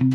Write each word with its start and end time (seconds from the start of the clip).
Привет, 0.00 0.12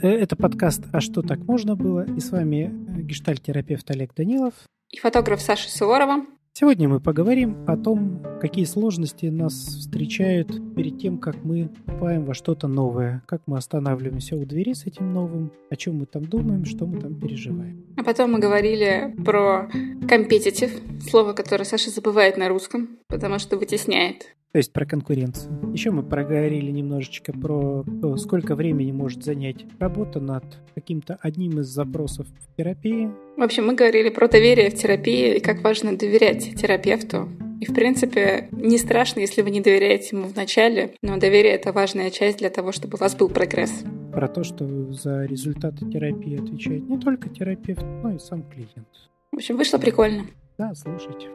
э, 0.00 0.08
это 0.08 0.36
подкаст 0.36 0.84
«А 0.90 1.02
что 1.02 1.20
так 1.20 1.40
можно 1.40 1.76
было?» 1.76 2.06
И 2.06 2.20
с 2.20 2.30
вами 2.30 2.72
э, 2.72 3.02
гештальт-терапевт 3.02 3.90
Олег 3.90 4.14
Данилов. 4.14 4.54
И 4.88 4.96
фотограф 4.96 5.42
Саша 5.42 5.68
Суворова. 5.68 6.24
Сегодня 6.60 6.90
мы 6.90 7.00
поговорим 7.00 7.56
о 7.66 7.78
том, 7.78 8.22
какие 8.38 8.66
сложности 8.66 9.24
нас 9.24 9.54
встречают 9.54 10.48
перед 10.74 10.98
тем, 10.98 11.16
как 11.16 11.42
мы 11.42 11.70
попаем 11.86 12.26
во 12.26 12.34
что-то 12.34 12.68
новое, 12.68 13.22
как 13.26 13.40
мы 13.46 13.56
останавливаемся 13.56 14.36
у 14.36 14.44
двери 14.44 14.74
с 14.74 14.84
этим 14.84 15.10
новым, 15.10 15.52
о 15.70 15.76
чем 15.76 16.00
мы 16.00 16.04
там 16.04 16.26
думаем, 16.26 16.66
что 16.66 16.84
мы 16.84 17.00
там 17.00 17.14
переживаем. 17.14 17.82
А 17.96 18.04
потом 18.04 18.32
мы 18.32 18.40
говорили 18.40 19.14
про 19.24 19.70
компетитив, 20.06 20.70
слово, 21.08 21.32
которое 21.32 21.64
Саша 21.64 21.88
забывает 21.88 22.36
на 22.36 22.50
русском, 22.50 22.98
потому 23.08 23.38
что 23.38 23.56
вытесняет. 23.56 24.36
То 24.52 24.58
есть 24.58 24.72
про 24.72 24.84
конкуренцию. 24.84 25.72
Еще 25.72 25.92
мы 25.92 26.02
проговорили 26.02 26.72
немножечко 26.72 27.32
про 27.32 27.84
то, 28.02 28.16
сколько 28.16 28.56
времени 28.56 28.90
может 28.90 29.24
занять 29.24 29.64
работа 29.78 30.18
над 30.18 30.44
каким-то 30.74 31.16
одним 31.22 31.60
из 31.60 31.68
запросов 31.68 32.26
в 32.26 32.56
терапии. 32.56 33.12
В 33.40 33.42
общем, 33.42 33.66
мы 33.66 33.74
говорили 33.74 34.10
про 34.10 34.28
доверие 34.28 34.68
в 34.68 34.74
терапии 34.74 35.36
и 35.36 35.40
как 35.40 35.62
важно 35.62 35.96
доверять 35.96 36.54
терапевту. 36.60 37.26
И, 37.58 37.64
в 37.64 37.72
принципе, 37.72 38.50
не 38.52 38.76
страшно, 38.76 39.20
если 39.20 39.40
вы 39.40 39.48
не 39.48 39.62
доверяете 39.62 40.14
ему 40.14 40.28
в 40.28 40.36
начале, 40.36 40.92
но 41.00 41.16
доверие— 41.16 41.52
это 41.54 41.72
важная 41.72 42.10
часть 42.10 42.36
для 42.36 42.50
того, 42.50 42.70
чтобы 42.70 42.96
у 42.96 43.00
вас 43.00 43.16
был 43.16 43.30
прогресс. 43.30 43.72
Про 44.12 44.28
то, 44.28 44.44
что 44.44 44.92
за 44.92 45.24
результаты 45.24 45.90
терапии 45.90 46.38
отвечает 46.38 46.86
не 46.86 46.98
только 46.98 47.30
терапевт, 47.30 47.82
но 48.02 48.14
и 48.14 48.18
сам 48.18 48.42
клиент. 48.42 48.88
В 49.32 49.36
общем, 49.36 49.56
вышло 49.56 49.78
прикольно. 49.78 50.26
Да, 50.58 50.74
слушайте. 50.74 51.28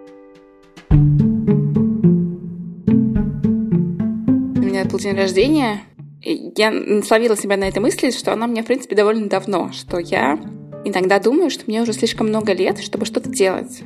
меня 4.61 4.85
был 4.85 4.99
день 4.99 5.15
рождения, 5.15 5.81
и 6.21 6.53
я 6.55 7.01
словила 7.01 7.35
себя 7.35 7.57
на 7.57 7.63
этой 7.63 7.79
мысли, 7.79 8.11
что 8.11 8.31
она 8.31 8.45
мне, 8.45 8.61
в 8.61 8.67
принципе, 8.67 8.95
довольно 8.95 9.27
давно, 9.27 9.71
что 9.71 9.97
я 9.97 10.39
иногда 10.85 11.19
думаю, 11.19 11.49
что 11.49 11.65
мне 11.67 11.81
уже 11.81 11.93
слишком 11.93 12.27
много 12.27 12.53
лет, 12.53 12.79
чтобы 12.79 13.05
что-то 13.05 13.29
делать. 13.29 13.81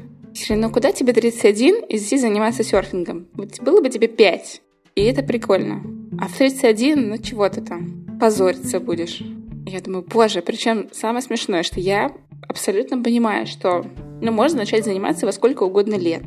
Ну 0.49 0.69
куда 0.69 0.91
тебе 0.91 1.13
31 1.13 1.85
и 1.85 1.97
здесь 1.97 2.21
заниматься 2.21 2.63
серфингом? 2.63 3.27
Вот 3.33 3.59
было 3.61 3.81
бы 3.81 3.89
тебе 3.89 4.07
5, 4.07 4.61
и 4.95 5.03
это 5.03 5.23
прикольно. 5.23 5.81
А 6.19 6.27
в 6.27 6.37
31, 6.37 7.09
ну 7.09 7.17
чего 7.17 7.47
ты 7.49 7.61
там, 7.61 8.05
позориться 8.19 8.79
будешь. 8.79 9.21
Я 9.65 9.81
думаю, 9.81 10.05
боже, 10.07 10.41
причем 10.41 10.89
самое 10.91 11.21
смешное, 11.21 11.63
что 11.63 11.79
я 11.79 12.11
абсолютно 12.47 13.01
понимаю, 13.01 13.45
что 13.47 13.85
ну, 14.21 14.31
можно 14.31 14.59
начать 14.59 14.83
заниматься 14.83 15.25
во 15.25 15.31
сколько 15.31 15.63
угодно 15.63 15.95
лет. 15.95 16.23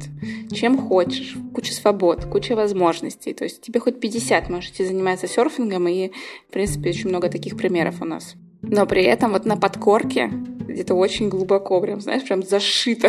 Чем 0.50 0.78
хочешь. 0.78 1.36
Куча 1.54 1.74
свобод, 1.74 2.24
куча 2.24 2.54
возможностей. 2.54 3.34
То 3.34 3.44
есть 3.44 3.60
тебе 3.60 3.80
хоть 3.80 4.00
50 4.00 4.48
можете 4.48 4.86
заниматься 4.86 5.26
серфингом, 5.26 5.88
и, 5.88 6.10
в 6.48 6.52
принципе, 6.52 6.90
очень 6.90 7.10
много 7.10 7.28
таких 7.28 7.56
примеров 7.56 8.00
у 8.00 8.04
нас. 8.04 8.34
Но 8.62 8.86
при 8.86 9.02
этом 9.02 9.32
вот 9.32 9.44
на 9.44 9.56
подкорке, 9.56 10.30
где-то 10.68 10.94
очень 10.94 11.28
глубоко, 11.28 11.80
прям, 11.80 12.00
знаешь, 12.00 12.24
прям 12.24 12.42
зашито. 12.42 13.08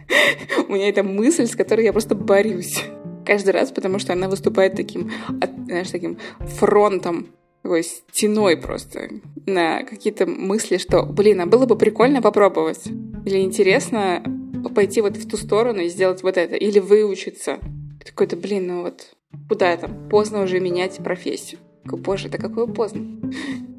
У 0.68 0.72
меня 0.72 0.88
эта 0.88 1.02
мысль, 1.02 1.46
с 1.46 1.56
которой 1.56 1.84
я 1.84 1.92
просто 1.92 2.14
борюсь. 2.14 2.82
Каждый 3.24 3.50
раз, 3.50 3.70
потому 3.70 3.98
что 3.98 4.12
она 4.12 4.28
выступает 4.28 4.74
таким, 4.74 5.10
знаешь, 5.66 5.90
таким 5.90 6.18
фронтом 6.40 7.28
такой 7.62 7.84
стеной 7.84 8.56
просто 8.56 9.08
на 9.46 9.82
какие-то 9.84 10.26
мысли, 10.26 10.78
что, 10.78 11.04
блин, 11.04 11.40
а 11.40 11.46
было 11.46 11.66
бы 11.66 11.76
прикольно 11.76 12.22
попробовать. 12.22 12.86
Или 13.24 13.40
интересно 13.40 14.22
пойти 14.74 15.00
вот 15.00 15.16
в 15.16 15.28
ту 15.28 15.36
сторону 15.36 15.80
и 15.80 15.88
сделать 15.88 16.22
вот 16.22 16.36
это. 16.36 16.56
Или 16.56 16.78
выучиться. 16.78 17.58
Такой-то, 18.04 18.36
блин, 18.36 18.66
ну 18.66 18.82
вот 18.82 19.14
куда 19.48 19.76
там? 19.76 20.08
Поздно 20.08 20.42
уже 20.42 20.58
менять 20.60 20.96
профессию. 20.96 21.60
Боже, 21.84 22.28
это 22.28 22.38
какое 22.38 22.66
поздно. 22.66 23.20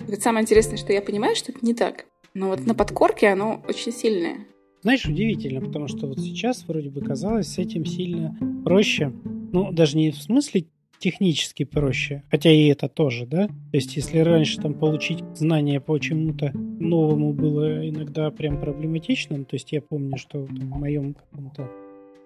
Вот 0.07 0.21
самое 0.21 0.43
интересное, 0.43 0.77
что 0.77 0.93
я 0.93 1.01
понимаю, 1.01 1.35
что 1.35 1.51
это 1.51 1.65
не 1.65 1.73
так. 1.73 2.05
Но 2.33 2.47
вот 2.47 2.65
на 2.65 2.75
подкорке 2.75 3.27
оно 3.27 3.63
очень 3.67 3.91
сильное. 3.91 4.47
Знаешь, 4.81 5.05
удивительно, 5.05 5.61
потому 5.61 5.87
что 5.87 6.07
вот 6.07 6.19
сейчас 6.19 6.65
вроде 6.67 6.89
бы 6.89 7.01
казалось 7.01 7.47
с 7.47 7.57
этим 7.57 7.85
сильно 7.85 8.35
проще. 8.65 9.13
Ну, 9.53 9.71
даже 9.71 9.97
не 9.97 10.11
в 10.11 10.17
смысле 10.17 10.65
технически 10.97 11.65
проще, 11.65 12.23
хотя 12.29 12.51
и 12.51 12.67
это 12.67 12.87
тоже, 12.87 13.25
да? 13.25 13.47
То 13.47 13.73
есть, 13.73 13.95
если 13.95 14.19
раньше 14.19 14.59
там 14.61 14.75
получить 14.75 15.23
знания 15.35 15.81
по 15.81 15.97
чему-то 15.97 16.51
новому 16.53 17.33
было 17.33 17.87
иногда 17.89 18.29
прям 18.31 18.61
проблематичным, 18.61 19.45
то 19.45 19.55
есть 19.55 19.71
я 19.71 19.81
помню, 19.81 20.17
что 20.17 20.45
там, 20.45 20.71
в 20.71 20.79
моем 20.79 21.15
каком-то 21.15 21.69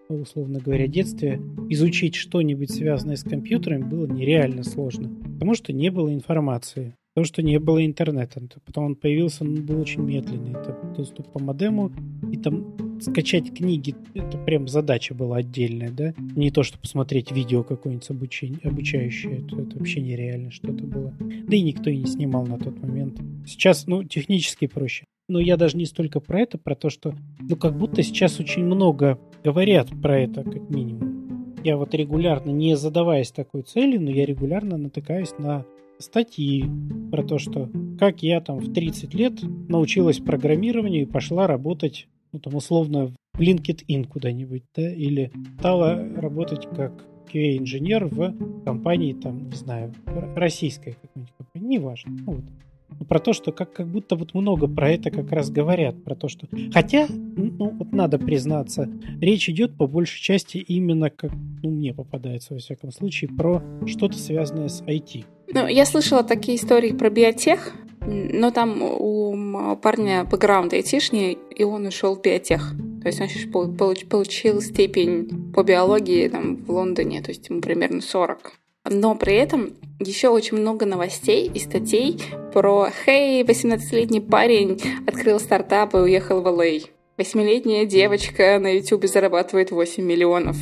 условно 0.10 0.60
говоря, 0.60 0.88
детстве 0.88 1.42
изучить 1.70 2.16
что-нибудь 2.16 2.72
связанное 2.72 3.16
с 3.16 3.24
компьютерами 3.24 3.84
было 3.84 4.06
нереально 4.06 4.64
сложно, 4.64 5.10
потому 5.34 5.56
что 5.56 5.74
не 5.74 5.90
было 5.90 6.14
информации. 6.14 6.96
Потому 7.16 7.28
что 7.28 7.42
не 7.44 7.60
было 7.60 7.86
интернета. 7.86 8.42
Потом 8.66 8.86
он 8.88 8.96
появился, 8.98 9.46
он 9.46 9.66
был 9.66 9.80
очень 9.80 10.02
медленный. 10.02 10.52
Это 10.52 10.78
доступ 10.98 11.32
по 11.32 11.40
модему. 11.40 11.94
И 12.30 12.36
там 12.36 13.00
скачать 13.00 13.54
книги, 13.54 13.96
это 14.14 14.38
прям 14.38 14.68
задача 14.68 15.14
была 15.14 15.38
отдельная, 15.38 15.92
да? 15.92 16.14
Не 16.36 16.52
то, 16.52 16.64
что 16.64 16.78
посмотреть 16.78 17.32
видео 17.32 17.64
какое-нибудь 17.64 18.10
обучение, 18.10 18.60
обучающее. 18.66 19.38
Это, 19.38 19.62
это 19.62 19.78
вообще 19.78 20.02
нереально 20.02 20.52
что-то 20.52 20.84
было. 20.84 21.14
Да 21.20 21.56
и 21.56 21.62
никто 21.62 21.90
и 21.90 21.96
не 21.96 22.06
снимал 22.06 22.46
на 22.46 22.60
тот 22.60 22.78
момент. 22.82 23.18
Сейчас, 23.48 23.88
ну, 23.88 24.04
технически 24.04 24.68
проще. 24.68 25.06
Но 25.28 25.40
я 25.40 25.58
даже 25.58 25.76
не 25.78 25.86
столько 25.86 26.20
про 26.20 26.42
это, 26.42 26.58
про 26.58 26.76
то, 26.76 26.90
что, 26.90 27.16
ну, 27.40 27.56
как 27.56 27.78
будто 27.78 28.04
сейчас 28.04 28.40
очень 28.40 28.64
много 28.64 29.20
говорят 29.44 29.90
про 30.02 30.20
это, 30.20 30.44
как 30.44 30.70
минимум. 30.70 31.56
Я 31.64 31.78
вот 31.78 31.96
регулярно, 31.96 32.52
не 32.52 32.78
задаваясь 32.78 33.32
такой 33.32 33.64
целью, 33.64 34.02
но 34.02 34.12
я 34.12 34.26
регулярно 34.26 34.78
натыкаюсь 34.78 35.34
на 35.40 35.66
статьи 35.98 36.66
про 37.12 37.24
то, 37.24 37.40
что 37.40 37.70
как 37.98 38.22
я 38.22 38.40
там 38.42 38.60
в 38.60 38.72
30 38.72 39.14
лет 39.16 39.34
научилась 39.68 40.20
программированию 40.20 41.04
и 41.04 41.12
пошла 41.12 41.48
работать, 41.48 42.08
ну 42.32 42.40
там 42.40 42.54
условно 42.54 43.12
в 43.34 43.40
LinkedIn 43.40 44.08
куда-нибудь, 44.08 44.64
да, 44.76 44.94
или 44.94 45.32
стала 45.58 46.08
работать 46.18 46.68
как 46.76 47.04
QA-инженер 47.34 48.06
в 48.06 48.64
компании, 48.64 49.14
там, 49.14 49.50
не 49.50 49.56
знаю, 49.56 49.94
российской 50.36 50.94
какой-нибудь 51.02 51.34
компании, 51.38 51.78
неважно. 51.78 52.12
Ну, 52.12 52.34
вот. 52.34 52.44
Про 53.10 53.20
то, 53.20 53.34
что 53.34 53.52
как, 53.52 53.74
как 53.74 53.88
будто 53.88 54.16
вот 54.16 54.34
много 54.34 54.68
про 54.68 54.92
это 54.92 55.12
как 55.12 55.32
раз 55.32 55.50
говорят, 55.50 56.04
про 56.04 56.16
то, 56.16 56.28
что... 56.28 56.48
Хотя, 56.74 57.08
ну, 57.10 57.70
вот 57.70 57.92
надо 57.92 58.18
признаться, 58.18 58.90
речь 59.20 59.50
идет 59.50 59.78
по 59.78 59.88
большей 59.88 60.22
части 60.22 60.58
именно, 60.58 61.10
как, 61.10 61.32
ну, 61.62 61.72
мне 61.72 61.94
попадается, 61.94 62.54
во 62.54 62.60
всяком 62.60 62.92
случае, 62.92 63.30
про 63.30 63.62
что-то 63.86 64.18
связанное 64.18 64.70
с 64.70 64.82
IT. 64.82 65.26
Ну, 65.54 65.68
я 65.68 65.86
слышала 65.86 66.24
такие 66.24 66.58
истории 66.58 66.92
про 66.92 67.10
биотех, 67.10 67.74
но 68.08 68.52
там 68.52 68.82
у 68.82 69.76
парня 69.78 70.24
бэкграунд 70.26 70.74
айтишный, 70.74 71.38
и 71.56 71.64
он 71.64 71.88
ушел 71.88 72.16
в 72.16 72.22
биотех. 72.22 72.74
То 73.02 73.08
есть 73.08 73.22
он 73.22 73.28
сейчас 73.28 73.52
получил 73.52 74.62
степень 74.62 75.52
по 75.54 75.64
биологии 75.64 76.28
там, 76.28 76.58
в 76.58 76.72
Лондоне, 76.72 77.22
то 77.22 77.30
есть 77.30 77.50
ему 77.50 77.62
примерно 77.62 78.02
40. 78.02 78.54
Но 78.92 79.16
при 79.16 79.36
этом 79.36 79.74
еще 80.00 80.30
очень 80.30 80.58
много 80.58 80.86
новостей 80.86 81.50
и 81.54 81.60
статей 81.60 82.20
про 82.54 82.90
«Хей, 83.06 83.44
18-летний 83.44 84.22
парень 84.22 84.80
открыл 85.08 85.40
стартап 85.40 85.94
и 85.96 85.98
уехал 85.98 86.42
в 86.42 86.48
Л.А». 86.48 86.80
Восьмилетняя 87.18 87.86
девочка 87.86 88.60
на 88.60 88.76
YouTube 88.76 89.06
зарабатывает 89.06 89.72
8 89.72 90.04
миллионов. 90.04 90.58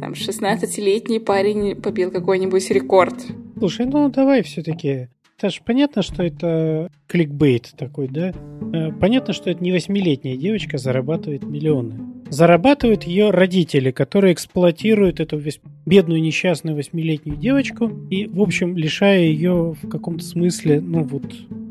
Там 0.00 0.12
16-летний 0.12 1.18
парень 1.18 1.74
побил 1.74 2.12
какой-нибудь 2.12 2.70
рекорд. 2.70 3.14
Слушай, 3.58 3.86
ну 3.86 4.08
давай 4.10 4.42
все-таки. 4.42 5.08
Это 5.36 5.50
же 5.50 5.60
понятно, 5.64 6.02
что 6.02 6.22
это 6.22 6.90
кликбейт 7.08 7.72
такой, 7.76 8.08
да? 8.08 8.32
Э, 8.72 8.92
понятно, 8.92 9.34
что 9.34 9.50
это 9.50 9.62
не 9.62 9.72
восьмилетняя 9.72 10.36
девочка 10.36 10.78
зарабатывает 10.78 11.44
миллионы. 11.44 12.15
Зарабатывают 12.28 13.04
ее 13.04 13.30
родители, 13.30 13.90
которые 13.90 14.34
эксплуатируют 14.34 15.20
эту 15.20 15.40
бедную 15.84 16.20
несчастную 16.20 16.76
восьмилетнюю 16.76 17.36
девочку 17.38 17.90
и, 18.10 18.26
в 18.26 18.40
общем, 18.40 18.76
лишая 18.76 19.20
ее 19.20 19.74
в 19.80 19.88
каком-то 19.88 20.24
смысле, 20.24 20.80
ну 20.80 21.02
вот, 21.04 21.24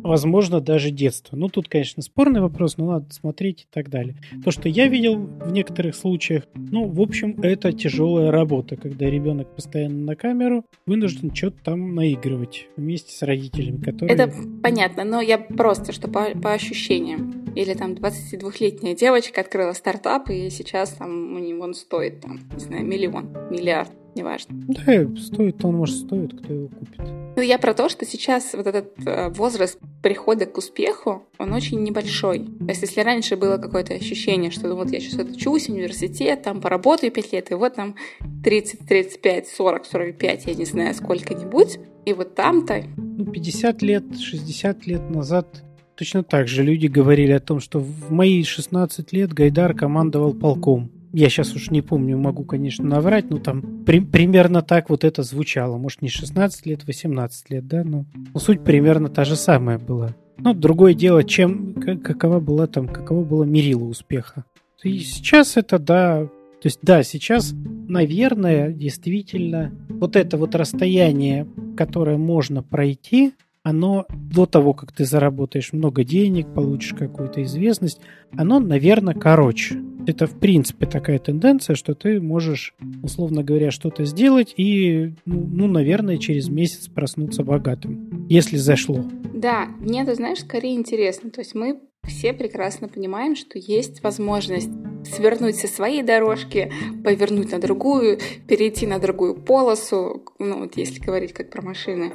возможно, 0.03 0.61
даже 0.61 0.91
детства. 0.91 1.35
Ну, 1.35 1.49
тут, 1.49 1.67
конечно, 1.67 2.01
спорный 2.01 2.41
вопрос, 2.41 2.77
но 2.77 2.91
надо 2.91 3.13
смотреть 3.13 3.63
и 3.63 3.65
так 3.71 3.89
далее. 3.89 4.15
То, 4.43 4.51
что 4.51 4.69
я 4.69 4.87
видел 4.87 5.17
в 5.17 5.51
некоторых 5.51 5.95
случаях, 5.95 6.43
ну, 6.55 6.87
в 6.87 7.01
общем, 7.01 7.39
это 7.41 7.73
тяжелая 7.73 8.31
работа, 8.31 8.75
когда 8.75 9.09
ребенок 9.09 9.53
постоянно 9.55 10.03
на 10.05 10.15
камеру 10.15 10.65
вынужден 10.85 11.33
что-то 11.33 11.57
там 11.63 11.95
наигрывать 11.95 12.67
вместе 12.77 13.13
с 13.13 13.21
родителями, 13.21 13.81
которые... 13.81 14.15
Это 14.15 14.33
понятно, 14.63 15.03
но 15.03 15.21
я 15.21 15.37
просто, 15.37 15.91
что 15.91 16.07
по, 16.07 16.29
по 16.31 16.53
ощущениям. 16.53 17.44
Или 17.55 17.73
там 17.73 17.93
22-летняя 17.93 18.95
девочка 18.95 19.41
открыла 19.41 19.73
стартап, 19.73 20.29
и 20.29 20.49
сейчас 20.49 20.91
там 20.91 21.35
у 21.35 21.39
него 21.39 21.63
он 21.63 21.73
стоит, 21.73 22.21
там, 22.21 22.39
не 22.53 22.59
знаю, 22.59 22.85
миллион, 22.85 23.29
миллиард 23.49 23.91
неважно. 24.15 24.55
Да, 24.67 25.07
стоит 25.17 25.63
он, 25.63 25.75
может, 25.75 25.95
стоит, 25.97 26.33
кто 26.39 26.53
его 26.53 26.69
купит. 26.69 27.01
Ну, 27.35 27.41
я 27.41 27.59
про 27.59 27.73
то, 27.73 27.89
что 27.89 28.05
сейчас 28.05 28.53
вот 28.53 28.65
этот 28.65 28.93
э, 29.05 29.29
возраст 29.29 29.77
прихода 30.01 30.45
к 30.45 30.57
успеху, 30.57 31.23
он 31.37 31.53
очень 31.53 31.83
небольшой. 31.83 32.39
То 32.39 32.69
есть, 32.69 32.81
если 32.81 33.01
раньше 33.01 33.35
было 33.35 33.57
какое-то 33.57 33.93
ощущение, 33.93 34.51
что 34.51 34.67
ну, 34.67 34.75
вот 34.75 34.89
я 34.91 35.01
сейчас 35.01 35.19
учусь, 35.19 35.67
университет, 35.67 36.43
там 36.43 36.61
поработаю 36.61 37.11
5 37.11 37.33
лет, 37.33 37.51
и 37.51 37.55
вот 37.55 37.75
там 37.75 37.95
30, 38.43 38.87
35, 38.87 39.47
40, 39.49 39.85
45, 39.85 40.45
я 40.45 40.53
не 40.55 40.65
знаю, 40.65 40.93
сколько-нибудь, 40.93 41.79
и 42.05 42.13
вот 42.13 42.35
там-то... 42.35 42.83
Ну, 42.95 43.25
50 43.25 43.81
лет, 43.81 44.17
60 44.17 44.87
лет 44.87 45.09
назад 45.09 45.61
точно 45.95 46.23
так 46.23 46.47
же 46.47 46.63
люди 46.63 46.87
говорили 46.87 47.31
о 47.31 47.39
том, 47.39 47.59
что 47.59 47.79
в 47.79 48.11
мои 48.11 48.43
16 48.43 49.13
лет 49.13 49.33
Гайдар 49.33 49.73
командовал 49.73 50.33
полком 50.33 50.91
я 51.17 51.29
сейчас 51.29 51.55
уж 51.55 51.71
не 51.71 51.81
помню, 51.81 52.17
могу, 52.17 52.43
конечно, 52.43 52.83
наврать, 52.83 53.29
но 53.29 53.37
там 53.37 53.85
при, 53.85 54.01
примерно 54.01 54.61
так 54.61 54.89
вот 54.89 55.05
это 55.05 55.23
звучало. 55.23 55.77
Может, 55.77 56.01
не 56.01 56.09
16 56.09 56.65
лет, 56.65 56.85
18 56.85 57.49
лет, 57.51 57.65
да, 57.65 57.85
но, 57.85 58.05
но 58.33 58.39
суть 58.39 58.65
примерно 58.65 59.07
та 59.07 59.23
же 59.23 59.37
самая 59.37 59.79
была. 59.79 60.13
Но 60.37 60.53
другое 60.53 60.93
дело, 60.93 61.23
чем, 61.23 61.75
как, 61.75 62.01
какова 62.01 62.41
была 62.41 62.67
там, 62.67 62.89
каково 62.89 63.23
было 63.23 63.43
мерило 63.45 63.85
успеха. 63.85 64.43
И 64.83 64.99
сейчас 64.99 65.55
это, 65.55 65.79
да, 65.79 66.25
то 66.25 66.67
есть, 66.67 66.79
да, 66.81 67.01
сейчас, 67.03 67.53
наверное, 67.87 68.73
действительно, 68.73 69.71
вот 69.87 70.17
это 70.17 70.35
вот 70.35 70.53
расстояние, 70.53 71.47
которое 71.77 72.17
можно 72.17 72.61
пройти, 72.61 73.31
оно 73.65 74.05
до 74.09 74.45
того, 74.45 74.75
как 74.75 74.91
ты 74.91 75.05
заработаешь 75.05 75.73
много 75.73 76.03
денег, 76.03 76.53
получишь 76.53 76.93
какую-то 76.93 77.41
известность, 77.43 77.99
оно, 78.37 78.59
наверное, 78.59 79.15
короче. 79.15 79.81
Это, 80.05 80.27
в 80.27 80.39
принципе, 80.39 80.85
такая 80.85 81.17
тенденция, 81.17 81.75
что 81.75 81.95
ты 81.95 82.21
можешь, 82.21 82.75
условно 83.01 83.43
говоря, 83.43 83.71
что-то 83.71 84.05
сделать 84.05 84.53
и, 84.55 85.15
ну, 85.25 85.47
ну, 85.51 85.67
наверное, 85.67 86.17
через 86.17 86.47
месяц 86.47 86.89
проснуться 86.89 87.43
богатым, 87.43 88.27
если 88.29 88.57
зашло. 88.57 89.03
Да, 89.33 89.65
мне 89.79 90.03
это, 90.03 90.13
знаешь, 90.13 90.41
скорее 90.41 90.75
интересно. 90.75 91.31
То 91.31 91.41
есть 91.41 91.55
мы 91.55 91.79
все 92.03 92.33
прекрасно 92.33 92.87
понимаем, 92.87 93.35
что 93.35 93.57
есть 93.57 94.03
возможность 94.03 94.69
свернуть 95.05 95.55
со 95.55 95.67
своей 95.67 96.03
дорожки, 96.03 96.71
повернуть 97.03 97.51
на 97.51 97.59
другую, 97.59 98.19
перейти 98.47 98.85
на 98.85 98.99
другую 98.99 99.35
полосу, 99.35 100.23
ну 100.37 100.59
вот 100.59 100.77
если 100.77 100.99
говорить 100.99 101.33
как 101.33 101.49
про 101.49 101.63
машины, 101.63 102.13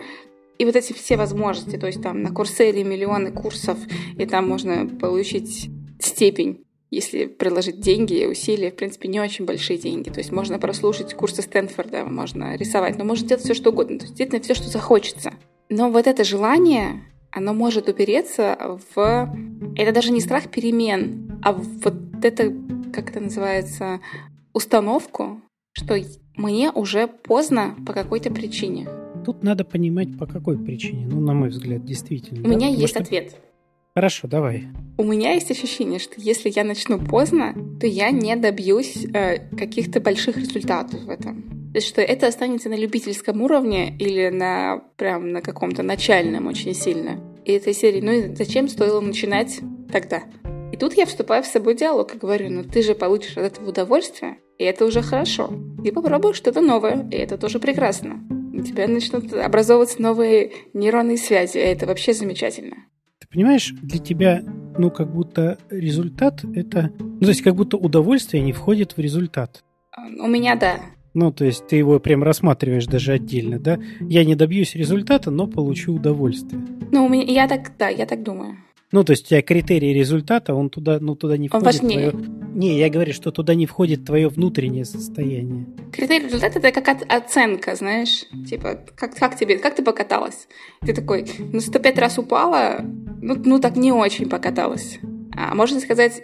и 0.60 0.64
вот 0.66 0.76
эти 0.76 0.92
все 0.92 1.16
возможности, 1.16 1.78
то 1.78 1.86
есть 1.86 2.02
там 2.02 2.22
на 2.22 2.32
Курсере 2.32 2.84
миллионы 2.84 3.32
курсов, 3.32 3.78
и 4.18 4.26
там 4.26 4.46
можно 4.46 4.86
получить 4.86 5.70
степень 5.98 6.66
если 6.90 7.26
приложить 7.26 7.78
деньги 7.78 8.14
и 8.14 8.26
усилия, 8.26 8.72
в 8.72 8.74
принципе, 8.74 9.08
не 9.08 9.20
очень 9.20 9.44
большие 9.44 9.78
деньги. 9.78 10.10
То 10.10 10.18
есть 10.18 10.32
можно 10.32 10.58
прослушать 10.58 11.14
курсы 11.14 11.40
Стэнфорда, 11.40 12.04
можно 12.04 12.56
рисовать, 12.56 12.98
но 12.98 13.04
можно 13.04 13.28
делать 13.28 13.44
все, 13.44 13.54
что 13.54 13.70
угодно. 13.70 14.00
То 14.00 14.06
есть 14.06 14.16
действительно 14.16 14.42
все, 14.42 14.54
что 14.54 14.68
захочется. 14.68 15.34
Но 15.68 15.88
вот 15.88 16.08
это 16.08 16.24
желание, 16.24 17.04
оно 17.30 17.54
может 17.54 17.88
упереться 17.88 18.80
в... 18.92 19.32
Это 19.76 19.92
даже 19.92 20.10
не 20.10 20.20
страх 20.20 20.50
перемен, 20.50 21.38
а 21.44 21.52
вот 21.52 21.94
это, 22.24 22.52
как 22.92 23.10
это 23.10 23.20
называется, 23.20 24.00
установку, 24.52 25.40
что 25.70 25.96
мне 26.36 26.72
уже 26.72 27.06
поздно 27.06 27.76
по 27.86 27.92
какой-то 27.92 28.32
причине. 28.32 28.88
Тут 29.24 29.42
надо 29.42 29.64
понимать, 29.64 30.18
по 30.18 30.26
какой 30.26 30.58
причине. 30.58 31.06
Ну, 31.06 31.20
на 31.20 31.34
мой 31.34 31.50
взгляд, 31.50 31.84
действительно. 31.84 32.40
У 32.40 32.44
да? 32.44 32.48
меня 32.48 32.66
Потому 32.68 32.80
есть 32.80 32.94
что... 32.94 33.02
ответ. 33.02 33.36
Хорошо, 33.94 34.28
давай. 34.28 34.68
У 34.98 35.04
меня 35.04 35.32
есть 35.32 35.50
ощущение, 35.50 35.98
что 35.98 36.14
если 36.16 36.50
я 36.54 36.62
начну 36.64 36.98
поздно, 36.98 37.54
то 37.80 37.86
я 37.86 38.10
не 38.10 38.36
добьюсь 38.36 39.04
э, 39.12 39.48
каких-то 39.56 40.00
больших 40.00 40.36
результатов 40.36 41.02
в 41.02 41.10
этом. 41.10 41.42
То 41.72 41.76
есть, 41.76 41.88
что 41.88 42.00
это 42.00 42.28
останется 42.28 42.68
на 42.68 42.74
любительском 42.74 43.42
уровне 43.42 43.96
или 43.98 44.28
на 44.28 44.82
прям 44.96 45.32
на 45.32 45.40
каком-то 45.40 45.82
начальном 45.82 46.46
очень 46.46 46.74
сильно. 46.74 47.20
И 47.44 47.52
этой 47.52 47.74
серии, 47.74 48.00
ну 48.00 48.12
и 48.12 48.34
зачем 48.34 48.68
стоило 48.68 49.00
начинать 49.00 49.60
тогда? 49.92 50.22
И 50.72 50.76
тут 50.76 50.94
я 50.94 51.04
вступаю 51.04 51.42
в 51.42 51.46
собой 51.46 51.74
диалог 51.74 52.14
и 52.14 52.18
говорю, 52.18 52.50
ну 52.50 52.64
ты 52.64 52.82
же 52.82 52.94
получишь 52.94 53.36
от 53.36 53.52
этого 53.52 53.70
удовольствие, 53.70 54.38
и 54.58 54.64
это 54.64 54.84
уже 54.84 55.02
хорошо. 55.02 55.50
Ты 55.82 55.92
попробуешь 55.92 56.36
что-то 56.36 56.60
новое, 56.60 57.08
и 57.10 57.16
это 57.16 57.36
тоже 57.38 57.58
прекрасно 57.58 58.20
у 58.60 58.62
тебя 58.62 58.86
начнут 58.86 59.32
образовываться 59.32 60.00
новые 60.00 60.52
нейронные 60.74 61.16
связи. 61.16 61.58
Это 61.58 61.86
вообще 61.86 62.12
замечательно. 62.12 62.76
Ты 63.18 63.26
понимаешь, 63.30 63.74
для 63.82 63.98
тебя, 63.98 64.42
ну, 64.78 64.90
как 64.90 65.12
будто 65.12 65.58
результат 65.70 66.44
это... 66.54 66.92
Ну, 66.98 67.20
то 67.20 67.28
есть, 67.28 67.42
как 67.42 67.54
будто 67.54 67.76
удовольствие 67.76 68.42
не 68.42 68.52
входит 68.52 68.96
в 68.96 68.98
результат. 68.98 69.64
У 70.18 70.26
меня 70.26 70.56
да. 70.56 70.80
Ну, 71.12 71.32
то 71.32 71.44
есть 71.44 71.66
ты 71.66 71.76
его 71.76 71.98
прям 71.98 72.22
рассматриваешь 72.22 72.86
даже 72.86 73.12
отдельно, 73.12 73.58
да? 73.58 73.80
Я 74.00 74.24
не 74.24 74.36
добьюсь 74.36 74.74
результата, 74.74 75.30
но 75.30 75.48
получу 75.48 75.94
удовольствие. 75.94 76.62
Ну, 76.92 77.06
у 77.06 77.08
меня, 77.08 77.24
я 77.24 77.48
так, 77.48 77.72
да, 77.76 77.88
я 77.88 78.06
так 78.06 78.22
думаю. 78.22 78.56
Ну, 78.92 79.04
то 79.04 79.12
есть 79.12 79.26
у 79.26 79.28
тебя 79.30 79.42
критерий 79.42 79.92
результата, 79.92 80.54
он 80.54 80.70
туда, 80.70 80.98
ну, 81.00 81.16
туда 81.16 81.36
не 81.36 81.48
входит. 81.48 81.66
Он 81.66 81.72
важнее. 81.72 82.10
Твое... 82.10 82.39
Не, 82.60 82.78
я 82.78 82.90
говорю, 82.90 83.14
что 83.14 83.30
туда 83.30 83.54
не 83.54 83.64
входит 83.64 84.04
твое 84.04 84.28
внутреннее 84.28 84.84
состояние. 84.84 85.64
Критерий 85.94 86.26
результата 86.26 86.58
это 86.58 86.72
как 86.72 86.88
от, 86.88 87.10
оценка, 87.10 87.74
знаешь, 87.74 88.26
типа, 88.46 88.84
как, 88.94 89.14
как 89.14 89.34
тебе, 89.38 89.56
как 89.56 89.76
ты 89.76 89.82
покаталась? 89.82 90.46
Ты 90.82 90.92
такой, 90.92 91.24
ну, 91.38 91.60
105 91.60 91.98
раз 91.98 92.18
упала, 92.18 92.84
ну, 93.22 93.34
ну 93.42 93.60
так 93.60 93.76
не 93.76 93.92
очень 93.92 94.28
покаталась. 94.28 94.98
А 95.34 95.54
можно 95.54 95.80
сказать, 95.80 96.20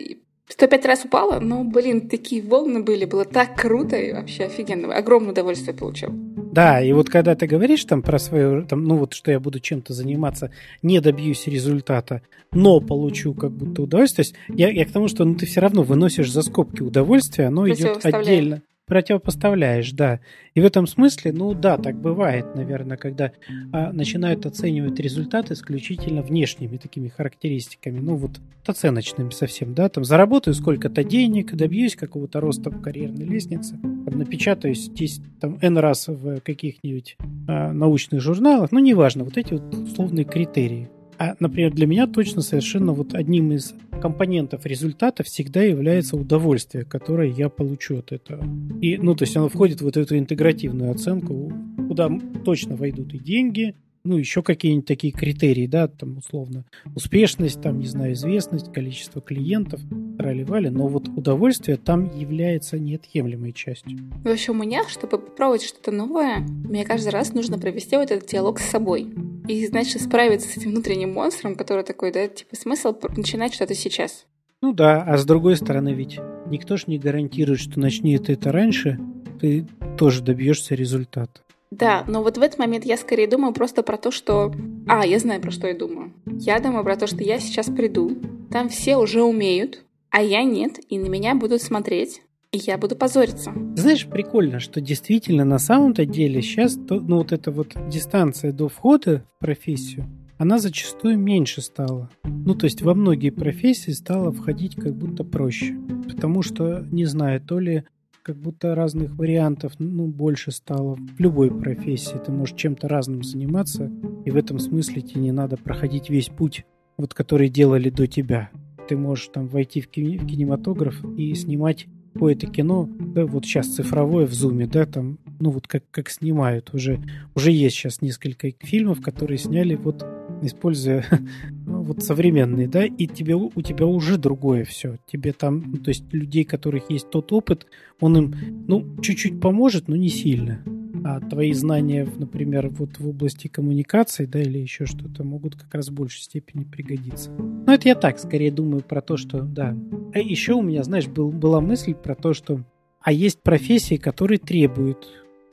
105 0.49 0.87
раз 0.87 1.05
упала, 1.05 1.41
но, 1.41 1.65
блин, 1.65 2.09
такие 2.09 2.43
волны 2.43 2.83
были, 2.83 3.05
было 3.05 3.25
так 3.25 3.61
круто 3.61 3.97
и 3.97 4.13
вообще 4.13 4.45
офигенно, 4.45 4.95
огромное 4.95 5.33
удовольствие 5.33 5.77
получил. 5.77 6.11
Да, 6.13 6.81
и 6.81 6.93
вот 6.93 7.11
когда 7.11 7.35
ты 7.35 7.47
говоришь 7.47 7.85
там 7.85 8.01
про 8.01 8.19
свое, 8.19 8.63
там, 8.63 8.85
ну 8.85 8.97
вот 8.97 9.13
что 9.13 9.31
я 9.31 9.41
буду 9.41 9.61
чем-то 9.61 9.93
заниматься, 9.93 10.51
не 10.83 11.01
добьюсь 11.01 11.47
результата, 11.47 12.23
но 12.53 12.81
получу 12.81 13.35
как 13.35 13.51
будто 13.51 13.83
удовольствие, 13.83 14.25
то 14.25 14.31
есть 14.31 14.59
я, 14.59 14.71
я 14.71 14.87
к 14.87 14.93
тому, 14.93 15.09
что 15.09 15.25
ну, 15.25 15.35
ты 15.35 15.45
все 15.47 15.61
равно 15.61 15.83
выносишь 15.83 16.31
за 16.31 16.43
скобки 16.43 16.81
удовольствие, 16.81 17.49
оно 17.49 17.69
идет 17.69 18.07
отдельно 18.07 18.63
противопоставляешь, 18.87 19.93
да. 19.93 20.21
И 20.55 20.61
в 20.61 20.65
этом 20.65 20.87
смысле, 20.87 21.33
ну 21.33 21.55
да, 21.55 21.77
так 21.77 22.01
бывает, 22.01 22.55
наверное, 22.55 22.97
когда 22.97 23.33
а, 23.73 23.93
начинают 23.93 24.47
оценивать 24.47 24.99
результат 25.01 25.51
исключительно 25.51 26.23
внешними 26.23 26.77
такими 26.77 27.09
характеристиками, 27.09 27.99
ну 27.99 28.17
вот 28.17 28.41
оценочными 28.65 29.31
совсем, 29.31 29.75
да, 29.75 29.89
там 29.89 30.05
заработаю 30.05 30.55
сколько-то 30.55 31.05
денег, 31.05 31.55
добьюсь 31.55 31.97
какого-то 31.97 32.41
роста 32.41 32.71
в 32.71 32.81
карьерной 32.81 33.27
лестнице, 33.27 33.79
там, 33.83 34.19
напечатаюсь 34.19 34.85
здесь 34.85 35.21
там 35.41 35.59
N 35.61 35.79
раз 35.79 36.09
в 36.09 36.41
каких-нибудь 36.41 37.17
а, 37.49 37.73
научных 37.73 38.21
журналах, 38.23 38.73
ну 38.73 38.79
неважно, 38.79 39.25
вот 39.25 39.37
эти 39.37 39.55
вот 39.55 39.75
условные 39.75 40.25
критерии. 40.25 40.89
А, 41.19 41.35
например, 41.41 41.73
для 41.73 41.87
меня 41.87 42.07
точно 42.07 42.43
совершенно 42.43 42.93
вот 42.93 43.15
одним 43.15 43.53
из 43.53 43.75
компонентов 44.01 44.67
результата 44.67 45.23
всегда 45.23 45.63
является 45.63 46.17
удовольствие, 46.17 46.85
которое 46.85 47.31
я 47.31 47.49
получу 47.49 47.99
от 47.99 48.13
этого. 48.13 48.45
И, 48.81 48.99
ну, 48.99 49.15
то 49.15 49.25
есть 49.25 49.37
оно 49.37 49.49
входит 49.49 49.81
в 49.81 49.85
вот 49.85 49.97
эту 49.97 50.19
интегративную 50.19 50.91
оценку, 50.91 51.53
куда 51.89 52.11
точно 52.45 52.77
войдут 52.77 53.15
и 53.15 53.19
деньги, 53.19 53.75
ну, 54.07 54.17
еще 54.17 54.43
какие-нибудь 54.43 54.87
такие 54.87 55.13
критерии, 55.13 55.67
да, 55.67 55.89
там, 55.89 56.19
условно, 56.19 56.65
успешность, 56.95 57.61
там, 57.61 57.79
не 57.79 57.87
знаю, 57.87 58.13
известность, 58.15 58.73
количество 58.73 59.21
клиентов, 59.21 59.81
трали-вали, 60.19 60.71
но 60.71 60.87
вот 60.89 61.09
удовольствие 61.09 61.77
там 61.77 62.11
является 62.17 62.79
неотъемлемой 62.79 63.53
частью. 63.53 63.99
В 64.25 64.29
общем, 64.29 64.61
у 64.61 64.63
меня, 64.63 64.89
чтобы 64.89 65.19
попробовать 65.19 65.63
что-то 65.63 65.91
новое, 65.91 66.39
мне 66.39 66.85
каждый 66.85 67.09
раз 67.09 67.33
нужно 67.35 67.59
провести 67.59 67.97
вот 67.97 68.11
этот 68.11 68.29
диалог 68.31 68.61
с 68.61 68.71
собой. 68.71 69.13
И, 69.49 69.67
значит, 69.67 70.03
справиться 70.03 70.49
с 70.49 70.57
этим 70.57 70.71
внутренним 70.71 71.13
монстром, 71.13 71.55
который 71.55 71.85
такой, 71.85 72.13
да, 72.13 72.27
типа, 72.27 72.57
смысл 72.57 72.95
начинать 73.17 73.55
что-то 73.55 73.75
сейчас. 73.75 74.27
Ну 74.63 74.73
да, 74.73 75.03
а 75.03 75.17
с 75.19 75.25
другой 75.25 75.57
стороны 75.57 75.93
ведь 75.93 76.19
никто 76.47 76.77
ж 76.77 76.87
не 76.87 76.99
гарантирует, 76.99 77.61
что 77.61 77.79
начни 77.79 78.19
ты 78.19 78.33
это 78.33 78.53
раньше, 78.53 78.99
ты 79.41 79.67
тоже 79.99 80.23
добьешься 80.23 80.75
результата. 80.75 81.43
Да, 81.71 82.05
но 82.07 82.23
вот 82.23 82.39
в 82.39 82.43
этот 82.43 82.59
момент 82.59 82.85
я 82.85 82.97
скорее 82.97 83.27
думаю 83.27 83.53
просто 83.53 83.83
про 83.83 83.97
то, 83.97 84.11
что... 84.11 84.53
А, 84.87 85.05
я 85.05 85.19
знаю, 85.19 85.41
про 85.41 85.51
что 85.51 85.67
я 85.67 85.75
думаю. 85.75 86.13
Я 86.27 86.61
думаю 86.61 86.85
про 86.85 86.97
то, 86.97 87.07
что 87.07 87.23
я 87.23 87.39
сейчас 87.41 87.67
приду, 87.67 88.17
там 88.51 88.69
все 88.69 88.97
уже 88.97 89.23
умеют, 89.23 89.83
а 90.11 90.23
я 90.23 90.45
нет, 90.45 90.79
и 90.89 90.99
на 90.99 91.07
меня 91.09 91.35
будут 91.35 91.63
смотреть, 91.63 92.23
и 92.53 92.59
я 92.59 92.79
буду 92.79 92.97
позориться. 92.97 93.53
Знаешь, 93.75 94.07
прикольно, 94.07 94.61
что 94.61 94.81
действительно 94.81 95.45
на 95.45 95.59
самом-то 95.59 96.07
деле 96.07 96.41
сейчас, 96.41 96.77
ну 96.77 97.19
вот 97.19 97.33
эта 97.33 97.51
вот 97.51 97.75
дистанция 97.89 98.53
до 98.53 98.69
входа 98.69 99.25
в 99.37 99.41
профессию, 99.41 100.07
она 100.39 100.59
зачастую 100.59 101.19
меньше 101.19 101.63
стала. 101.63 102.11
Ну, 102.25 102.55
то 102.55 102.65
есть 102.65 102.83
во 102.83 102.95
многие 102.95 103.31
профессии 103.31 103.91
стало 103.93 104.33
входить 104.33 104.77
как 104.77 104.95
будто 104.95 105.25
проще. 105.25 105.77
Потому 106.07 106.43
что, 106.43 106.87
не 106.91 107.07
знаю, 107.07 107.41
то 107.41 107.59
ли 107.59 107.85
как 108.27 108.39
будто 108.39 108.75
разных 108.75 109.15
вариантов, 109.15 109.75
ну, 109.79 110.09
больше 110.09 110.51
стало 110.51 110.97
в 110.97 111.21
любой 111.21 111.49
профессии. 111.49 112.17
Ты 112.27 112.33
можешь 112.33 112.57
чем-то 112.57 112.89
разным 112.89 113.23
заниматься, 113.23 113.89
и 114.25 114.33
в 114.33 114.37
этом 114.37 114.59
смысле 114.59 115.01
тебе 115.03 115.21
не 115.21 115.31
надо 115.31 115.57
проходить 115.57 116.11
весь 116.11 116.29
путь, 116.29 116.67
вот 116.97 117.15
который 117.15 117.49
делали 117.49 117.89
до 117.89 118.09
тебя. 118.09 118.51
ты 118.89 118.97
можешь 118.97 119.29
там 119.29 119.47
войти 119.47 119.81
в, 119.81 119.87
кине, 119.87 120.19
в 120.19 120.27
кинематограф 120.27 121.05
и 121.17 121.35
снимать 121.35 121.87
какое-то 122.15 122.49
кино, 122.49 122.89
да, 122.99 123.27
вот 123.27 123.45
сейчас 123.45 123.69
цифровое 123.69 124.27
в 124.27 124.33
зуме, 124.33 124.67
да, 124.67 124.87
там, 124.87 125.19
ну 125.39 125.51
вот 125.51 125.69
как, 125.69 125.85
как 125.93 126.11
снимают 126.11 126.75
уже, 126.75 126.99
уже 127.37 127.53
есть 127.53 127.77
сейчас 127.77 128.03
несколько 128.03 128.51
фильмов, 128.59 129.03
которые 129.03 129.39
сняли 129.39 129.77
вот 129.77 130.05
используя 130.43 131.05
ну, 131.67 131.83
вот 131.83 132.03
современные, 132.03 132.69
да, 132.69 132.85
и 132.85 133.07
тебе, 133.07 133.35
у 133.35 133.63
тебя 133.63 133.87
уже 133.87 134.19
другое 134.19 134.65
все. 134.65 134.97
Тебе 135.07 135.33
там, 135.33 135.65
ну, 135.67 135.77
то 135.79 135.89
есть 135.89 136.13
людей, 136.13 136.45
которых 136.45 136.91
есть 136.91 137.11
тот 137.11 137.33
опыт, 137.33 137.67
он 138.01 138.17
им, 138.17 138.35
ну, 138.67 139.01
чуть-чуть 139.01 139.41
поможет, 139.41 139.89
но 139.89 139.97
не 139.97 140.09
сильно. 140.09 140.63
А 141.05 141.21
твои 141.21 141.53
знания, 141.53 142.07
например, 142.17 142.69
вот 142.69 142.99
в 142.99 143.09
области 143.09 143.49
коммуникации, 143.49 144.27
да, 144.27 144.41
или 144.41 144.59
еще 144.59 144.87
что-то, 144.87 145.25
могут 145.25 145.55
как 145.55 145.75
раз 145.75 145.89
в 145.89 145.95
большей 145.95 146.23
степени 146.23 146.65
пригодиться. 146.65 147.31
Но 147.31 147.73
это 147.73 147.89
я 147.89 147.95
так, 147.95 148.19
скорее 148.19 148.51
думаю 148.51 148.83
про 148.83 149.01
то, 149.01 149.17
что, 149.17 149.43
да. 149.43 149.77
А 150.15 150.19
еще 150.19 150.55
у 150.55 150.63
меня, 150.63 150.83
знаешь, 150.83 151.07
был, 151.07 151.31
была 151.31 151.61
мысль 151.61 151.95
про 151.95 152.15
то, 152.15 152.33
что 152.33 152.65
а 153.07 153.13
есть 153.13 153.41
профессии, 153.41 153.95
которые 153.95 154.39
требуют 154.39 155.07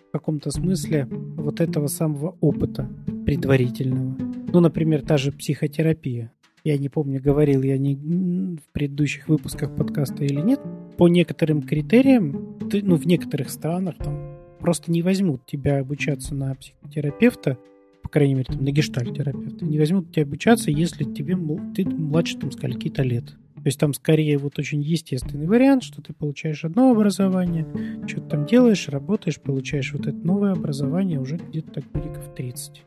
в 0.09 0.11
каком-то 0.11 0.49
смысле 0.49 1.07
вот 1.11 1.61
этого 1.61 1.85
самого 1.85 2.35
опыта 2.41 2.89
предварительного. 3.25 4.42
Ну, 4.53 4.59
например, 4.59 5.01
та 5.01 5.17
же 5.17 5.31
психотерапия. 5.31 6.31
Я 6.63 6.77
не 6.77 6.87
помню, 6.87 7.19
говорил 7.19 7.63
я 7.63 7.77
не 7.79 7.95
в 7.95 8.71
предыдущих 8.71 9.27
выпусках 9.27 9.75
подкаста 9.75 10.23
или 10.23 10.39
нет. 10.39 10.61
По 10.95 11.07
некоторым 11.07 11.63
критериям, 11.63 12.59
ты, 12.69 12.83
ну, 12.83 12.95
в 12.95 13.07
некоторых 13.07 13.49
странах 13.49 13.97
там 13.97 14.37
просто 14.59 14.91
не 14.91 15.01
возьмут 15.01 15.45
тебя 15.47 15.79
обучаться 15.79 16.35
на 16.35 16.53
психотерапевта, 16.53 17.57
по 18.03 18.09
крайней 18.09 18.35
мере, 18.35 18.45
там, 18.45 18.63
на 18.63 18.71
гештальтерапевта. 18.71 19.65
Не 19.65 19.79
возьмут 19.79 20.11
тебя 20.11 20.23
обучаться, 20.23 20.69
если 20.69 21.03
тебе 21.03 21.35
ты 21.73 21.83
младше 21.85 22.37
там 22.37 22.51
скольки-то 22.51 23.01
лет. 23.01 23.25
То 23.55 23.65
есть 23.65 23.79
там 23.79 23.93
скорее 23.93 24.37
вот 24.37 24.59
очень 24.59 24.81
естественный 24.81 25.47
вариант, 25.47 25.81
что 25.81 26.01
ты 26.03 26.13
получаешь 26.13 26.63
одно 26.63 26.91
образование, 26.91 27.65
что-то 28.05 28.27
там 28.27 28.45
делаешь, 28.45 28.87
работаешь, 28.87 29.41
получаешь 29.41 29.93
вот 29.93 30.05
это 30.05 30.17
новое 30.17 30.51
образование 30.51 31.19
уже 31.19 31.37
где-то 31.37 31.71
так 31.71 31.91
годиков 31.91 32.35
30. 32.35 32.85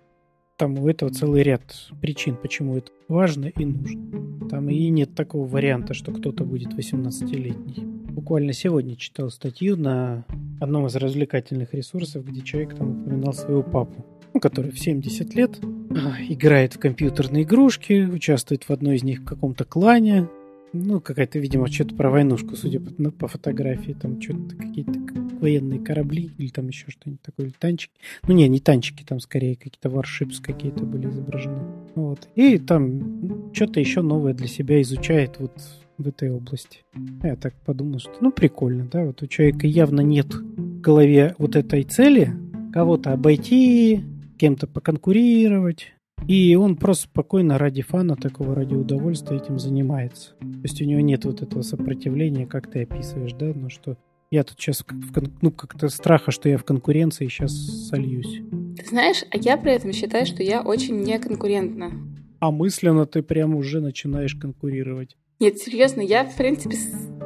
Там 0.56 0.78
у 0.78 0.88
этого 0.88 1.10
целый 1.10 1.42
ряд 1.42 1.62
причин, 2.00 2.36
почему 2.36 2.78
это 2.78 2.90
важно 3.08 3.46
и 3.46 3.64
нужно. 3.66 4.48
Там 4.48 4.70
и 4.70 4.88
нет 4.88 5.14
такого 5.14 5.46
варианта, 5.46 5.92
что 5.92 6.12
кто-то 6.12 6.44
будет 6.44 6.72
18-летний. 6.72 7.84
Буквально 7.84 8.54
сегодня 8.54 8.96
читал 8.96 9.28
статью 9.28 9.76
на 9.76 10.24
одном 10.58 10.86
из 10.86 10.96
развлекательных 10.96 11.74
ресурсов, 11.74 12.24
где 12.24 12.40
человек 12.40 12.74
там 12.74 13.02
упоминал 13.02 13.34
своего 13.34 13.62
папу, 13.62 14.06
ну, 14.32 14.40
который 14.40 14.70
в 14.70 14.78
70 14.78 15.34
лет 15.34 15.58
а, 15.62 16.22
играет 16.26 16.72
в 16.72 16.78
компьютерные 16.78 17.42
игрушки, 17.42 18.08
участвует 18.10 18.64
в 18.64 18.70
одной 18.70 18.96
из 18.96 19.02
них 19.02 19.20
в 19.20 19.24
каком-то 19.24 19.66
клане, 19.66 20.26
ну, 20.72 21.00
какая-то, 21.00 21.38
видимо, 21.38 21.66
что-то 21.66 21.94
про 21.94 22.10
войнушку, 22.10 22.56
судя 22.56 22.80
по, 22.80 22.90
ну, 22.96 23.12
по 23.12 23.28
фотографии, 23.28 23.92
там 23.92 24.20
что-то 24.20 24.56
какие-то 24.56 24.94
военные 25.40 25.80
корабли 25.80 26.30
или 26.38 26.48
там 26.48 26.68
еще 26.68 26.90
что-нибудь 26.90 27.22
такое, 27.22 27.46
или 27.46 27.54
танчики. 27.58 27.92
Ну, 28.26 28.34
не, 28.34 28.48
не 28.48 28.60
танчики, 28.60 29.04
там 29.04 29.20
скорее 29.20 29.56
какие-то 29.56 29.90
варшипс 29.90 30.40
какие-то 30.40 30.84
были 30.84 31.08
изображены. 31.08 31.62
Вот. 31.94 32.28
И 32.34 32.58
там 32.58 33.52
что-то 33.52 33.80
еще 33.80 34.02
новое 34.02 34.34
для 34.34 34.48
себя 34.48 34.80
изучает 34.82 35.38
вот 35.38 35.52
в 35.98 36.08
этой 36.08 36.30
области. 36.30 36.84
Я 37.22 37.36
так 37.36 37.54
подумал, 37.64 37.98
что 37.98 38.12
ну 38.20 38.30
прикольно, 38.30 38.86
да, 38.90 39.04
вот 39.04 39.22
у 39.22 39.26
человека 39.26 39.66
явно 39.66 40.00
нет 40.00 40.34
в 40.34 40.80
голове 40.80 41.34
вот 41.38 41.56
этой 41.56 41.82
цели 41.84 42.32
кого-то 42.72 43.12
обойти, 43.12 44.02
кем-то 44.38 44.66
поконкурировать, 44.66 45.92
и 46.28 46.56
он 46.56 46.76
просто 46.76 47.04
спокойно 47.04 47.56
ради 47.56 47.82
фана, 47.82 48.16
такого 48.16 48.54
ради 48.54 48.74
удовольствия 48.74 49.36
этим 49.36 49.58
занимается. 49.58 50.32
То 50.40 50.62
есть 50.64 50.82
у 50.82 50.84
него 50.84 51.00
нет 51.00 51.24
вот 51.24 51.42
этого 51.42 51.62
сопротивления, 51.62 52.46
как 52.46 52.70
ты 52.70 52.82
описываешь, 52.82 53.32
да, 53.34 53.52
но 53.54 53.68
что 53.68 53.96
я 54.30 54.44
тут 54.44 54.58
сейчас, 54.58 54.84
в, 54.88 55.22
ну, 55.42 55.50
как-то 55.50 55.88
страха, 55.88 56.30
что 56.30 56.48
я 56.48 56.58
в 56.58 56.64
конкуренции 56.64 57.28
сейчас 57.28 57.52
сольюсь. 57.88 58.40
Ты 58.78 58.86
знаешь, 58.86 59.24
а 59.30 59.36
я 59.36 59.56
при 59.56 59.72
этом 59.72 59.92
считаю, 59.92 60.26
что 60.26 60.42
я 60.42 60.62
очень 60.62 61.00
неконкурентна. 61.02 61.92
А 62.40 62.50
мысленно 62.50 63.06
ты 63.06 63.22
прям 63.22 63.54
уже 63.54 63.80
начинаешь 63.80 64.34
конкурировать. 64.34 65.16
Нет, 65.38 65.58
серьезно, 65.58 66.00
я, 66.00 66.24
в 66.24 66.34
принципе, 66.34 66.76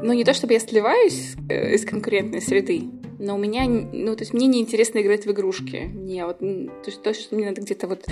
ну 0.02 0.12
не 0.12 0.25
то 0.25 0.35
чтобы 0.35 0.54
я 0.54 0.61
сливаюсь 0.61 1.35
э, 1.49 1.75
из 1.75 1.85
конкурентной 1.85 2.40
среды, 2.40 2.88
но 3.21 3.35
у 3.35 3.38
меня, 3.38 3.66
ну, 3.69 4.16
то 4.16 4.23
есть 4.23 4.33
мне 4.33 4.47
неинтересно 4.47 5.00
играть 5.00 5.26
в 5.26 5.30
игрушки. 5.30 5.90
Не, 5.92 6.25
вот, 6.25 6.38
то 6.38 6.47
есть 6.87 7.02
то, 7.02 7.12
что 7.12 7.37
мне 7.37 7.47
надо 7.50 7.61
где-то 7.61 7.87
вот 7.87 8.07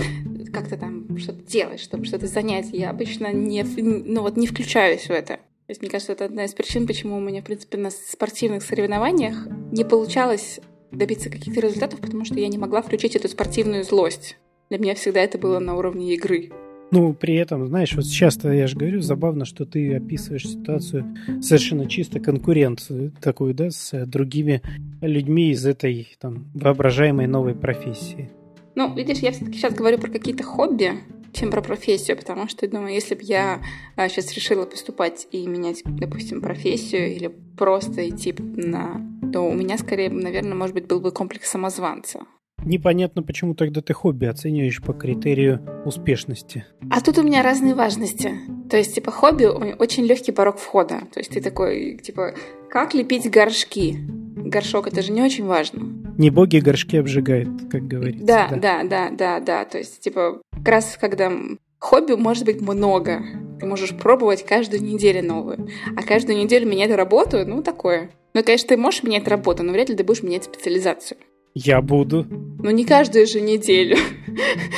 как-то 0.53 0.77
там 0.77 1.17
что-то 1.17 1.41
делать, 1.41 1.79
чтобы 1.79 2.05
что-то 2.05 2.27
занять. 2.27 2.69
Я 2.71 2.91
обычно 2.91 3.33
не, 3.33 3.63
ну, 3.63 4.21
вот 4.21 4.37
не 4.37 4.47
включаюсь 4.47 5.07
в 5.07 5.11
это. 5.11 5.39
То 5.69 5.71
есть, 5.73 5.83
мне 5.83 5.91
кажется, 5.91 6.13
это 6.13 6.25
одна 6.25 6.45
из 6.45 6.55
причин, 6.55 6.87
почему 6.87 7.15
у 7.17 7.19
меня, 7.19 7.41
в 7.41 7.43
принципе, 7.43 7.77
на 7.77 7.91
спортивных 7.91 8.63
соревнованиях 8.63 9.47
не 9.71 9.83
получалось 9.83 10.59
добиться 10.91 11.29
каких-то 11.29 11.61
результатов, 11.61 11.99
потому 11.99 12.25
что 12.25 12.39
я 12.39 12.47
не 12.47 12.57
могла 12.57 12.81
включить 12.81 13.15
эту 13.15 13.27
спортивную 13.27 13.83
злость. 13.83 14.39
Для 14.71 14.79
меня 14.79 14.95
всегда 14.95 15.19
это 15.19 15.37
было 15.37 15.59
на 15.59 15.77
уровне 15.77 16.15
игры. 16.15 16.49
Ну, 16.89 17.13
при 17.13 17.35
этом, 17.35 17.67
знаешь, 17.67 17.93
вот 17.93 18.05
сейчас-то 18.05 18.51
я 18.51 18.65
же 18.65 18.77
говорю, 18.77 19.01
забавно, 19.01 19.45
что 19.45 19.63
ты 19.63 19.93
описываешь 19.93 20.49
ситуацию 20.49 21.15
совершенно 21.39 21.87
чисто 21.87 22.19
конкуренцию 22.19 23.13
такую, 23.21 23.53
да, 23.53 23.69
с 23.69 24.07
другими 24.07 24.63
людьми 25.01 25.51
из 25.51 25.67
этой 25.67 26.17
там 26.19 26.49
воображаемой 26.55 27.27
новой 27.27 27.53
профессии. 27.53 28.31
Ну, 28.73 28.95
видишь, 28.95 29.19
я 29.19 29.31
все-таки 29.31 29.59
сейчас 29.59 29.75
говорю 29.75 29.99
про 29.99 30.09
какие-то 30.09 30.41
хобби, 30.43 30.93
чем 31.33 31.51
про 31.51 31.61
профессию, 31.61 32.17
потому 32.17 32.47
что, 32.47 32.67
думаю, 32.67 32.93
если 32.93 33.15
бы 33.15 33.21
я 33.23 33.61
сейчас 33.95 34.31
а, 34.31 34.35
решила 34.35 34.65
поступать 34.65 35.27
и 35.31 35.45
менять, 35.47 35.81
допустим, 35.85 36.41
профессию 36.41 37.15
или 37.15 37.27
просто 37.57 38.07
идти 38.07 38.33
на... 38.37 39.01
то 39.31 39.41
у 39.41 39.53
меня 39.53 39.77
скорее, 39.77 40.09
наверное, 40.09 40.55
может 40.55 40.73
быть, 40.73 40.87
был 40.87 40.99
бы 40.99 41.11
комплекс 41.11 41.49
самозванца. 41.49 42.25
Непонятно, 42.65 43.23
почему 43.23 43.55
тогда 43.55 43.81
ты 43.81 43.93
хобби 43.93 44.25
оцениваешь 44.25 44.81
по 44.81 44.93
критерию 44.93 45.61
успешности. 45.85 46.65
А 46.89 47.01
тут 47.01 47.17
у 47.17 47.23
меня 47.23 47.41
разные 47.41 47.75
важности. 47.75 48.33
То 48.69 48.77
есть, 48.77 48.95
типа, 48.95 49.11
хобби 49.11 49.45
очень 49.45 50.05
легкий 50.05 50.31
порог 50.31 50.57
входа. 50.57 51.01
То 51.13 51.19
есть 51.19 51.31
ты 51.31 51.41
такой, 51.41 51.97
типа, 51.97 52.33
как 52.69 52.93
лепить 52.93 53.29
горшки? 53.29 53.97
Горшок 54.35 54.87
это 54.87 55.01
же 55.01 55.11
не 55.11 55.21
очень 55.21 55.45
важно. 55.45 55.81
Не 56.17 56.29
боги 56.29 56.57
горшки 56.57 56.97
обжигают, 56.97 57.49
как 57.71 57.87
говорится. 57.87 58.25
Да, 58.25 58.47
да, 58.49 58.57
да, 58.57 58.83
да, 58.83 59.09
да, 59.09 59.39
да. 59.39 59.65
То 59.65 59.77
есть, 59.77 60.01
типа, 60.01 60.41
как 60.51 60.67
раз 60.67 60.97
когда 60.99 61.31
хобби 61.79 62.13
может 62.13 62.45
быть 62.45 62.61
много. 62.61 63.23
Ты 63.59 63.65
можешь 63.65 63.95
пробовать 63.97 64.45
каждую 64.45 64.83
неделю 64.83 65.25
новую. 65.25 65.69
А 65.97 66.03
каждую 66.03 66.37
неделю 66.37 66.67
менять 66.67 66.91
работу, 66.91 67.45
ну, 67.45 67.61
такое. 67.61 68.11
Ну, 68.33 68.43
конечно, 68.43 68.69
ты 68.69 68.77
можешь 68.77 69.03
менять 69.03 69.27
работу, 69.27 69.63
но 69.63 69.73
вряд 69.73 69.89
ли 69.89 69.95
ты 69.95 70.03
будешь 70.03 70.23
менять 70.23 70.45
специализацию. 70.45 71.17
Я 71.53 71.81
буду. 71.81 72.25
Ну, 72.29 72.69
не 72.71 72.85
каждую 72.85 73.25
же 73.25 73.41
неделю. 73.41 73.97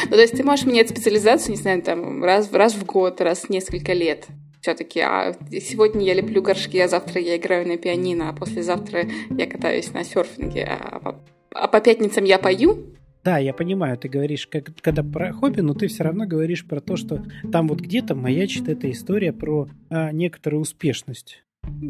ну, 0.05 0.11
то 0.11 0.21
есть 0.21 0.35
ты 0.35 0.43
можешь 0.43 0.65
менять 0.65 0.89
специализацию, 0.89 1.55
не 1.55 1.61
знаю, 1.61 1.81
там, 1.81 2.23
раз, 2.23 2.51
раз 2.51 2.73
в 2.73 2.85
год, 2.85 3.21
раз 3.21 3.43
в 3.43 3.49
несколько 3.49 3.93
лет. 3.93 4.27
Все-таки, 4.61 4.99
а 4.99 5.33
сегодня 5.51 6.05
я 6.05 6.13
леплю 6.13 6.41
горшки, 6.41 6.77
а 6.77 6.87
завтра 6.87 7.19
я 7.19 7.35
играю 7.37 7.67
на 7.67 7.77
пианино, 7.77 8.29
а 8.29 8.33
послезавтра 8.33 9.05
я 9.29 9.47
катаюсь 9.47 9.91
на 9.91 10.03
серфинге, 10.03 10.65
а, 10.65 11.19
а 11.53 11.67
по 11.67 11.81
пятницам 11.81 12.23
я 12.25 12.37
пою. 12.37 12.95
Да, 13.23 13.37
я 13.37 13.53
понимаю, 13.53 13.97
ты 13.97 14.07
говоришь, 14.07 14.47
как, 14.47 14.69
когда 14.81 15.03
про 15.03 15.33
хобби, 15.33 15.61
но 15.61 15.73
ты 15.73 15.87
все 15.87 16.03
равно 16.03 16.25
говоришь 16.25 16.65
про 16.67 16.79
то, 16.79 16.95
что 16.95 17.23
там 17.51 17.67
вот 17.67 17.79
где-то 17.79 18.15
маячит 18.15 18.69
эта 18.69 18.89
история 18.91 19.33
про 19.33 19.67
а, 19.89 20.11
некоторую 20.11 20.61
успешность. 20.61 21.43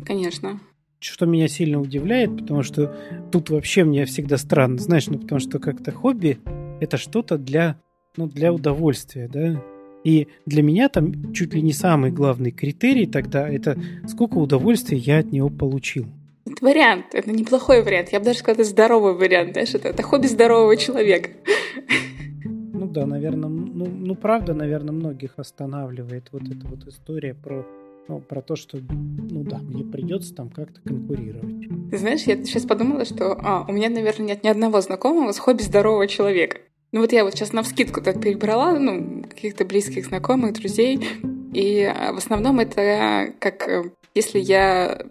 Конечно 0.06 0.60
что 1.02 1.26
меня 1.26 1.48
сильно 1.48 1.80
удивляет, 1.80 2.38
потому 2.38 2.64
что 2.64 2.96
тут 3.32 3.50
вообще 3.50 3.84
мне 3.84 4.06
всегда 4.06 4.38
странно, 4.38 4.78
знаешь, 4.78 5.08
ну 5.08 5.18
потому 5.18 5.40
что 5.40 5.60
как-то 5.60 5.92
хобби 5.92 6.40
это 6.80 6.98
что-то 6.98 7.38
для, 7.38 7.80
ну, 8.18 8.28
для 8.28 8.54
удовольствия, 8.54 9.28
да. 9.28 9.62
И 10.04 10.28
для 10.46 10.64
меня 10.64 10.90
там 10.90 11.34
чуть 11.34 11.54
ли 11.54 11.62
не 11.62 11.74
самый 11.74 12.12
главный 12.12 12.52
критерий 12.52 13.06
тогда 13.06 13.48
это 13.48 13.78
сколько 14.08 14.38
удовольствия 14.38 14.98
я 14.98 15.20
от 15.20 15.32
него 15.32 15.50
получил. 15.50 16.08
Это 16.46 16.66
вариант, 16.66 17.06
это 17.14 17.32
неплохой 17.32 17.84
вариант. 17.84 18.10
Я 18.12 18.20
бы 18.20 18.26
даже 18.26 18.40
сказала, 18.40 18.62
это 18.62 18.70
здоровый 18.70 19.14
вариант, 19.14 19.54
знаешь, 19.54 19.76
это, 19.76 19.90
это 19.90 20.02
хобби 20.02 20.26
здорового 20.26 20.76
человека. 20.76 21.30
Ну 22.46 22.88
да, 22.88 23.06
наверное, 23.06 23.48
ну, 23.48 23.86
ну 23.86 24.16
правда, 24.16 24.56
наверное, 24.56 24.92
многих 24.92 25.34
останавливает 25.38 26.30
вот 26.32 26.44
эта 26.44 26.68
вот 26.68 26.88
история 26.88 27.36
про 27.36 27.64
ну, 28.12 28.20
про 28.20 28.42
то, 28.42 28.58
что, 28.58 28.78
ну 28.78 29.44
да, 29.44 29.60
мне 29.60 29.86
придется 29.86 30.36
там 30.36 30.50
как-то 30.50 30.82
конкурировать. 30.82 31.70
Ты 31.92 31.98
знаешь, 31.98 32.24
я 32.24 32.36
сейчас 32.44 32.66
подумала, 32.66 33.06
что 33.06 33.40
а, 33.42 33.66
у 33.66 33.72
меня, 33.72 33.90
наверное, 33.90 34.28
нет 34.28 34.44
ни 34.44 34.50
одного 34.50 34.82
знакомого 34.82 35.32
с 35.32 35.40
хобби 35.40 35.62
здорового 35.62 36.08
человека. 36.08 36.58
Ну 36.92 37.00
вот 37.00 37.14
я 37.14 37.24
вот 37.24 37.34
сейчас 37.34 37.54
на 37.54 37.64
вскидку 37.64 38.02
так 38.02 38.20
перебрала, 38.20 38.78
ну, 38.78 39.24
каких-то 39.24 39.64
близких 39.64 40.08
знакомых, 40.08 40.54
друзей, 40.54 41.00
и 41.54 41.84
а, 41.84 42.12
в 42.12 42.18
основном 42.18 42.60
это 42.60 43.34
как 43.40 43.66
э, 43.70 43.92
если 44.14 44.40
я 44.40 45.02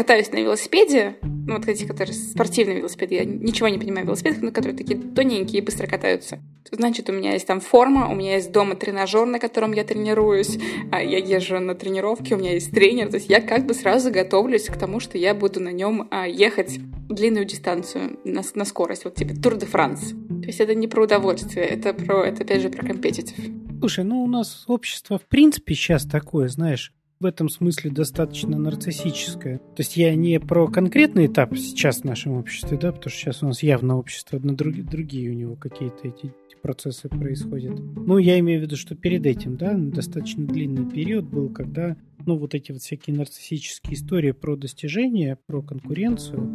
катаюсь 0.00 0.32
на 0.32 0.38
велосипеде, 0.38 1.16
ну, 1.22 1.58
вот 1.58 1.68
эти, 1.68 1.84
которые 1.84 2.14
спортивные 2.14 2.78
велосипеды, 2.78 3.16
я 3.16 3.24
ничего 3.26 3.68
не 3.68 3.76
понимаю 3.76 4.04
в 4.04 4.08
велосипедах, 4.08 4.40
но 4.40 4.50
которые 4.50 4.74
такие 4.74 4.98
тоненькие 4.98 5.60
и 5.60 5.64
быстро 5.64 5.86
катаются. 5.86 6.38
Значит, 6.72 7.10
у 7.10 7.12
меня 7.12 7.34
есть 7.34 7.46
там 7.46 7.60
форма, 7.60 8.08
у 8.08 8.14
меня 8.14 8.36
есть 8.36 8.50
дома 8.50 8.76
тренажер, 8.76 9.26
на 9.26 9.38
котором 9.38 9.72
я 9.72 9.84
тренируюсь, 9.84 10.58
а 10.90 11.02
я 11.02 11.18
езжу 11.18 11.60
на 11.60 11.74
тренировки, 11.74 12.32
у 12.32 12.38
меня 12.38 12.52
есть 12.54 12.70
тренер, 12.70 13.10
то 13.10 13.16
есть 13.16 13.28
я 13.28 13.42
как 13.42 13.66
бы 13.66 13.74
сразу 13.74 14.10
готовлюсь 14.10 14.68
к 14.68 14.78
тому, 14.78 15.00
что 15.00 15.18
я 15.18 15.34
буду 15.34 15.60
на 15.60 15.70
нем 15.70 16.08
а, 16.10 16.26
ехать 16.26 16.78
длинную 17.10 17.44
дистанцию 17.44 18.18
на, 18.24 18.40
на 18.54 18.64
скорость, 18.64 19.04
вот 19.04 19.16
типа 19.16 19.34
Тур 19.34 19.56
де 19.56 19.66
Франс. 19.66 20.12
То 20.12 20.46
есть 20.46 20.60
это 20.60 20.74
не 20.74 20.88
про 20.88 21.02
удовольствие, 21.02 21.66
это 21.66 21.92
про, 21.92 22.24
это 22.24 22.42
опять 22.44 22.62
же 22.62 22.70
про 22.70 22.86
компетитив. 22.86 23.36
Слушай, 23.80 24.04
ну 24.04 24.22
у 24.22 24.26
нас 24.26 24.64
общество 24.66 25.18
в 25.18 25.26
принципе 25.26 25.74
сейчас 25.74 26.06
такое, 26.06 26.48
знаешь, 26.48 26.94
в 27.20 27.26
этом 27.26 27.50
смысле 27.50 27.90
достаточно 27.90 28.58
нарциссическое. 28.58 29.58
То 29.58 29.80
есть 29.80 29.96
я 29.98 30.14
не 30.14 30.40
про 30.40 30.66
конкретный 30.68 31.26
этап 31.26 31.54
сейчас 31.54 32.00
в 32.00 32.04
нашем 32.04 32.32
обществе, 32.32 32.78
да, 32.78 32.92
потому 32.92 33.10
что 33.10 33.20
сейчас 33.20 33.42
у 33.42 33.46
нас 33.46 33.62
явно 33.62 33.98
общество, 33.98 34.38
на 34.38 34.56
другие, 34.56 34.84
другие 34.84 35.30
у 35.30 35.34
него 35.34 35.54
какие-то 35.54 36.08
эти 36.08 36.32
процессы 36.62 37.10
происходят. 37.10 37.78
Ну, 37.78 38.16
я 38.18 38.38
имею 38.38 38.60
в 38.60 38.62
виду, 38.62 38.76
что 38.76 38.94
перед 38.94 39.26
этим, 39.26 39.56
да, 39.56 39.74
достаточно 39.74 40.46
длинный 40.46 40.90
период 40.90 41.26
был, 41.26 41.50
когда, 41.50 41.96
ну, 42.24 42.36
вот 42.36 42.54
эти 42.54 42.72
вот 42.72 42.80
всякие 42.80 43.16
нарциссические 43.16 43.94
истории 43.94 44.32
про 44.32 44.56
достижения, 44.56 45.38
про 45.46 45.62
конкуренцию, 45.62 46.48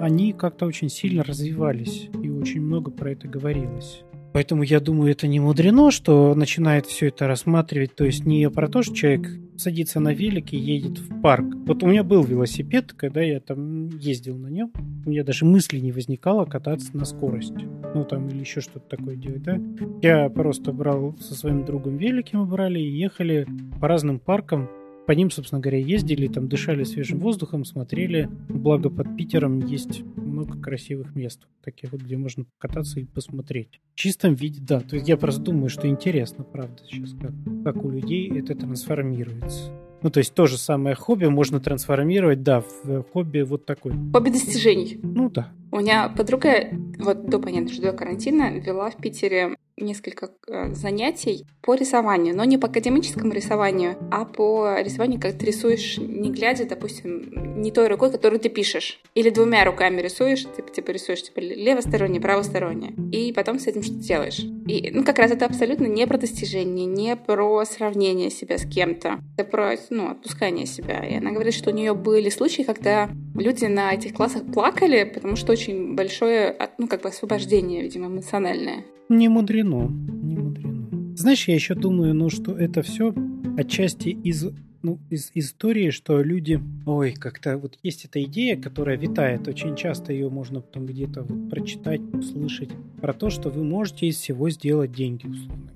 они 0.00 0.32
как-то 0.32 0.66
очень 0.66 0.88
сильно 0.88 1.24
развивались, 1.24 2.08
и 2.22 2.30
очень 2.30 2.62
много 2.62 2.90
про 2.90 3.12
это 3.12 3.28
говорилось. 3.28 4.02
Поэтому 4.32 4.62
я 4.62 4.80
думаю, 4.80 5.12
это 5.12 5.26
не 5.26 5.40
мудрено, 5.40 5.90
что 5.90 6.34
начинает 6.34 6.84
все 6.84 7.08
это 7.08 7.26
рассматривать. 7.26 7.94
То 7.94 8.04
есть 8.04 8.26
не 8.26 8.50
про 8.50 8.68
то, 8.68 8.82
что 8.82 8.94
человек 8.94 9.30
садится 9.60 10.00
на 10.00 10.12
велик 10.12 10.52
и 10.52 10.56
едет 10.56 10.98
в 10.98 11.20
парк. 11.20 11.46
Вот 11.66 11.82
у 11.82 11.86
меня 11.86 12.04
был 12.04 12.22
велосипед, 12.22 12.92
когда 12.92 13.22
я 13.22 13.40
там 13.40 13.88
ездил 13.88 14.36
на 14.36 14.48
нем. 14.48 14.72
У 15.04 15.10
меня 15.10 15.24
даже 15.24 15.44
мысли 15.44 15.78
не 15.78 15.92
возникало 15.92 16.44
кататься 16.44 16.96
на 16.96 17.04
скорость. 17.04 17.54
Ну 17.94 18.04
там 18.04 18.28
или 18.28 18.40
еще 18.40 18.60
что-то 18.60 18.96
такое 18.96 19.16
делать, 19.16 19.42
да. 19.42 19.60
Я 20.02 20.28
просто 20.28 20.72
брал 20.72 21.16
со 21.18 21.34
своим 21.34 21.64
другом 21.64 21.96
велики 21.96 22.36
мы 22.36 22.46
брали 22.46 22.78
и 22.78 22.90
ехали 22.90 23.46
по 23.80 23.88
разным 23.88 24.18
паркам 24.18 24.68
по 25.06 25.12
ним, 25.12 25.30
собственно 25.30 25.60
говоря, 25.60 25.78
ездили, 25.78 26.26
там 26.26 26.48
дышали 26.48 26.84
свежим 26.84 27.20
воздухом, 27.20 27.64
смотрели. 27.64 28.28
Благо 28.48 28.90
под 28.90 29.16
Питером 29.16 29.60
есть 29.60 30.02
много 30.16 30.60
красивых 30.60 31.14
мест, 31.14 31.46
таких 31.64 31.92
вот, 31.92 32.02
где 32.02 32.16
можно 32.16 32.44
покататься 32.44 33.00
и 33.00 33.04
посмотреть. 33.04 33.80
В 33.94 33.98
чистом 33.98 34.34
виде, 34.34 34.60
да. 34.60 34.80
То 34.80 34.96
есть 34.96 35.08
я 35.08 35.16
просто 35.16 35.42
думаю, 35.42 35.68
что 35.68 35.86
интересно, 35.88 36.44
правда, 36.44 36.82
сейчас, 36.84 37.14
как, 37.20 37.32
как 37.64 37.84
у 37.84 37.90
людей 37.90 38.30
это 38.36 38.54
трансформируется. 38.54 39.70
Ну, 40.02 40.10
то 40.10 40.18
есть 40.18 40.34
то 40.34 40.46
же 40.46 40.58
самое 40.58 40.94
хобби 40.94 41.26
можно 41.26 41.58
трансформировать, 41.60 42.42
да, 42.42 42.62
в 42.82 43.02
хобби 43.12 43.40
вот 43.40 43.64
такой. 43.64 43.92
Хобби 44.12 44.30
достижений. 44.30 45.00
Ну 45.02 45.30
да. 45.30 45.52
У 45.72 45.80
меня 45.80 46.08
подруга, 46.08 46.68
вот 46.98 47.28
до, 47.28 47.38
понятно, 47.38 47.70
что 47.70 47.82
до 47.82 47.92
карантина, 47.92 48.58
вела 48.58 48.90
в 48.90 48.96
Питере 48.96 49.56
несколько 49.76 50.30
э, 50.48 50.72
занятий 50.74 51.46
по 51.62 51.74
рисованию, 51.74 52.36
но 52.36 52.44
не 52.44 52.58
по 52.58 52.68
академическому 52.68 53.32
рисованию, 53.32 53.96
а 54.10 54.24
по 54.24 54.80
рисованию, 54.80 55.20
как 55.20 55.38
ты 55.38 55.46
рисуешь, 55.46 55.98
не 55.98 56.30
глядя, 56.30 56.66
допустим, 56.66 57.60
не 57.60 57.70
той 57.70 57.88
рукой, 57.88 58.10
которую 58.10 58.40
ты 58.40 58.48
пишешь, 58.48 59.00
или 59.14 59.30
двумя 59.30 59.64
руками 59.64 60.00
рисуешь, 60.00 60.44
ты 60.44 60.62
типа 60.62 60.90
рисуешь 60.90 61.22
типа 61.22 61.40
левосторонне, 61.40 62.20
правосторонне, 62.20 62.94
и 63.12 63.32
потом 63.32 63.58
с 63.58 63.66
этим 63.66 63.82
что-то 63.82 64.00
делаешь. 64.00 64.40
И, 64.66 64.90
ну, 64.92 65.04
как 65.04 65.18
раз 65.18 65.30
это 65.30 65.46
абсолютно 65.46 65.86
не 65.86 66.06
про 66.06 66.18
достижение, 66.18 66.86
не 66.86 67.16
про 67.16 67.64
сравнение 67.64 68.30
себя 68.30 68.58
с 68.58 68.66
кем-то, 68.66 69.20
это 69.36 69.48
про, 69.48 69.74
ну, 69.90 70.10
отпускание 70.10 70.66
себя. 70.66 71.04
И 71.04 71.14
она 71.16 71.32
говорит, 71.32 71.54
что 71.54 71.70
у 71.70 71.74
нее 71.74 71.94
были 71.94 72.30
случаи, 72.30 72.62
когда 72.62 73.10
люди 73.38 73.64
на 73.66 73.92
этих 73.92 74.14
классах 74.14 74.42
плакали, 74.52 75.04
потому 75.04 75.36
что 75.36 75.52
очень 75.52 75.94
большое, 75.94 76.56
ну, 76.78 76.88
как 76.88 77.02
бы 77.02 77.08
освобождение, 77.08 77.82
видимо, 77.82 78.06
эмоциональное. 78.06 78.84
Не 79.08 79.28
мудрено, 79.28 79.88
не 79.88 80.36
мудрено. 80.36 81.16
Знаешь, 81.16 81.48
я 81.48 81.54
еще 81.54 81.74
думаю, 81.74 82.14
ну, 82.14 82.28
что 82.28 82.56
это 82.56 82.82
все 82.82 83.14
отчасти 83.56 84.08
из 84.08 84.46
ну, 84.82 85.00
из 85.10 85.32
истории, 85.34 85.90
что 85.90 86.22
люди... 86.22 86.60
Ой, 86.86 87.12
как-то 87.12 87.58
вот 87.58 87.76
есть 87.82 88.04
эта 88.04 88.22
идея, 88.22 88.56
которая 88.56 88.96
витает. 88.96 89.48
Очень 89.48 89.74
часто 89.74 90.12
ее 90.12 90.30
можно 90.30 90.60
потом 90.60 90.86
где-то 90.86 91.24
вот 91.24 91.50
прочитать, 91.50 92.00
услышать. 92.12 92.70
Про 93.00 93.12
то, 93.12 93.28
что 93.28 93.50
вы 93.50 93.64
можете 93.64 94.06
из 94.06 94.16
всего 94.16 94.48
сделать 94.48 94.92
деньги, 94.92 95.26
условно. 95.26 95.72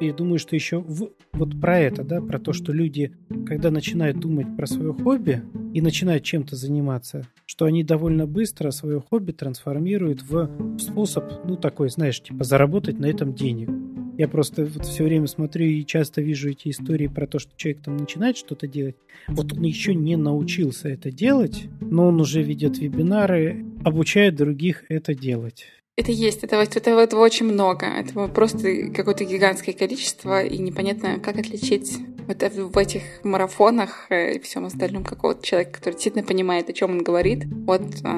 И 0.00 0.12
думаю, 0.12 0.38
что 0.38 0.54
еще 0.54 0.78
в, 0.78 1.10
вот 1.32 1.60
про 1.60 1.78
это, 1.78 2.04
да, 2.04 2.20
про 2.20 2.38
то, 2.38 2.52
что 2.52 2.72
люди, 2.72 3.12
когда 3.46 3.70
начинают 3.70 4.20
думать 4.20 4.54
про 4.56 4.66
свое 4.66 4.92
хобби 4.92 5.42
и 5.72 5.80
начинают 5.80 6.22
чем-то 6.22 6.54
заниматься, 6.54 7.26
что 7.46 7.64
они 7.64 7.82
довольно 7.82 8.26
быстро 8.26 8.70
свое 8.72 9.00
хобби 9.00 9.32
трансформируют 9.32 10.22
в 10.22 10.78
способ, 10.78 11.24
ну, 11.44 11.56
такой, 11.56 11.88
знаешь, 11.88 12.22
типа 12.22 12.44
заработать 12.44 12.98
на 12.98 13.06
этом 13.06 13.34
денег. 13.34 13.70
Я 14.18 14.28
просто 14.28 14.64
вот 14.64 14.86
все 14.86 15.04
время 15.04 15.26
смотрю 15.26 15.66
и 15.66 15.84
часто 15.84 16.22
вижу 16.22 16.50
эти 16.50 16.70
истории 16.70 17.06
про 17.06 17.26
то, 17.26 17.38
что 17.38 17.52
человек 17.56 17.82
там 17.82 17.98
начинает 17.98 18.38
что-то 18.38 18.66
делать. 18.66 18.96
Вот 19.28 19.52
он 19.52 19.62
еще 19.62 19.94
не 19.94 20.16
научился 20.16 20.88
это 20.88 21.10
делать, 21.10 21.68
но 21.80 22.06
он 22.06 22.20
уже 22.20 22.42
ведет 22.42 22.78
вебинары, 22.78 23.66
обучает 23.84 24.34
других 24.34 24.84
это 24.88 25.14
делать. 25.14 25.66
Это 25.96 26.12
есть, 26.12 26.44
этого, 26.44 26.60
этого, 26.60 27.00
этого 27.00 27.20
очень 27.22 27.46
много. 27.46 27.86
Это 27.86 28.28
просто 28.28 28.90
какое-то 28.94 29.24
гигантское 29.24 29.74
количество, 29.74 30.44
и 30.44 30.58
непонятно, 30.58 31.18
как 31.20 31.38
отличить 31.38 31.96
вот 32.26 32.42
в 32.42 32.76
этих 32.76 33.02
марафонах 33.24 34.06
и 34.10 34.38
всем 34.40 34.66
остальном 34.66 35.04
какого-то 35.04 35.42
человека, 35.46 35.72
который 35.72 35.94
действительно 35.94 36.24
понимает, 36.24 36.68
о 36.68 36.74
чем 36.74 36.90
он 36.90 37.02
говорит, 37.02 37.44
от 37.66 37.80
э, 37.80 38.08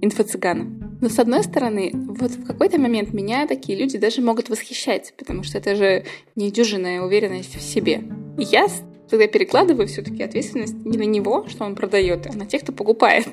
инфо-цыгана. 0.00 0.98
Но 1.00 1.08
с 1.08 1.20
одной 1.20 1.44
стороны, 1.44 1.92
вот 1.94 2.32
в 2.32 2.46
какой-то 2.46 2.80
момент 2.80 3.12
меня 3.12 3.46
такие 3.46 3.78
люди 3.78 3.96
даже 3.96 4.22
могут 4.22 4.48
восхищать, 4.48 5.14
потому 5.16 5.44
что 5.44 5.58
это 5.58 5.76
же 5.76 6.06
недюжинная 6.34 7.00
уверенность 7.00 7.54
в 7.54 7.62
себе. 7.62 8.02
И 8.38 8.42
я 8.42 8.66
тогда 9.08 9.28
перекладываю 9.28 9.86
все-таки 9.86 10.22
ответственность 10.22 10.84
не 10.84 10.98
на 10.98 11.04
него, 11.04 11.46
что 11.48 11.64
он 11.64 11.76
продает, 11.76 12.26
а 12.26 12.36
на 12.36 12.46
тех, 12.46 12.62
кто 12.62 12.72
покупает. 12.72 13.28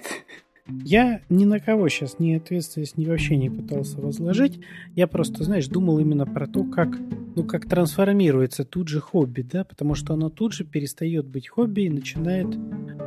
Я 0.84 1.22
ни 1.30 1.46
на 1.46 1.60
кого 1.60 1.88
сейчас 1.90 2.20
ни 2.20 2.34
ответственность, 2.34 2.98
ни 2.98 3.06
вообще 3.06 3.38
не 3.38 3.50
пытался 3.50 4.00
возложить. 4.00 4.60
Я 4.96 5.08
просто, 5.08 5.44
знаешь, 5.44 5.68
думал 5.68 6.00
именно 6.00 6.26
про 6.26 6.48
то, 6.48 6.64
как, 6.64 6.90
ну, 7.36 7.44
как 7.44 7.68
трансформируется 7.68 8.66
тут 8.66 8.88
же 8.88 9.00
хобби, 9.00 9.42
да, 9.42 9.64
потому 9.64 9.96
что 9.96 10.14
оно 10.14 10.30
тут 10.30 10.54
же 10.54 10.66
перестает 10.66 11.26
быть 11.26 11.48
хобби 11.48 11.82
и 11.82 11.90
начинает 11.90 12.48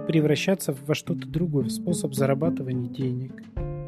превращаться 0.06 0.74
во 0.86 0.94
что-то 0.94 1.28
другое, 1.28 1.64
в 1.64 1.70
способ 1.70 2.14
зарабатывания 2.14 2.88
денег. 2.88 3.32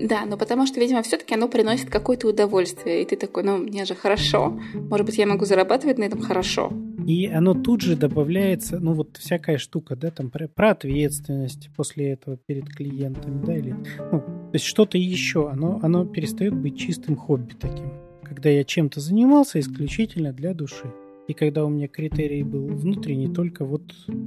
Да, 0.00 0.24
но 0.26 0.36
потому 0.36 0.66
что, 0.66 0.80
видимо, 0.80 1.02
все-таки 1.02 1.34
оно 1.34 1.48
приносит 1.48 1.90
какое-то 1.90 2.28
удовольствие, 2.28 3.02
и 3.02 3.04
ты 3.04 3.16
такой, 3.16 3.42
ну, 3.42 3.58
мне 3.58 3.84
же 3.84 3.94
хорошо, 3.94 4.58
может 4.74 5.06
быть, 5.06 5.18
я 5.18 5.26
могу 5.26 5.44
зарабатывать 5.44 5.98
на 5.98 6.04
этом 6.04 6.20
хорошо. 6.20 6.72
И 7.06 7.26
оно 7.26 7.54
тут 7.54 7.80
же 7.80 7.96
добавляется, 7.96 8.78
ну 8.78 8.94
вот 8.94 9.16
всякая 9.16 9.58
штука, 9.58 9.96
да, 9.96 10.10
там 10.10 10.30
про, 10.30 10.48
про 10.48 10.70
ответственность 10.70 11.70
после 11.76 12.12
этого 12.12 12.36
перед 12.36 12.68
клиентами, 12.68 13.44
да, 13.44 13.56
или, 13.56 13.74
ну, 14.12 14.20
то 14.20 14.50
есть 14.52 14.64
что-то 14.64 14.98
еще, 14.98 15.50
оно, 15.50 15.80
оно 15.82 16.04
перестает 16.04 16.54
быть 16.54 16.78
чистым 16.78 17.16
хобби 17.16 17.54
таким, 17.58 17.92
когда 18.22 18.50
я 18.50 18.64
чем-то 18.64 19.00
занимался 19.00 19.58
исключительно 19.60 20.32
для 20.32 20.54
души. 20.54 20.92
И 21.28 21.34
когда 21.34 21.64
у 21.64 21.68
меня 21.68 21.86
критерий 21.86 22.42
был 22.42 22.66
внутренний, 22.66 23.32
только 23.32 23.64
вот 23.64 23.82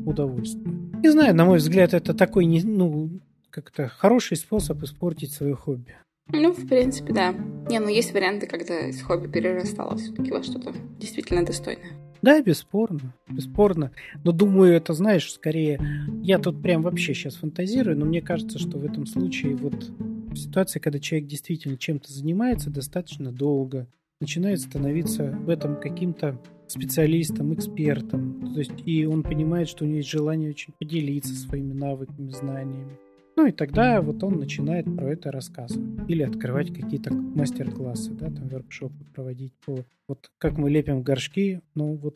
удовольствие. 0.06 0.73
Не 1.04 1.10
знаю, 1.10 1.36
на 1.36 1.45
мой 1.45 1.58
взгляд, 1.58 1.93
это 1.93 2.13
такой, 2.13 2.45
не, 2.45 2.63
ну, 2.63 3.10
как-то 3.56 3.88
хороший 3.88 4.36
способ 4.36 4.84
испортить 4.84 5.32
свое 5.32 5.56
хобби. 5.56 5.96
Ну, 6.28 6.52
в 6.52 6.68
принципе, 6.68 7.13
да. 7.13 7.32
Не, 7.70 7.80
ну 7.80 7.88
есть 7.88 8.13
варианты, 8.13 8.48
когда 8.48 8.91
хобби 9.04 9.28
перерастало 9.28 9.96
все-таки 9.98 10.32
во 10.32 10.44
что-то 10.44 10.74
действительно 11.00 11.46
достойное. 11.46 11.91
Да, 12.22 12.41
бесспорно, 12.41 13.13
бесспорно. 13.30 13.91
Но 14.24 14.32
думаю, 14.32 14.74
это, 14.74 14.94
знаешь, 14.94 15.32
скорее... 15.32 15.80
Я 16.24 16.39
тут 16.39 16.62
прям 16.62 16.82
вообще 16.82 17.13
сейчас 17.13 17.36
фантазирую, 17.36 17.98
но 17.98 18.06
мне 18.06 18.22
кажется, 18.22 18.58
что 18.60 18.78
в 18.78 18.86
этом 18.86 19.06
случае 19.06 19.56
вот 19.56 19.91
в 20.32 20.36
ситуации, 20.36 20.80
когда 20.80 21.00
человек 21.00 21.30
действительно 21.30 21.78
чем-то 21.78 22.12
занимается 22.12 22.70
достаточно 22.70 23.32
долго, 23.32 23.88
начинает 24.20 24.60
становиться 24.60 25.32
в 25.32 25.50
этом 25.50 25.80
каким-то 25.80 26.41
специалистом, 26.68 27.54
экспертом. 27.54 28.54
То 28.54 28.60
есть, 28.60 28.74
и 28.86 29.06
он 29.06 29.24
понимает, 29.24 29.70
что 29.70 29.84
у 29.84 29.88
него 29.88 29.98
есть 29.98 30.10
желание 30.10 30.50
очень 30.50 30.74
поделиться 30.80 31.36
своими 31.36 31.74
навыками, 31.74 32.32
знаниями. 32.32 32.98
Ну 33.36 33.48
и 33.48 33.52
тогда 33.52 34.02
вот 34.02 34.24
он 34.24 34.39
начинает 34.39 34.86
про 34.86 35.12
это 35.12 35.32
рассказывать. 35.32 36.10
Или 36.10 36.24
открывать 36.24 36.74
какие-то 36.74 37.13
мастер-классы, 37.13 38.12
да, 38.12 38.28
там 38.28 38.48
воркшопы 38.48 39.04
проводить 39.13 39.54
по... 39.65 39.80
Вот 40.08 40.32
как 40.38 40.58
мы 40.58 40.69
лепим 40.69 41.02
горшки, 41.02 41.62
ну 41.74 41.95
вот, 41.95 42.15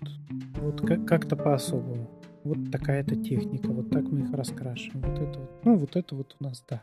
вот 0.62 0.82
как- 0.82 1.06
как-то 1.06 1.36
по-особому. 1.36 2.10
Вот 2.44 2.72
такая-то 2.72 3.16
техника, 3.16 3.70
вот 3.70 3.90
так 3.90 4.04
мы 4.04 4.22
их 4.22 4.34
раскрашиваем, 4.34 5.02
вот 5.02 5.20
это 5.20 5.40
вот, 5.40 5.66
ну 5.66 5.76
вот 5.76 5.96
это 5.96 6.16
вот 6.16 6.36
у 6.40 6.44
нас, 6.44 6.64
да. 6.70 6.82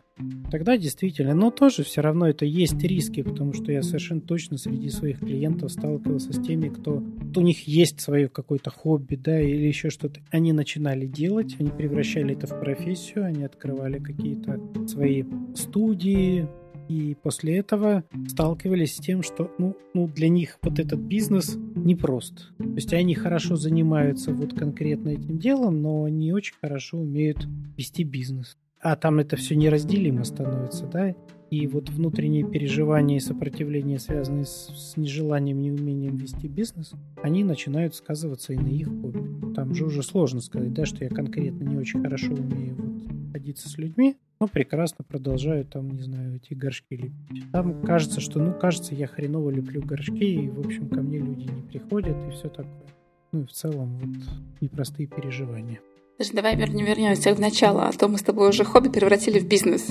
Тогда 0.51 0.77
действительно, 0.77 1.35
но 1.35 1.51
тоже 1.51 1.83
все 1.85 2.01
равно 2.01 2.29
это 2.29 2.45
есть 2.45 2.83
риски, 2.83 3.23
потому 3.23 3.53
что 3.53 3.73
я 3.73 3.83
совершенно 3.83 4.21
точно 4.21 4.59
среди 4.59 4.89
своих 4.91 5.21
клиентов 5.21 5.73
сталкивался 5.73 6.33
с 6.33 6.43
теми, 6.43 6.69
кто 6.69 7.03
у 7.37 7.41
них 7.41 7.67
есть 7.69 8.01
свое 8.01 8.29
какое-то 8.29 8.71
хобби, 8.71 9.17
да, 9.17 9.41
или 9.41 9.67
еще 9.67 9.91
что-то. 9.91 10.21
Они 10.31 10.53
начинали 10.53 11.07
делать, 11.07 11.57
они 11.59 11.71
превращали 11.71 12.35
это 12.35 12.47
в 12.47 12.59
профессию, 12.59 13.25
они 13.25 13.45
открывали 13.45 13.99
какие-то 13.99 14.61
свои 14.87 15.25
студии, 15.55 16.49
и 16.89 17.17
после 17.23 17.57
этого 17.57 18.05
сталкивались 18.29 18.97
с 18.97 18.99
тем, 18.99 19.23
что 19.23 19.51
ну, 19.59 19.77
ну, 19.95 20.09
для 20.09 20.29
них 20.29 20.59
вот 20.63 20.79
этот 20.79 21.01
бизнес 21.01 21.57
непрост. 21.75 22.53
То 22.59 22.75
есть 22.75 22.93
они 22.93 23.15
хорошо 23.15 23.57
занимаются 23.57 24.33
вот 24.33 24.55
конкретно 24.55 25.11
этим 25.11 25.39
делом, 25.39 25.83
но 25.83 26.05
они 26.05 26.33
очень 26.33 26.55
хорошо 26.61 26.99
умеют 26.99 27.47
вести 27.77 28.05
бизнес. 28.05 28.57
А 28.81 28.95
там 28.97 29.19
это 29.19 29.37
все 29.37 29.57
неразделимо 29.57 30.25
становится, 30.25 30.87
да? 30.87 31.15
И 31.51 31.67
вот 31.67 31.91
внутренние 31.91 32.45
переживания 32.45 33.17
и 33.17 33.21
сопротивление, 33.21 33.99
связанные 33.99 34.45
с, 34.45 34.69
с 34.77 34.97
нежеланием, 34.97 35.61
неумением 35.61 36.17
вести 36.17 36.49
бизнес, 36.49 36.93
они 37.23 37.45
начинают 37.45 37.95
сказываться 37.95 38.53
и 38.53 38.57
на 38.57 38.67
их 38.67 38.89
хобби. 38.89 39.55
Там 39.55 39.75
же 39.75 39.87
уже 39.87 40.03
сложно 40.03 40.41
сказать, 40.41 40.73
да, 40.73 40.85
что 40.87 41.05
я 41.05 41.11
конкретно 41.11 41.65
не 41.65 41.77
очень 41.77 42.03
хорошо 42.03 42.33
умею 42.33 42.75
вот 42.77 43.16
ходиться 43.37 43.69
с 43.69 43.77
людьми, 43.77 44.17
но 44.41 44.49
прекрасно 44.49 45.05
продолжаю 45.07 45.67
там, 45.67 45.91
не 45.91 46.03
знаю, 46.03 46.37
эти 46.37 46.55
горшки 46.55 46.95
лепить. 46.95 47.51
Там 47.53 47.83
кажется, 47.83 48.21
что, 48.21 48.39
ну, 48.39 48.55
кажется, 48.55 48.95
я 48.95 49.07
хреново 49.07 49.51
леплю 49.51 49.83
горшки, 49.83 50.25
и, 50.25 50.49
в 50.49 50.61
общем, 50.61 50.89
ко 50.89 51.03
мне 51.03 51.19
люди 51.19 51.51
не 51.51 51.63
приходят, 51.63 52.17
и 52.27 52.31
все 52.31 52.49
такое. 52.49 52.89
Ну, 53.33 53.43
и 53.43 53.45
в 53.45 53.53
целом, 53.53 53.99
вот, 53.99 54.63
непростые 54.63 55.07
переживания. 55.07 55.81
Даже 56.19 56.33
давай 56.33 56.57
вернемся 56.57 57.35
в 57.35 57.41
начало, 57.41 57.89
а 57.89 57.93
то 57.93 58.09
мы 58.09 58.17
с 58.17 58.23
тобой 58.23 58.49
уже 58.49 58.65
хобби 58.65 58.89
превратили 58.89 59.39
в 59.39 59.47
бизнес. 59.47 59.89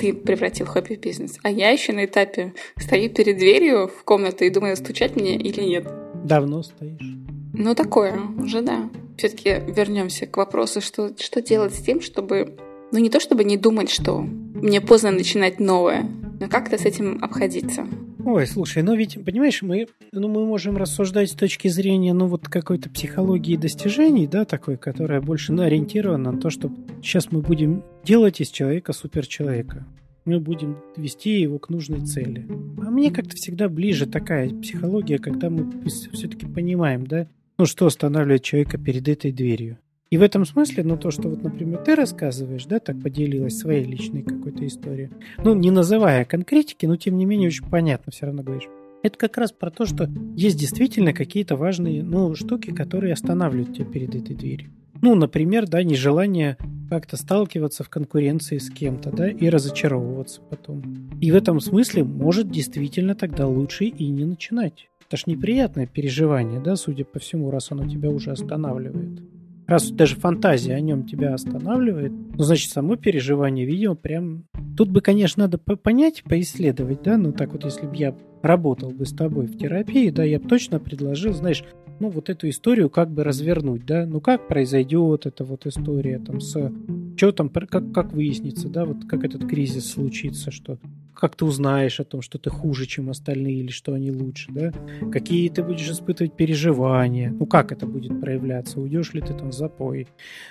Ты 0.00 0.14
превратил 0.14 0.64
хобби 0.64 0.94
в 0.94 1.00
бизнес. 1.00 1.38
А 1.42 1.50
я 1.50 1.70
еще 1.70 1.92
на 1.92 2.06
этапе 2.06 2.54
стою 2.78 3.10
перед 3.10 3.36
дверью 3.36 3.88
в 3.88 4.02
комнату 4.04 4.44
и 4.44 4.50
думаю, 4.50 4.76
стучать 4.76 5.14
мне 5.14 5.36
или 5.36 5.60
нет. 5.60 5.86
Давно 6.24 6.62
стоишь? 6.62 7.16
Ну, 7.52 7.74
такое, 7.74 8.18
уже 8.38 8.62
да. 8.62 8.88
Все-таки 9.18 9.50
вернемся 9.50 10.26
к 10.26 10.36
вопросу, 10.38 10.80
что, 10.80 11.10
что 11.18 11.42
делать 11.42 11.74
с 11.74 11.82
тем, 11.82 12.00
чтобы 12.00 12.56
ну 12.92 12.98
не 12.98 13.10
то 13.10 13.20
чтобы 13.20 13.44
не 13.44 13.56
думать, 13.56 13.90
что 13.90 14.20
мне 14.20 14.80
поздно 14.80 15.10
начинать 15.10 15.60
новое, 15.60 16.06
но 16.40 16.48
как-то 16.48 16.78
с 16.78 16.84
этим 16.84 17.22
обходиться. 17.22 17.86
Ой, 18.24 18.46
слушай, 18.46 18.82
ну 18.82 18.94
ведь, 18.94 19.24
понимаешь, 19.24 19.62
мы, 19.62 19.86
ну, 20.12 20.28
мы 20.28 20.44
можем 20.44 20.76
рассуждать 20.76 21.30
с 21.30 21.34
точки 21.34 21.68
зрения, 21.68 22.12
ну, 22.12 22.26
вот 22.26 22.46
какой-то 22.48 22.90
психологии 22.90 23.56
достижений, 23.56 24.26
да, 24.26 24.44
такой, 24.44 24.76
которая 24.76 25.22
больше 25.22 25.52
ну, 25.52 25.62
ориентирована 25.62 26.32
на 26.32 26.38
то, 26.38 26.50
что 26.50 26.70
сейчас 27.02 27.32
мы 27.32 27.40
будем 27.40 27.84
делать 28.04 28.40
из 28.42 28.50
человека 28.50 28.92
суперчеловека. 28.92 29.86
Мы 30.26 30.40
будем 30.40 30.76
вести 30.96 31.40
его 31.40 31.58
к 31.58 31.70
нужной 31.70 32.04
цели. 32.04 32.46
А 32.84 32.90
мне 32.90 33.10
как-то 33.10 33.34
всегда 33.34 33.70
ближе 33.70 34.04
такая 34.04 34.50
психология, 34.50 35.18
когда 35.18 35.48
мы 35.48 35.70
все-таки 35.86 36.44
понимаем, 36.44 37.06
да, 37.06 37.28
ну, 37.56 37.64
что 37.64 37.86
останавливает 37.86 38.42
человека 38.42 38.76
перед 38.76 39.08
этой 39.08 39.32
дверью. 39.32 39.78
И 40.10 40.16
в 40.16 40.22
этом 40.22 40.46
смысле, 40.46 40.84
ну, 40.84 40.96
то, 40.96 41.10
что 41.10 41.28
вот, 41.28 41.42
например, 41.42 41.78
ты 41.78 41.94
рассказываешь, 41.94 42.64
да, 42.64 42.78
так 42.78 43.00
поделилась 43.02 43.58
своей 43.58 43.84
личной 43.84 44.22
какой-то 44.22 44.66
историей, 44.66 45.10
ну, 45.44 45.54
не 45.54 45.70
называя 45.70 46.24
конкретики, 46.24 46.86
но, 46.86 46.96
тем 46.96 47.18
не 47.18 47.26
менее, 47.26 47.48
очень 47.48 47.68
понятно 47.68 48.10
все 48.10 48.26
равно 48.26 48.42
говоришь. 48.42 48.68
Это 49.02 49.18
как 49.18 49.36
раз 49.36 49.52
про 49.52 49.70
то, 49.70 49.84
что 49.84 50.08
есть 50.34 50.58
действительно 50.58 51.12
какие-то 51.12 51.56
важные, 51.56 52.02
ну, 52.02 52.34
штуки, 52.34 52.72
которые 52.72 53.12
останавливают 53.12 53.74
тебя 53.74 53.84
перед 53.84 54.14
этой 54.14 54.34
дверью. 54.34 54.70
Ну, 55.00 55.14
например, 55.14 55.68
да, 55.68 55.82
нежелание 55.82 56.56
как-то 56.88 57.16
сталкиваться 57.16 57.84
в 57.84 57.90
конкуренции 57.90 58.58
с 58.58 58.70
кем-то, 58.70 59.10
да, 59.10 59.28
и 59.28 59.48
разочаровываться 59.48 60.40
потом. 60.40 60.82
И 61.20 61.30
в 61.30 61.36
этом 61.36 61.60
смысле 61.60 62.02
может 62.02 62.50
действительно 62.50 63.14
тогда 63.14 63.46
лучше 63.46 63.84
и 63.84 64.08
не 64.08 64.24
начинать. 64.24 64.88
Это 65.06 65.16
ж 65.16 65.26
неприятное 65.26 65.86
переживание, 65.86 66.60
да, 66.60 66.76
судя 66.76 67.04
по 67.04 67.18
всему, 67.18 67.50
раз 67.50 67.70
оно 67.70 67.88
тебя 67.88 68.10
уже 68.10 68.32
останавливает 68.32 69.20
раз 69.68 69.90
даже 69.90 70.16
фантазия 70.16 70.74
о 70.74 70.80
нем 70.80 71.06
тебя 71.06 71.34
останавливает, 71.34 72.10
ну, 72.10 72.42
значит, 72.42 72.72
само 72.72 72.96
переживание, 72.96 73.66
видимо, 73.66 73.94
прям... 73.94 74.44
Тут 74.76 74.90
бы, 74.90 75.00
конечно, 75.00 75.44
надо 75.44 75.58
понять, 75.58 76.24
поисследовать, 76.24 77.02
да, 77.02 77.16
ну, 77.16 77.32
так 77.32 77.52
вот, 77.52 77.64
если 77.64 77.86
бы 77.86 77.94
я 77.94 78.16
работал 78.42 78.90
бы 78.90 79.04
с 79.04 79.12
тобой 79.12 79.46
в 79.46 79.58
терапии, 79.58 80.10
да, 80.10 80.24
я 80.24 80.40
бы 80.40 80.48
точно 80.48 80.80
предложил, 80.80 81.34
знаешь, 81.34 81.64
ну, 82.00 82.08
вот 82.10 82.30
эту 82.30 82.48
историю 82.48 82.90
как 82.90 83.10
бы 83.10 83.24
развернуть, 83.24 83.84
да, 83.84 84.06
ну, 84.06 84.20
как 84.20 84.48
произойдет 84.48 85.26
эта 85.26 85.44
вот 85.44 85.66
история 85.66 86.18
там 86.18 86.40
с... 86.40 86.72
Что 87.16 87.32
там, 87.32 87.48
как, 87.48 87.92
как 87.92 88.12
выяснится, 88.12 88.68
да, 88.68 88.84
вот 88.84 89.04
как 89.08 89.24
этот 89.24 89.46
кризис 89.46 89.90
случится, 89.90 90.50
что 90.50 90.78
как 91.18 91.34
ты 91.34 91.44
узнаешь 91.44 91.98
о 91.98 92.04
том, 92.04 92.22
что 92.22 92.38
ты 92.38 92.48
хуже, 92.48 92.86
чем 92.86 93.10
остальные, 93.10 93.56
или 93.56 93.70
что 93.72 93.92
они 93.92 94.12
лучше, 94.12 94.52
да? 94.52 94.72
Какие 95.10 95.48
ты 95.48 95.64
будешь 95.64 95.90
испытывать 95.90 96.34
переживания? 96.34 97.32
Ну, 97.32 97.44
как 97.44 97.72
это 97.72 97.86
будет 97.86 98.20
проявляться? 98.20 98.80
Уйдешь 98.80 99.14
ли 99.14 99.20
ты 99.20 99.34
там 99.34 99.50
в 99.50 99.52
запой? 99.52 100.06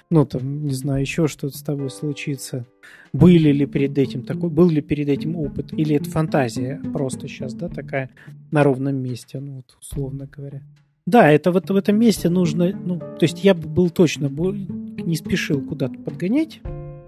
Ну, 0.10 0.26
там, 0.26 0.66
не 0.66 0.74
знаю, 0.74 1.00
еще 1.00 1.28
что-то 1.28 1.58
с 1.58 1.62
тобой 1.62 1.90
случится. 1.90 2.66
Были 3.14 3.54
ли 3.54 3.66
перед 3.66 3.98
этим 3.98 4.24
такой, 4.24 4.50
был 4.50 4.70
ли 4.70 4.82
перед 4.82 5.08
этим 5.08 5.38
опыт? 5.38 5.72
Или 5.72 5.96
это 5.96 6.10
фантазия 6.10 6.82
просто 6.92 7.30
сейчас, 7.30 7.54
да, 7.54 7.70
такая 7.70 8.10
на 8.52 8.62
ровном 8.64 8.98
месте, 8.98 9.40
ну, 9.40 9.58
вот, 9.58 9.78
условно 9.80 10.28
говоря. 10.28 10.62
Да, 11.08 11.32
это 11.32 11.54
вот 11.54 11.70
в 11.70 11.76
этом 11.76 11.98
месте 11.98 12.28
нужно, 12.28 12.78
ну, 12.84 13.00
то 13.00 13.20
есть 13.22 13.41
я 13.41 13.54
бы 13.54 13.67
был 13.67 13.89
точно, 13.89 14.28
не 14.28 15.15
спешил 15.15 15.62
куда-то 15.62 15.98
подгонять, 16.00 16.60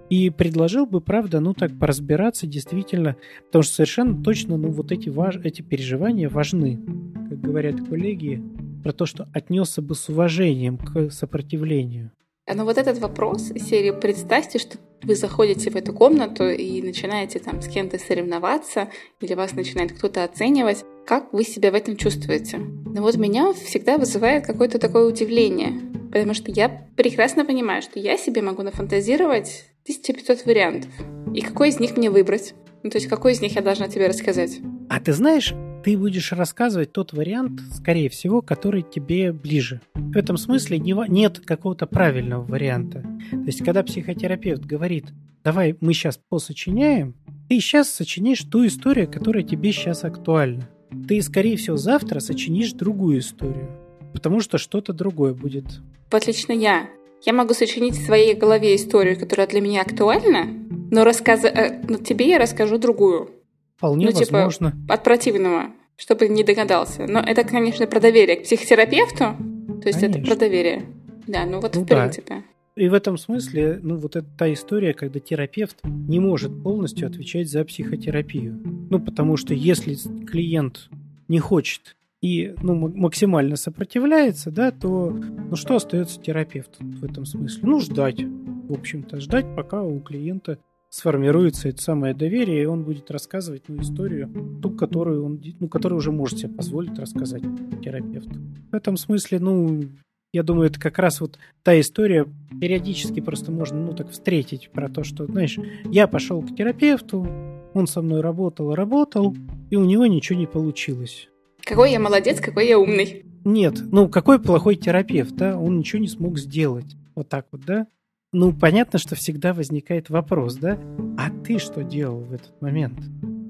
и 0.08 0.30
предложил 0.30 0.86
бы, 0.86 1.02
правда, 1.02 1.38
ну 1.38 1.52
так 1.52 1.78
поразбираться 1.78 2.46
действительно, 2.46 3.16
потому 3.46 3.62
что 3.62 3.74
совершенно 3.74 4.22
точно, 4.24 4.56
ну 4.56 4.70
вот 4.70 4.90
эти, 4.90 5.10
важ... 5.10 5.36
эти 5.44 5.60
переживания 5.60 6.30
важны, 6.30 6.80
как 7.28 7.40
говорят 7.42 7.76
коллеги, 7.88 8.42
про 8.82 8.92
то, 8.92 9.04
что 9.04 9.28
отнесся 9.34 9.82
бы 9.82 9.94
с 9.94 10.08
уважением 10.08 10.78
к 10.78 11.10
сопротивлению. 11.10 12.10
А 12.46 12.54
ну 12.54 12.64
вот 12.64 12.78
этот 12.78 12.98
вопрос 12.98 13.52
серии 13.54 13.92
«Представьте, 13.92 14.58
что 14.58 14.78
вы 15.02 15.14
заходите 15.14 15.70
в 15.70 15.76
эту 15.76 15.92
комнату 15.92 16.48
и 16.48 16.82
начинаете 16.82 17.38
там 17.38 17.60
с 17.62 17.68
кем-то 17.68 17.98
соревноваться, 17.98 18.88
или 19.20 19.34
вас 19.34 19.52
начинает 19.52 19.92
кто-то 19.92 20.24
оценивать, 20.24 20.84
как 21.10 21.32
вы 21.32 21.42
себя 21.42 21.72
в 21.72 21.74
этом 21.74 21.96
чувствуете? 21.96 22.58
Ну 22.58 23.02
вот 23.02 23.16
меня 23.16 23.52
всегда 23.52 23.98
вызывает 23.98 24.46
какое-то 24.46 24.78
такое 24.78 25.08
удивление, 25.08 25.72
потому 26.12 26.34
что 26.34 26.52
я 26.52 26.68
прекрасно 26.94 27.44
понимаю, 27.44 27.82
что 27.82 27.98
я 27.98 28.16
себе 28.16 28.42
могу 28.42 28.62
нафантазировать 28.62 29.64
1500 29.82 30.46
вариантов. 30.46 30.90
И 31.34 31.40
какой 31.40 31.70
из 31.70 31.80
них 31.80 31.96
мне 31.96 32.10
выбрать? 32.10 32.54
Ну, 32.84 32.90
то 32.90 32.98
есть, 32.98 33.08
какой 33.08 33.32
из 33.32 33.40
них 33.40 33.56
я 33.56 33.60
должна 33.60 33.88
тебе 33.88 34.06
рассказать? 34.06 34.60
А 34.88 35.00
ты 35.00 35.12
знаешь, 35.12 35.52
ты 35.82 35.98
будешь 35.98 36.30
рассказывать 36.30 36.92
тот 36.92 37.12
вариант, 37.12 37.60
скорее 37.74 38.08
всего, 38.08 38.40
который 38.40 38.82
тебе 38.82 39.32
ближе. 39.32 39.80
В 39.94 40.16
этом 40.16 40.36
смысле 40.36 40.78
не, 40.78 40.94
нет 41.08 41.40
какого-то 41.40 41.88
правильного 41.88 42.44
варианта. 42.44 43.02
То 43.32 43.46
есть, 43.46 43.64
когда 43.64 43.82
психотерапевт 43.82 44.64
говорит, 44.64 45.06
давай 45.42 45.76
мы 45.80 45.92
сейчас 45.92 46.20
посочиняем, 46.28 47.16
ты 47.48 47.58
сейчас 47.58 47.90
сочинишь 47.90 48.44
ту 48.44 48.64
историю, 48.64 49.10
которая 49.10 49.42
тебе 49.42 49.72
сейчас 49.72 50.04
актуальна. 50.04 50.68
Ты, 51.08 51.22
скорее 51.22 51.56
всего, 51.56 51.76
завтра 51.76 52.20
сочинишь 52.20 52.72
другую 52.72 53.20
историю, 53.20 53.70
потому 54.12 54.40
что 54.40 54.58
что-то 54.58 54.92
другое 54.92 55.34
будет. 55.34 55.66
Вот 56.10 56.26
лично 56.26 56.52
я 56.52 56.88
я 57.22 57.32
могу 57.32 57.52
сочинить 57.52 57.96
в 57.96 58.04
своей 58.04 58.34
голове 58.34 58.74
историю, 58.76 59.18
которая 59.18 59.46
для 59.46 59.60
меня 59.60 59.82
актуальна, 59.82 60.46
но, 60.90 61.04
рассказ... 61.04 61.44
Э, 61.44 61.80
но 61.86 61.98
тебе 61.98 62.28
я 62.28 62.38
расскажу 62.38 62.78
другую. 62.78 63.30
Вполне 63.76 64.06
ну, 64.06 64.12
типа, 64.12 64.32
возможно. 64.32 64.74
от 64.88 65.04
противного, 65.04 65.66
чтобы 65.96 66.28
не 66.28 66.44
догадался. 66.44 67.06
Но 67.06 67.20
это, 67.20 67.44
конечно, 67.44 67.86
про 67.86 68.00
доверие 68.00 68.36
к 68.36 68.44
психотерапевту. 68.44 69.36
То 69.82 69.88
есть 69.88 70.00
конечно. 70.00 70.20
это 70.20 70.26
про 70.26 70.36
доверие. 70.36 70.86
Да, 71.26 71.44
ну 71.44 71.60
вот 71.60 71.74
ну, 71.74 71.82
в 71.82 71.86
принципе. 71.86 72.34
Да. 72.36 72.42
И 72.76 72.88
в 72.88 72.94
этом 72.94 73.18
смысле, 73.18 73.80
ну 73.82 73.96
вот 73.96 74.16
это 74.16 74.26
та 74.38 74.52
история, 74.52 74.94
когда 74.94 75.20
терапевт 75.20 75.78
не 75.84 76.20
может 76.20 76.62
полностью 76.62 77.08
отвечать 77.08 77.50
за 77.50 77.64
психотерапию. 77.64 78.60
Ну 78.90 79.00
потому 79.00 79.36
что 79.36 79.54
если 79.54 79.96
клиент 80.24 80.88
не 81.28 81.40
хочет 81.40 81.96
и 82.22 82.54
ну, 82.62 82.74
максимально 82.74 83.56
сопротивляется, 83.56 84.50
да, 84.50 84.70
то 84.70 85.10
ну, 85.10 85.56
что 85.56 85.76
остается 85.76 86.20
терапевту 86.20 86.84
в 86.84 87.04
этом 87.04 87.24
смысле? 87.24 87.62
Ну, 87.64 87.80
ждать, 87.80 88.22
в 88.22 88.72
общем-то, 88.72 89.20
ждать, 89.20 89.46
пока 89.56 89.82
у 89.82 90.00
клиента 90.00 90.58
сформируется 90.90 91.68
это 91.68 91.80
самое 91.80 92.14
доверие, 92.14 92.62
и 92.62 92.66
он 92.66 92.84
будет 92.84 93.10
рассказывать 93.10 93.62
ну, 93.68 93.80
историю, 93.80 94.28
ту, 94.60 94.70
которую 94.70 95.24
он, 95.24 95.42
ну, 95.60 95.68
которую 95.68 95.98
уже 95.98 96.12
может 96.12 96.40
себе 96.40 96.50
позволить 96.50 96.98
рассказать 96.98 97.42
терапевту. 97.82 98.38
В 98.70 98.74
этом 98.74 98.96
смысле, 98.96 99.38
ну, 99.38 99.82
я 100.32 100.42
думаю, 100.42 100.68
это 100.68 100.78
как 100.78 100.98
раз 100.98 101.20
вот 101.20 101.38
та 101.62 101.78
история, 101.80 102.26
периодически 102.60 103.20
просто 103.20 103.50
можно, 103.50 103.80
ну, 103.80 103.92
так 103.92 104.10
встретить 104.10 104.70
про 104.70 104.88
то, 104.88 105.04
что, 105.04 105.26
знаешь, 105.26 105.58
я 105.86 106.06
пошел 106.06 106.42
к 106.42 106.54
терапевту, 106.54 107.26
он 107.74 107.86
со 107.86 108.02
мной 108.02 108.20
работал, 108.20 108.74
работал, 108.74 109.34
и 109.70 109.76
у 109.76 109.84
него 109.84 110.06
ничего 110.06 110.38
не 110.38 110.46
получилось. 110.46 111.28
Какой 111.64 111.92
я 111.92 112.00
молодец, 112.00 112.40
какой 112.40 112.68
я 112.68 112.78
умный. 112.78 113.24
Нет, 113.44 113.80
ну 113.90 114.08
какой 114.08 114.40
плохой 114.40 114.76
терапевт, 114.76 115.34
да? 115.34 115.58
Он 115.58 115.78
ничего 115.78 116.00
не 116.00 116.08
смог 116.08 116.38
сделать. 116.38 116.96
Вот 117.14 117.28
так 117.28 117.46
вот, 117.52 117.62
да? 117.64 117.86
Ну, 118.32 118.52
понятно, 118.52 118.98
что 118.98 119.16
всегда 119.16 119.52
возникает 119.52 120.08
вопрос, 120.08 120.54
да? 120.54 120.78
А 121.18 121.30
ты 121.30 121.58
что 121.58 121.82
делал 121.82 122.20
в 122.20 122.32
этот 122.32 122.60
момент? 122.60 122.98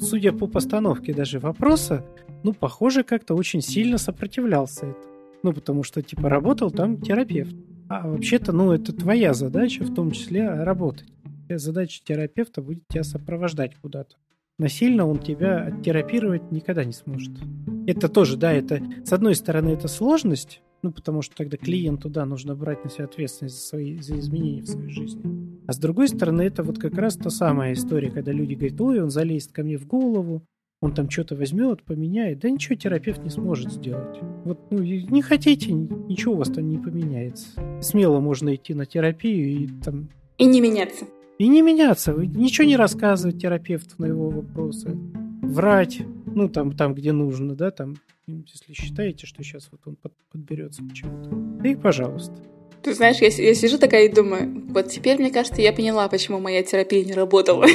Судя 0.00 0.32
по 0.32 0.46
постановке 0.46 1.12
даже 1.12 1.38
вопроса, 1.38 2.04
ну, 2.42 2.54
похоже, 2.54 3.02
как-то 3.04 3.34
очень 3.34 3.60
сильно 3.60 3.98
сопротивлялся 3.98 4.86
этому. 4.86 5.09
Ну, 5.42 5.52
потому 5.52 5.82
что, 5.82 6.02
типа, 6.02 6.28
работал 6.28 6.70
там 6.70 7.00
терапевт. 7.00 7.54
А 7.88 8.06
вообще-то, 8.08 8.52
ну, 8.52 8.72
это 8.72 8.92
твоя 8.92 9.34
задача, 9.34 9.84
в 9.84 9.94
том 9.94 10.10
числе, 10.12 10.48
работать. 10.48 11.08
Задача 11.48 12.00
терапевта 12.04 12.62
будет 12.62 12.86
тебя 12.88 13.02
сопровождать 13.02 13.74
куда-то. 13.76 14.16
Насильно 14.58 15.06
он 15.06 15.18
тебя 15.18 15.64
оттерапировать 15.64 16.52
никогда 16.52 16.84
не 16.84 16.92
сможет. 16.92 17.32
Это 17.86 18.08
тоже, 18.08 18.36
да, 18.36 18.52
это, 18.52 18.82
с 19.04 19.12
одной 19.12 19.34
стороны, 19.34 19.70
это 19.70 19.88
сложность, 19.88 20.62
ну, 20.82 20.92
потому 20.92 21.22
что 21.22 21.34
тогда 21.34 21.56
клиенту, 21.56 22.08
да, 22.10 22.24
нужно 22.26 22.54
брать 22.54 22.84
на 22.84 22.90
себя 22.90 23.04
ответственность 23.06 23.56
за, 23.56 23.62
свои, 23.62 23.98
за 23.98 24.18
изменения 24.18 24.62
в 24.62 24.68
своей 24.68 24.90
жизни. 24.90 25.22
А 25.66 25.72
с 25.72 25.78
другой 25.78 26.08
стороны, 26.08 26.42
это 26.42 26.62
вот 26.62 26.78
как 26.78 26.94
раз 26.94 27.16
та 27.16 27.30
самая 27.30 27.72
история, 27.72 28.10
когда 28.10 28.32
люди 28.32 28.54
говорят, 28.54 28.80
ой, 28.80 29.02
он 29.02 29.10
залезет 29.10 29.52
ко 29.52 29.62
мне 29.62 29.78
в 29.78 29.86
голову, 29.86 30.42
он 30.80 30.94
там 30.94 31.10
что-то 31.10 31.36
возьмет, 31.36 31.82
поменяет. 31.82 32.40
Да 32.40 32.50
ничего 32.50 32.74
терапевт 32.74 33.22
не 33.22 33.30
сможет 33.30 33.72
сделать. 33.72 34.18
Вот, 34.44 34.58
ну, 34.70 34.78
не 34.78 35.22
хотите, 35.22 35.72
ничего 35.72 36.34
у 36.34 36.36
вас 36.38 36.48
там 36.48 36.68
не 36.68 36.78
поменяется. 36.78 37.48
Смело 37.82 38.20
можно 38.20 38.54
идти 38.54 38.72
на 38.72 38.86
терапию 38.86 39.46
и 39.46 39.68
там... 39.84 40.08
И 40.38 40.46
не 40.46 40.60
меняться. 40.60 41.04
И 41.38 41.48
не 41.48 41.60
меняться. 41.60 42.12
Ничего 42.12 42.66
не 42.66 42.76
рассказывать 42.76 43.40
терапевту 43.40 43.96
на 43.98 44.06
его 44.06 44.30
вопросы. 44.30 44.96
Врать, 45.42 46.00
ну, 46.26 46.48
там, 46.48 46.72
там 46.72 46.94
где 46.94 47.12
нужно, 47.12 47.54
да, 47.54 47.70
там, 47.70 47.96
если 48.26 48.72
считаете, 48.72 49.26
что 49.26 49.42
сейчас 49.42 49.68
вот 49.70 49.80
он 49.84 49.96
под, 49.96 50.12
подберется 50.32 50.82
к 50.82 50.92
чему-то. 50.94 51.30
Да 51.62 51.68
и 51.68 51.74
пожалуйста. 51.74 52.34
Ты 52.82 52.94
знаешь, 52.94 53.18
я, 53.18 53.28
я 53.28 53.54
сижу 53.54 53.76
такая 53.76 54.06
и 54.06 54.12
думаю, 54.12 54.66
вот 54.70 54.88
теперь, 54.88 55.18
мне 55.18 55.30
кажется, 55.30 55.60
я 55.60 55.74
поняла, 55.74 56.08
почему 56.08 56.40
моя 56.40 56.62
терапия 56.62 57.04
не 57.04 57.12
работала. 57.12 57.66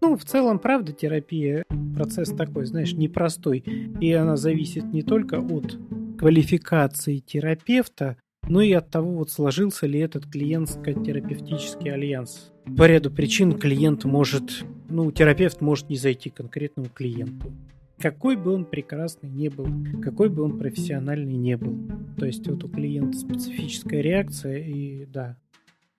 Ну, 0.00 0.16
в 0.16 0.24
целом, 0.24 0.58
правда, 0.58 0.92
терапия 0.92 1.64
процесс 1.94 2.30
такой, 2.30 2.64
знаешь, 2.64 2.94
непростой. 2.94 3.62
И 4.00 4.12
она 4.12 4.36
зависит 4.36 4.84
не 4.92 5.02
только 5.02 5.38
от 5.40 5.78
квалификации 6.18 7.18
терапевта, 7.18 8.16
но 8.48 8.62
и 8.62 8.72
от 8.72 8.90
того, 8.90 9.12
вот 9.12 9.30
сложился 9.30 9.86
ли 9.86 10.00
этот 10.00 10.24
клиентско-терапевтический 10.26 11.92
альянс. 11.92 12.52
По 12.76 12.86
ряду 12.86 13.10
причин 13.10 13.52
клиент 13.52 14.04
может, 14.04 14.64
ну, 14.88 15.12
терапевт 15.12 15.60
может 15.60 15.90
не 15.90 15.96
зайти 15.96 16.30
к 16.30 16.34
конкретному 16.34 16.88
клиенту. 16.88 17.52
Какой 17.98 18.36
бы 18.36 18.52
он 18.52 18.64
прекрасный 18.64 19.28
не 19.28 19.50
был, 19.50 19.66
какой 20.02 20.30
бы 20.30 20.42
он 20.42 20.58
профессиональный 20.58 21.36
не 21.36 21.58
был. 21.58 21.78
То 22.16 22.24
есть 22.24 22.46
вот 22.48 22.64
у 22.64 22.68
клиента 22.68 23.18
специфическая 23.18 24.00
реакция, 24.00 24.56
и 24.56 25.04
да, 25.04 25.36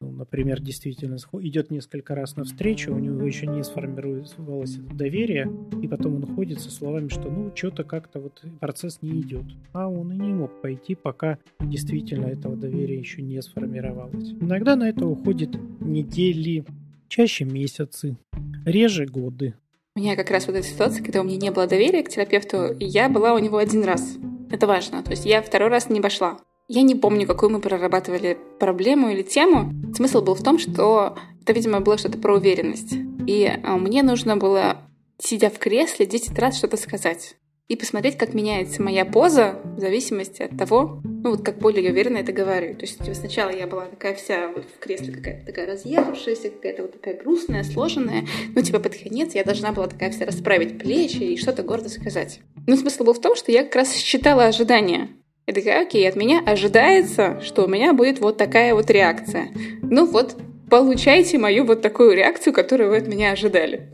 ну, 0.01 0.11
например, 0.11 0.59
действительно 0.59 1.17
идет 1.41 1.69
несколько 1.69 2.15
раз 2.15 2.35
навстречу, 2.35 2.93
у 2.93 2.97
него 2.97 3.25
еще 3.25 3.45
не 3.45 3.63
сформировалось 3.63 4.75
доверие, 4.75 5.51
и 5.81 5.87
потом 5.87 6.15
он 6.15 6.35
ходит 6.35 6.59
со 6.59 6.71
словами, 6.71 7.07
что 7.07 7.29
ну, 7.29 7.51
что-то 7.55 7.83
как-то 7.83 8.19
вот 8.19 8.43
процесс 8.59 8.99
не 9.01 9.21
идет. 9.21 9.45
А 9.73 9.87
он 9.87 10.11
и 10.11 10.17
не 10.17 10.33
мог 10.33 10.59
пойти, 10.61 10.95
пока 10.95 11.37
действительно 11.59 12.25
этого 12.25 12.55
доверия 12.55 12.97
еще 12.97 13.21
не 13.21 13.41
сформировалось. 13.41 14.31
Иногда 14.41 14.75
на 14.75 14.89
это 14.89 15.05
уходит 15.05 15.51
недели, 15.79 16.65
чаще 17.07 17.45
месяцы, 17.45 18.17
реже 18.65 19.05
годы. 19.05 19.53
У 19.95 19.99
меня 19.99 20.15
как 20.15 20.31
раз 20.31 20.47
вот 20.47 20.55
эта 20.55 20.65
ситуация, 20.65 21.03
когда 21.03 21.21
у 21.21 21.23
меня 21.23 21.37
не 21.37 21.51
было 21.51 21.67
доверия 21.67 22.01
к 22.01 22.09
терапевту, 22.09 22.73
и 22.73 22.85
я 22.85 23.07
была 23.07 23.33
у 23.33 23.39
него 23.39 23.57
один 23.57 23.83
раз. 23.83 24.17
Это 24.49 24.65
важно. 24.65 25.03
То 25.03 25.11
есть 25.11 25.25
я 25.25 25.41
второй 25.41 25.69
раз 25.69 25.89
не 25.89 26.01
пошла. 26.01 26.39
Я 26.73 26.83
не 26.83 26.95
помню, 26.95 27.27
какую 27.27 27.49
мы 27.49 27.59
прорабатывали 27.59 28.37
проблему 28.57 29.09
или 29.09 29.23
тему. 29.23 29.73
Смысл 29.93 30.21
был 30.21 30.35
в 30.35 30.41
том, 30.41 30.57
что 30.57 31.17
это, 31.41 31.51
видимо, 31.51 31.81
было 31.81 31.97
что-то 31.97 32.17
про 32.17 32.35
уверенность. 32.35 32.93
И 33.27 33.45
а, 33.45 33.75
мне 33.75 34.03
нужно 34.03 34.37
было, 34.37 34.77
сидя 35.17 35.49
в 35.49 35.59
кресле, 35.59 36.05
10 36.05 36.39
раз 36.39 36.57
что-то 36.57 36.77
сказать. 36.77 37.35
И 37.67 37.75
посмотреть, 37.75 38.17
как 38.17 38.33
меняется 38.33 38.81
моя 38.81 39.03
поза 39.03 39.59
в 39.65 39.81
зависимости 39.81 40.43
от 40.43 40.57
того, 40.57 41.01
ну 41.03 41.31
вот 41.31 41.43
как 41.43 41.57
более 41.57 41.91
уверенно 41.91 42.19
это 42.19 42.31
говорю. 42.31 42.73
То 42.75 42.85
есть 42.85 42.99
типа, 42.99 43.15
сначала 43.15 43.49
я 43.49 43.67
была 43.67 43.87
такая 43.87 44.15
вся 44.15 44.47
вот 44.47 44.63
в 44.63 44.79
кресле 44.79 45.11
какая-то 45.11 45.45
такая 45.45 45.67
разъехавшаяся, 45.67 46.51
какая-то 46.51 46.83
вот 46.83 46.93
такая 46.93 47.17
грустная, 47.17 47.65
сложенная. 47.65 48.25
Ну 48.55 48.61
типа 48.61 48.79
под 48.79 48.95
конец 48.95 49.35
я 49.35 49.43
должна 49.43 49.73
была 49.73 49.87
такая 49.87 50.11
вся 50.11 50.25
расправить 50.25 50.79
плечи 50.79 51.21
и 51.21 51.37
что-то 51.37 51.63
гордо 51.63 51.89
сказать. 51.89 52.39
Но 52.65 52.77
смысл 52.77 53.03
был 53.03 53.13
в 53.13 53.19
том, 53.19 53.35
что 53.35 53.51
я 53.51 53.65
как 53.65 53.75
раз 53.75 53.93
считала 53.93 54.45
ожидания. 54.45 55.09
Я 55.47 55.53
такая, 55.53 55.81
окей, 55.81 56.07
от 56.07 56.15
меня 56.15 56.41
ожидается, 56.45 57.41
что 57.41 57.65
у 57.65 57.67
меня 57.67 57.93
будет 57.93 58.19
вот 58.19 58.37
такая 58.37 58.75
вот 58.75 58.89
реакция. 58.89 59.47
Ну 59.81 60.05
вот, 60.05 60.37
получайте 60.69 61.37
мою 61.39 61.65
вот 61.65 61.81
такую 61.81 62.15
реакцию, 62.15 62.53
которую 62.53 62.91
вы 62.91 62.97
от 62.97 63.07
меня 63.07 63.31
ожидали. 63.31 63.89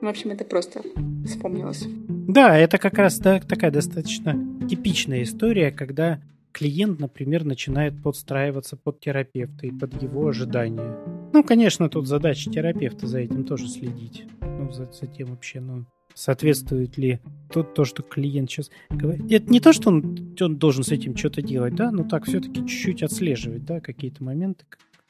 В 0.00 0.06
общем, 0.06 0.30
это 0.30 0.44
просто 0.44 0.82
вспомнилось. 1.26 1.84
Да, 2.08 2.56
это 2.56 2.78
как 2.78 2.94
раз 2.98 3.18
да, 3.18 3.40
такая 3.40 3.70
достаточно 3.70 4.38
типичная 4.68 5.24
история, 5.24 5.70
когда 5.72 6.20
клиент, 6.52 7.00
например, 7.00 7.44
начинает 7.44 8.00
подстраиваться 8.02 8.76
под 8.76 9.00
терапевта 9.00 9.66
и 9.66 9.72
под 9.72 10.00
его 10.00 10.28
ожидания. 10.28 10.96
Ну, 11.32 11.42
конечно, 11.42 11.88
тут 11.88 12.06
задача 12.06 12.50
терапевта 12.50 13.06
за 13.06 13.18
этим 13.18 13.44
тоже 13.44 13.68
следить. 13.68 14.24
Ну, 14.40 14.70
за, 14.72 14.90
за 14.92 15.06
тем 15.06 15.30
вообще, 15.30 15.60
ну, 15.60 15.84
соответствует 16.14 16.96
ли 16.96 17.20
то, 17.52 17.62
то, 17.62 17.84
что 17.84 18.02
клиент 18.02 18.50
сейчас 18.50 18.70
говорит. 18.88 19.30
Это 19.30 19.50
не 19.50 19.60
то, 19.60 19.72
что 19.72 19.90
он, 19.90 20.36
он 20.40 20.56
должен 20.56 20.84
с 20.84 20.90
этим 20.90 21.16
что-то 21.16 21.42
делать, 21.42 21.74
да, 21.74 21.90
но 21.90 22.04
так 22.04 22.24
все-таки 22.24 22.66
чуть-чуть 22.66 23.02
отслеживать, 23.02 23.64
да, 23.64 23.80
какие-то 23.80 24.22
моменты, 24.24 24.64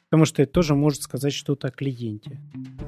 потому 0.09 0.25
что 0.25 0.41
это 0.41 0.51
тоже 0.51 0.75
может 0.75 1.01
сказать 1.01 1.33
что-то 1.33 1.67
о 1.67 1.71
клиенте. 1.71 2.39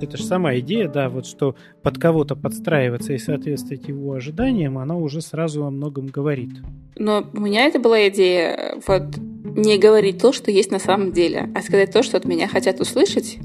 Это 0.02 0.18
же 0.18 0.24
сама 0.24 0.58
идея, 0.60 0.88
да, 0.88 1.10
вот 1.10 1.26
что 1.26 1.56
под 1.82 1.98
кого-то 1.98 2.36
подстраиваться 2.36 3.14
и 3.14 3.18
соответствовать 3.18 3.88
его 3.88 4.14
ожиданиям, 4.14 4.78
она 4.78 4.96
уже 4.96 5.22
сразу 5.22 5.66
о 5.66 5.72
многом 5.72 6.08
говорит. 6.08 6.52
Но 6.96 7.30
у 7.34 7.40
меня 7.40 7.66
это 7.66 7.80
была 7.80 8.08
идея 8.10 8.82
вот 8.88 9.18
не 9.18 9.78
говорить 9.78 10.22
то, 10.22 10.34
что 10.34 10.52
есть 10.52 10.72
на 10.72 10.80
самом 10.80 11.12
деле, 11.12 11.50
а 11.56 11.62
сказать 11.62 11.92
то, 11.92 12.04
что 12.04 12.18
от 12.18 12.26
меня 12.26 12.48
хотят 12.48 12.80
услышать, 12.80 13.38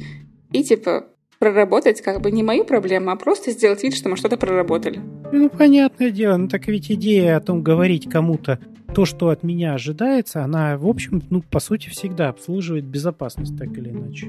и 0.52 0.62
типа 0.62 1.06
проработать 1.42 2.02
как 2.02 2.20
бы 2.20 2.30
не 2.30 2.44
мою 2.44 2.64
проблему, 2.64 3.10
а 3.10 3.16
просто 3.16 3.50
сделать 3.50 3.82
вид, 3.82 3.96
что 3.96 4.08
мы 4.08 4.16
что-то 4.16 4.36
проработали. 4.36 5.00
Ну, 5.32 5.50
понятное 5.50 6.12
дело. 6.12 6.36
Ну, 6.36 6.46
так 6.46 6.68
ведь 6.68 6.88
идея 6.92 7.36
о 7.36 7.40
том 7.40 7.64
говорить 7.64 8.08
кому-то 8.08 8.60
то, 8.94 9.04
что 9.04 9.28
от 9.28 9.42
меня 9.42 9.74
ожидается, 9.74 10.44
она, 10.44 10.78
в 10.78 10.86
общем, 10.86 11.20
ну, 11.30 11.42
по 11.42 11.58
сути, 11.58 11.88
всегда 11.88 12.28
обслуживает 12.28 12.84
безопасность, 12.84 13.58
так 13.58 13.76
или 13.76 13.90
иначе. 13.90 14.28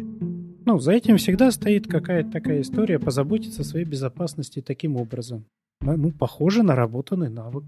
Ну, 0.66 0.80
за 0.80 0.94
этим 0.94 1.18
всегда 1.18 1.52
стоит 1.52 1.86
какая-то 1.86 2.32
такая 2.32 2.62
история 2.62 2.98
позаботиться 2.98 3.62
о 3.62 3.66
своей 3.66 3.86
безопасности 3.86 4.64
таким 4.66 4.96
образом. 4.96 5.46
Ну, 5.82 6.10
похоже, 6.10 6.64
наработанный 6.64 7.30
навык. 7.30 7.66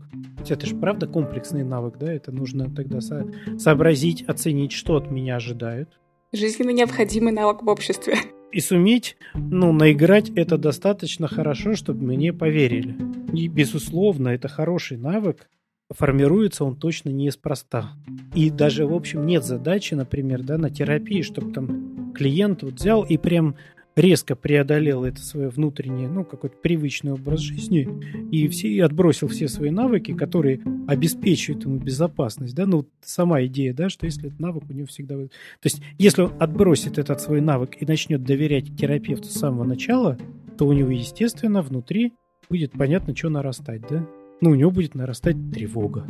Это 0.49 0.65
же 0.65 0.75
правда 0.75 1.05
комплексный 1.05 1.63
навык, 1.63 1.99
да? 1.99 2.12
Это 2.12 2.31
нужно 2.31 2.73
тогда 2.73 2.99
со- 2.99 3.27
сообразить, 3.60 4.23
оценить, 4.23 4.71
что 4.71 4.95
от 4.95 5.12
меня 5.12 5.36
ожидают. 5.36 5.99
Жизненно 6.34 6.71
необходимый 6.71 7.31
навык 7.31 7.62
в 7.62 7.67
обществе 7.67 8.15
и 8.56 8.62
суметь, 8.62 9.18
ну, 9.34 9.74
наиграть 9.74 10.30
это 10.30 10.58
достаточно 10.58 11.28
хорошо, 11.28 11.76
чтобы 11.76 12.06
мне 12.06 12.32
поверили. 12.32 12.96
И, 13.34 13.50
безусловно, 13.50 14.30
это 14.30 14.48
хороший 14.48 14.96
навык, 14.96 15.50
формируется 15.94 16.63
он 16.63 16.78
точно 16.78 17.10
неспроста. 17.10 17.89
И 18.34 18.50
даже, 18.50 18.88
в 18.88 18.94
общем, 18.94 19.26
нет 19.26 19.44
задачи, 19.44 19.94
например, 19.94 20.41
да, 20.41 20.58
на 20.58 20.70
терапии, 20.70 21.22
чтобы 21.22 21.52
там 21.52 22.13
клиент 22.13 22.63
вот 22.63 22.76
взял 22.76 23.04
и 23.04 23.18
прям 23.18 23.58
резко 23.95 24.36
преодолел 24.36 25.05
это 25.05 25.21
свое 25.21 25.49
внутреннее, 25.49 26.10
ну, 26.10 26.25
какой-то 26.25 26.58
привычный 26.58 27.13
образ 27.13 27.39
жизни 27.39 27.88
и, 28.31 28.47
все, 28.47 28.67
и 28.67 28.79
отбросил 28.79 29.27
все 29.27 29.47
свои 29.47 29.69
навыки, 29.69 30.13
которые 30.13 30.62
обеспечивают 30.88 31.63
ему 31.63 31.77
безопасность, 31.77 32.55
да, 32.55 32.65
ну, 32.65 32.86
сама 33.01 33.45
идея, 33.45 33.73
да, 33.73 33.89
что 33.89 34.05
если 34.05 34.27
этот 34.27 34.39
навык 34.39 34.63
у 34.69 34.73
него 34.73 34.88
всегда... 34.88 35.15
То 35.15 35.29
есть, 35.63 35.81
если 35.97 36.23
он 36.23 36.34
отбросит 36.39 36.97
этот 36.97 37.21
свой 37.21 37.41
навык 37.41 37.81
и 37.81 37.86
начнет 37.86 38.23
доверять 38.23 38.75
терапевту 38.77 39.27
с 39.27 39.39
самого 39.39 39.63
начала, 39.63 40.17
то 40.58 40.67
у 40.67 40.73
него, 40.73 40.89
естественно, 40.89 41.62
внутри 41.62 42.13
будет 42.49 42.71
понятно, 42.73 43.15
что 43.15 43.29
нарастать, 43.29 43.81
да? 43.89 44.05
Ну, 44.41 44.51
у 44.51 44.55
него 44.55 44.71
будет 44.71 44.95
нарастать 44.95 45.38
тревога. 45.53 46.05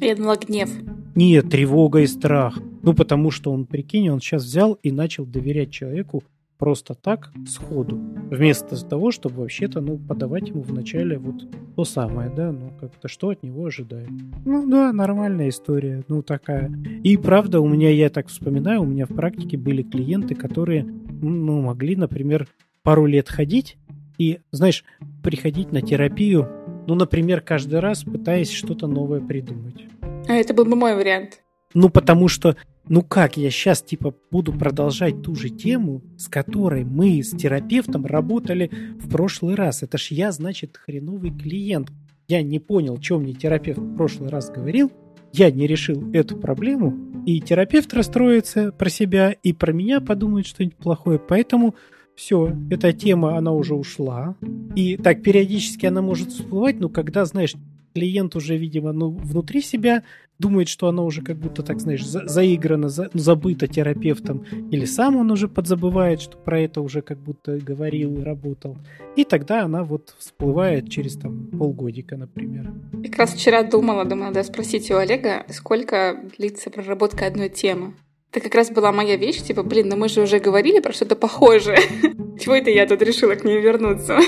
Я 0.00 0.14
думала, 0.14 0.36
гнев. 0.36 0.70
Нет, 1.14 1.50
тревога 1.50 2.00
и 2.00 2.06
страх. 2.06 2.58
Ну, 2.82 2.94
потому 2.94 3.30
что 3.30 3.52
он, 3.52 3.66
прикинь, 3.66 4.08
он 4.10 4.20
сейчас 4.20 4.44
взял 4.44 4.74
и 4.74 4.90
начал 4.90 5.26
доверять 5.26 5.70
человеку, 5.70 6.22
просто 6.58 6.94
так, 6.94 7.30
сходу, 7.46 7.96
вместо 8.30 8.76
того, 8.84 9.10
чтобы 9.10 9.40
вообще-то, 9.40 9.80
ну, 9.80 9.98
подавать 9.98 10.48
ему 10.48 10.62
вначале 10.62 11.18
вот 11.18 11.46
то 11.76 11.84
самое, 11.84 12.30
да, 12.30 12.52
ну, 12.52 12.72
как-то 12.80 13.08
что 13.08 13.30
от 13.30 13.42
него 13.42 13.66
ожидают. 13.66 14.10
Ну, 14.44 14.68
да, 14.68 14.92
нормальная 14.92 15.48
история, 15.48 16.02
ну, 16.08 16.22
такая. 16.22 16.72
И 17.02 17.16
правда, 17.16 17.60
у 17.60 17.68
меня, 17.68 17.90
я 17.90 18.10
так 18.10 18.28
вспоминаю, 18.28 18.82
у 18.82 18.86
меня 18.86 19.06
в 19.06 19.14
практике 19.14 19.56
были 19.56 19.82
клиенты, 19.82 20.34
которые, 20.34 20.84
ну, 20.84 21.60
могли, 21.62 21.96
например, 21.96 22.48
пару 22.82 23.06
лет 23.06 23.28
ходить 23.28 23.76
и, 24.18 24.40
знаешь, 24.52 24.84
приходить 25.22 25.72
на 25.72 25.82
терапию, 25.82 26.48
ну, 26.86 26.94
например, 26.94 27.40
каждый 27.40 27.80
раз 27.80 28.04
пытаясь 28.04 28.50
что-то 28.50 28.86
новое 28.86 29.20
придумать. 29.20 29.86
А 30.28 30.34
это 30.34 30.54
был 30.54 30.64
бы 30.64 30.76
мой 30.76 30.94
вариант. 30.94 31.40
Ну, 31.72 31.88
потому 31.88 32.28
что 32.28 32.56
ну 32.88 33.02
как 33.02 33.36
я 33.36 33.50
сейчас 33.50 33.82
типа 33.82 34.14
буду 34.30 34.52
продолжать 34.52 35.22
ту 35.22 35.34
же 35.34 35.48
тему, 35.48 36.02
с 36.16 36.28
которой 36.28 36.84
мы 36.84 37.22
с 37.22 37.30
терапевтом 37.30 38.06
работали 38.06 38.70
в 38.98 39.08
прошлый 39.08 39.54
раз? 39.54 39.82
Это 39.82 39.98
ж 39.98 40.08
я, 40.10 40.32
значит, 40.32 40.76
хреновый 40.76 41.30
клиент. 41.30 41.90
Я 42.28 42.42
не 42.42 42.58
понял, 42.58 43.00
что 43.00 43.18
мне 43.18 43.34
терапевт 43.34 43.78
в 43.78 43.96
прошлый 43.96 44.30
раз 44.30 44.50
говорил, 44.50 44.90
я 45.32 45.50
не 45.50 45.66
решил 45.66 46.12
эту 46.12 46.36
проблему, 46.36 47.22
и 47.26 47.40
терапевт 47.40 47.92
расстроится 47.92 48.70
про 48.70 48.88
себя, 48.88 49.32
и 49.32 49.52
про 49.52 49.72
меня 49.72 50.00
подумает 50.00 50.46
что-нибудь 50.46 50.76
плохое. 50.76 51.18
Поэтому 51.18 51.74
все, 52.14 52.56
эта 52.70 52.92
тема, 52.92 53.36
она 53.36 53.52
уже 53.52 53.74
ушла. 53.74 54.36
И 54.76 54.96
так 54.96 55.22
периодически 55.22 55.86
она 55.86 56.02
может 56.02 56.30
всплывать, 56.30 56.78
но 56.78 56.88
когда, 56.88 57.24
знаешь, 57.24 57.54
клиент 57.94 58.36
уже, 58.36 58.56
видимо, 58.56 58.92
ну, 58.92 59.10
внутри 59.10 59.62
себя 59.62 60.02
думает, 60.38 60.68
что 60.68 60.88
она 60.88 61.02
уже 61.02 61.22
как 61.22 61.36
будто, 61.36 61.62
так 61.62 61.80
знаешь, 61.80 62.04
за, 62.04 62.26
заиграна, 62.26 62.88
за, 62.88 63.08
забыта 63.14 63.68
терапевтом, 63.68 64.44
или 64.72 64.84
сам 64.84 65.16
он 65.16 65.30
уже 65.30 65.48
подзабывает, 65.48 66.20
что 66.20 66.36
про 66.36 66.60
это 66.60 66.80
уже 66.80 67.02
как 67.02 67.18
будто 67.18 67.58
говорил 67.58 68.18
и 68.18 68.22
работал. 68.22 68.76
И 69.16 69.24
тогда 69.24 69.62
она 69.62 69.84
вот 69.84 70.14
всплывает 70.18 70.90
через 70.90 71.16
там 71.16 71.46
полгодика, 71.46 72.16
например. 72.16 72.72
Я 73.02 73.10
как 73.10 73.18
раз 73.18 73.34
вчера 73.34 73.62
думала, 73.62 74.04
думала, 74.04 74.26
надо 74.26 74.42
спросить 74.42 74.90
у 74.90 74.96
Олега, 74.96 75.44
сколько 75.50 76.20
длится 76.36 76.70
проработка 76.70 77.26
одной 77.26 77.48
темы. 77.48 77.94
Это 78.32 78.40
как 78.40 78.56
раз 78.56 78.70
была 78.70 78.90
моя 78.90 79.16
вещь, 79.16 79.40
типа, 79.40 79.62
блин, 79.62 79.88
ну 79.88 79.96
мы 79.96 80.08
же 80.08 80.20
уже 80.20 80.40
говорили 80.40 80.80
про 80.80 80.92
что-то 80.92 81.14
похожее. 81.14 81.78
Чего 82.40 82.56
это 82.56 82.70
я 82.70 82.84
тут 82.86 83.00
решила 83.02 83.36
к 83.36 83.44
ней 83.44 83.60
вернуться? 83.60 84.18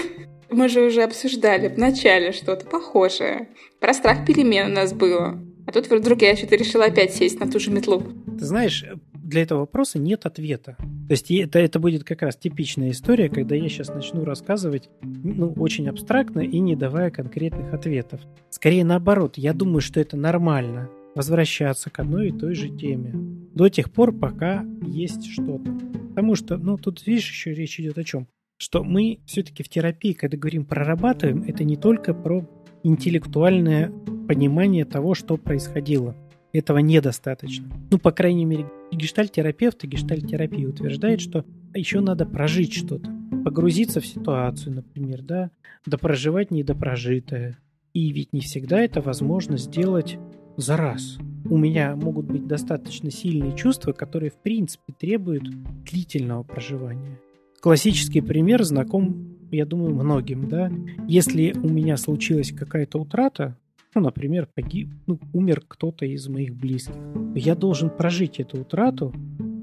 Мы 0.50 0.68
же 0.68 0.82
уже 0.82 1.02
обсуждали 1.02 1.68
в 1.68 1.78
начале 1.78 2.32
что-то 2.32 2.66
похожее. 2.66 3.48
Про 3.80 3.94
страх 3.94 4.24
перемен 4.26 4.70
у 4.70 4.74
нас 4.74 4.92
было. 4.92 5.38
А 5.66 5.72
тут 5.72 5.90
вдруг 5.90 6.22
я 6.22 6.36
что-то 6.36 6.56
решила 6.56 6.84
опять 6.84 7.12
сесть 7.12 7.40
на 7.40 7.50
ту 7.50 7.58
же 7.58 7.70
метлу. 7.70 8.02
Ты 8.38 8.44
знаешь, 8.44 8.84
для 9.12 9.42
этого 9.42 9.60
вопроса 9.60 9.98
нет 9.98 10.24
ответа. 10.24 10.76
То 10.78 11.10
есть 11.12 11.30
это, 11.30 11.58
это 11.58 11.80
будет 11.80 12.04
как 12.04 12.22
раз 12.22 12.36
типичная 12.36 12.90
история, 12.90 13.28
когда 13.28 13.56
я 13.56 13.68
сейчас 13.68 13.88
начну 13.88 14.24
рассказывать 14.24 14.88
ну, 15.02 15.52
очень 15.56 15.88
абстрактно 15.88 16.40
и 16.40 16.60
не 16.60 16.76
давая 16.76 17.10
конкретных 17.10 17.74
ответов. 17.74 18.20
Скорее 18.50 18.84
наоборот, 18.84 19.36
я 19.36 19.52
думаю, 19.52 19.80
что 19.80 19.98
это 19.98 20.16
нормально 20.16 20.88
возвращаться 21.16 21.90
к 21.90 21.98
одной 21.98 22.28
и 22.28 22.32
той 22.32 22.54
же 22.54 22.68
теме. 22.68 23.12
До 23.54 23.68
тех 23.68 23.90
пор, 23.90 24.12
пока 24.12 24.64
есть 24.82 25.26
что-то. 25.32 25.72
Потому 26.10 26.34
что, 26.36 26.56
ну, 26.56 26.76
тут, 26.76 27.04
видишь, 27.06 27.30
еще 27.30 27.54
речь 27.54 27.80
идет 27.80 27.98
о 27.98 28.04
чем? 28.04 28.28
Что 28.58 28.82
мы 28.82 29.20
все-таки 29.26 29.62
в 29.62 29.68
терапии, 29.68 30.12
когда 30.12 30.38
говорим 30.38 30.64
прорабатываем, 30.64 31.42
это 31.42 31.62
не 31.62 31.76
только 31.76 32.14
про 32.14 32.48
интеллектуальное 32.82 33.92
понимание 34.26 34.84
того, 34.84 35.14
что 35.14 35.36
происходило. 35.36 36.16
Этого 36.54 36.78
недостаточно. 36.78 37.68
Ну, 37.90 37.98
по 37.98 38.12
крайней 38.12 38.46
мере, 38.46 38.66
гештальтерапевт 38.90 39.84
и 39.84 39.88
гештальтерапия 39.88 40.66
утверждает, 40.66 41.20
что 41.20 41.44
еще 41.74 42.00
надо 42.00 42.24
прожить 42.24 42.72
что-то. 42.72 43.10
Погрузиться 43.44 44.00
в 44.00 44.06
ситуацию, 44.06 44.76
например, 44.76 45.20
да, 45.20 45.50
допроживать 45.84 46.50
недопрожитое. 46.50 47.58
И 47.92 48.10
ведь 48.10 48.32
не 48.32 48.40
всегда 48.40 48.80
это 48.80 49.02
возможно 49.02 49.58
сделать 49.58 50.18
за 50.56 50.78
раз. 50.78 51.18
У 51.44 51.58
меня 51.58 51.94
могут 51.94 52.24
быть 52.26 52.46
достаточно 52.46 53.10
сильные 53.10 53.54
чувства, 53.54 53.92
которые 53.92 54.30
в 54.30 54.36
принципе 54.36 54.94
требуют 54.98 55.44
длительного 55.84 56.42
проживания. 56.42 57.18
Классический 57.66 58.20
пример 58.20 58.62
знаком, 58.62 59.38
я 59.50 59.66
думаю, 59.66 59.92
многим, 59.92 60.48
да. 60.48 60.70
Если 61.08 61.52
у 61.52 61.68
меня 61.68 61.96
случилась 61.96 62.52
какая-то 62.52 63.00
утрата, 63.00 63.56
ну, 63.92 64.02
например, 64.02 64.46
погиб, 64.54 64.90
ну, 65.08 65.18
умер 65.32 65.64
кто-то 65.66 66.06
из 66.06 66.28
моих 66.28 66.54
близких, 66.54 66.94
я 67.34 67.56
должен 67.56 67.90
прожить 67.90 68.38
эту 68.38 68.60
утрату. 68.60 69.12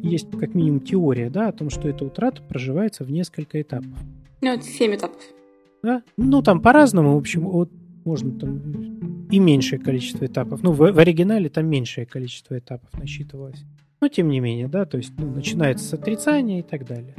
Есть 0.01 0.29
как 0.31 0.53
минимум 0.53 0.81
теория, 0.81 1.29
да, 1.29 1.47
о 1.47 1.53
том, 1.53 1.69
что 1.69 1.87
эта 1.87 2.03
утрата 2.03 2.41
проживается 2.41 3.05
в 3.05 3.09
несколько 3.09 3.61
этапов. 3.61 3.97
Ну, 4.41 4.49
это 4.49 4.65
семь 4.65 4.95
этапов. 4.95 5.21
Да? 5.81 6.03
Ну, 6.17 6.41
там 6.41 6.61
по-разному, 6.61 7.13
в 7.13 7.17
общем, 7.19 7.47
от, 7.47 7.71
можно 8.03 8.37
там 8.37 9.27
и 9.31 9.39
меньшее 9.39 9.79
количество 9.79 10.25
этапов. 10.25 10.61
Ну, 10.61 10.73
в, 10.73 10.91
в 10.91 10.99
оригинале 10.99 11.47
там 11.47 11.67
меньшее 11.67 12.05
количество 12.05 12.59
этапов 12.59 12.89
насчитывалось. 12.99 13.63
Но 14.01 14.09
тем 14.09 14.27
не 14.27 14.41
менее, 14.41 14.67
да, 14.67 14.83
то 14.83 14.97
есть 14.97 15.13
ну, 15.17 15.31
начинается 15.31 15.85
с 15.85 15.93
отрицания 15.93 16.59
и 16.59 16.63
так 16.63 16.85
далее. 16.85 17.15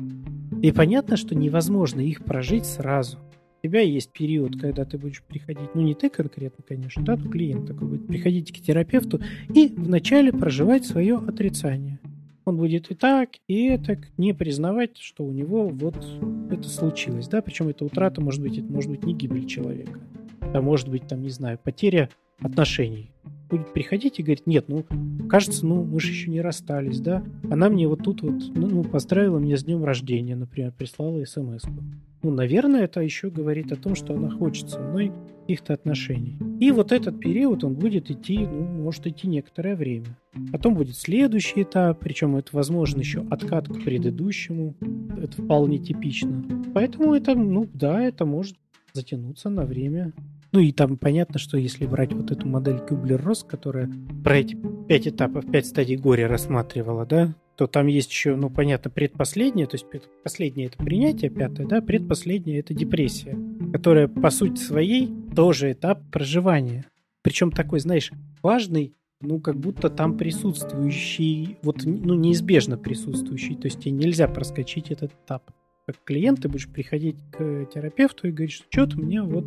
И 0.65 0.73
понятно, 0.73 1.19
что 1.19 1.35
невозможно 1.35 2.01
их 2.01 2.25
прожить 2.25 2.65
сразу. 2.65 3.19
У 3.63 3.67
тебя 3.67 3.81
есть 3.81 4.11
период, 4.13 4.59
когда 4.59 4.87
ты 4.87 4.97
будешь 4.97 5.23
приходить, 5.23 5.75
ну 5.75 5.83
не 5.83 5.95
ты 5.95 6.09
конкретно, 6.09 6.65
конечно, 6.67 7.05
да, 7.05 7.17
но 7.17 7.31
клиент 7.31 7.67
такой 7.67 7.87
будет 7.87 8.07
приходить 8.07 8.51
к 8.51 8.63
терапевту 8.65 9.21
и 9.55 9.69
вначале 9.69 10.33
проживать 10.33 10.87
свое 10.87 11.17
отрицание. 11.17 12.01
Он 12.47 12.57
будет 12.57 12.91
и 12.91 12.95
так, 12.95 13.33
и 13.47 13.67
это 13.67 14.01
не 14.17 14.33
признавать, 14.33 14.97
что 14.97 15.27
у 15.27 15.33
него 15.33 15.69
вот 15.69 16.03
это 16.51 16.67
случилось, 16.67 17.29
да, 17.29 17.43
причем 17.43 17.69
эта 17.69 17.85
утрата 17.85 18.23
может 18.23 18.41
быть, 18.41 18.57
это 18.57 18.73
может 18.73 18.91
быть 18.91 19.05
не 19.05 19.13
гибель 19.13 19.47
человека, 19.47 20.01
а 20.41 20.63
может 20.63 20.89
быть 20.89 21.07
там, 21.07 21.21
не 21.21 21.29
знаю, 21.29 21.59
потеря 21.63 22.09
отношений 22.41 23.11
будет 23.49 23.73
приходить 23.73 24.19
и 24.19 24.23
говорить, 24.23 24.47
нет, 24.47 24.67
ну, 24.69 24.85
кажется, 25.29 25.67
ну, 25.67 25.85
мы 25.85 26.01
же 26.01 26.09
еще 26.09 26.31
не 26.31 26.41
расстались, 26.41 27.01
да? 27.01 27.25
Она 27.51 27.69
мне 27.69 27.89
вот 27.89 28.03
тут 28.03 28.23
вот, 28.23 28.43
ну, 28.55 28.67
ну 28.69 28.85
поздравила 28.85 29.39
меня 29.39 29.57
с 29.57 29.65
днем 29.65 29.85
рождения, 29.85 30.37
например, 30.37 30.73
прислала 30.73 31.25
смс 31.25 31.65
-ку. 31.65 31.83
Ну, 32.23 32.31
наверное, 32.31 32.85
это 32.85 33.01
еще 33.01 33.29
говорит 33.29 33.71
о 33.71 33.77
том, 33.77 33.95
что 33.95 34.15
она 34.15 34.31
хочет 34.31 34.71
со 34.71 34.81
мной 34.81 35.13
каких-то 35.41 35.75
отношений. 35.75 36.39
И 36.59 36.71
вот 36.71 36.91
этот 36.91 37.21
период, 37.21 37.65
он 37.65 37.75
будет 37.75 38.11
идти, 38.11 38.39
ну, 38.39 38.65
может 38.65 39.07
идти 39.07 39.29
некоторое 39.29 39.77
время. 39.77 40.17
Потом 40.51 40.75
будет 40.75 40.97
следующий 40.97 41.63
этап, 41.63 42.01
причем 42.01 42.37
это, 42.37 42.49
возможно, 42.53 43.01
еще 43.01 43.27
откат 43.29 43.69
к 43.69 43.85
предыдущему. 43.85 44.75
Это 45.19 45.43
вполне 45.43 45.79
типично. 45.79 46.43
Поэтому 46.73 47.15
это, 47.15 47.35
ну, 47.35 47.69
да, 47.75 48.03
это 48.03 48.25
может 48.25 48.57
затянуться 48.95 49.51
на 49.51 49.67
время 49.67 50.15
ну 50.55 50.61
и 50.61 50.71
там 50.71 50.97
понятно, 50.97 51.41
что 51.41 51.59
если 51.59 51.85
брать 51.85 52.13
вот 52.13 52.31
эту 52.31 52.47
модель 52.47 52.79
Кюблер-Росс, 52.79 53.43
которая 53.43 53.91
про 54.23 54.37
эти 54.39 54.57
пять 54.87 55.09
этапов, 55.09 55.51
пять 55.51 55.67
стадий 55.67 55.97
горя 55.97 56.29
рассматривала, 56.29 57.05
да, 57.05 57.35
то 57.57 57.67
там 57.67 57.89
есть 57.89 58.13
еще, 58.13 58.37
ну, 58.37 58.51
понятно, 58.51 58.89
предпоследнее, 58.89 59.67
то 59.67 59.75
есть 59.75 59.87
последнее 60.23 60.69
это 60.69 60.79
принятие, 60.79 61.31
пятое, 61.31 61.67
да, 61.67 61.83
предпоследнее 61.83 62.61
это 62.61 62.73
депрессия, 62.73 63.37
которая 63.73 64.07
по 64.07 64.31
сути 64.31 64.61
своей 64.61 65.13
тоже 65.35 65.73
этап 65.73 66.09
проживания. 66.13 66.85
Причем 67.23 67.51
такой, 67.51 67.81
знаешь, 67.81 68.13
важный, 68.41 68.95
ну, 69.21 69.41
как 69.41 69.57
будто 69.57 69.91
там 69.91 70.17
присутствующий, 70.17 71.59
вот, 71.63 71.83
ну, 71.85 72.15
неизбежно 72.15 72.79
присутствующий, 72.79 73.57
то 73.57 73.67
есть 73.67 73.81
тебе 73.81 73.91
нельзя 73.91 74.29
проскочить 74.29 74.93
этот 74.93 75.11
этап 75.25 75.51
как 75.87 76.03
клиент, 76.05 76.41
ты 76.41 76.49
будешь 76.49 76.69
приходить 76.69 77.17
к 77.31 77.67
терапевту 77.67 78.29
и 78.29 78.33
говорить, 78.33 78.53
что 78.53 78.65
что-то 78.71 78.99
мне 78.99 79.23
вот 79.23 79.45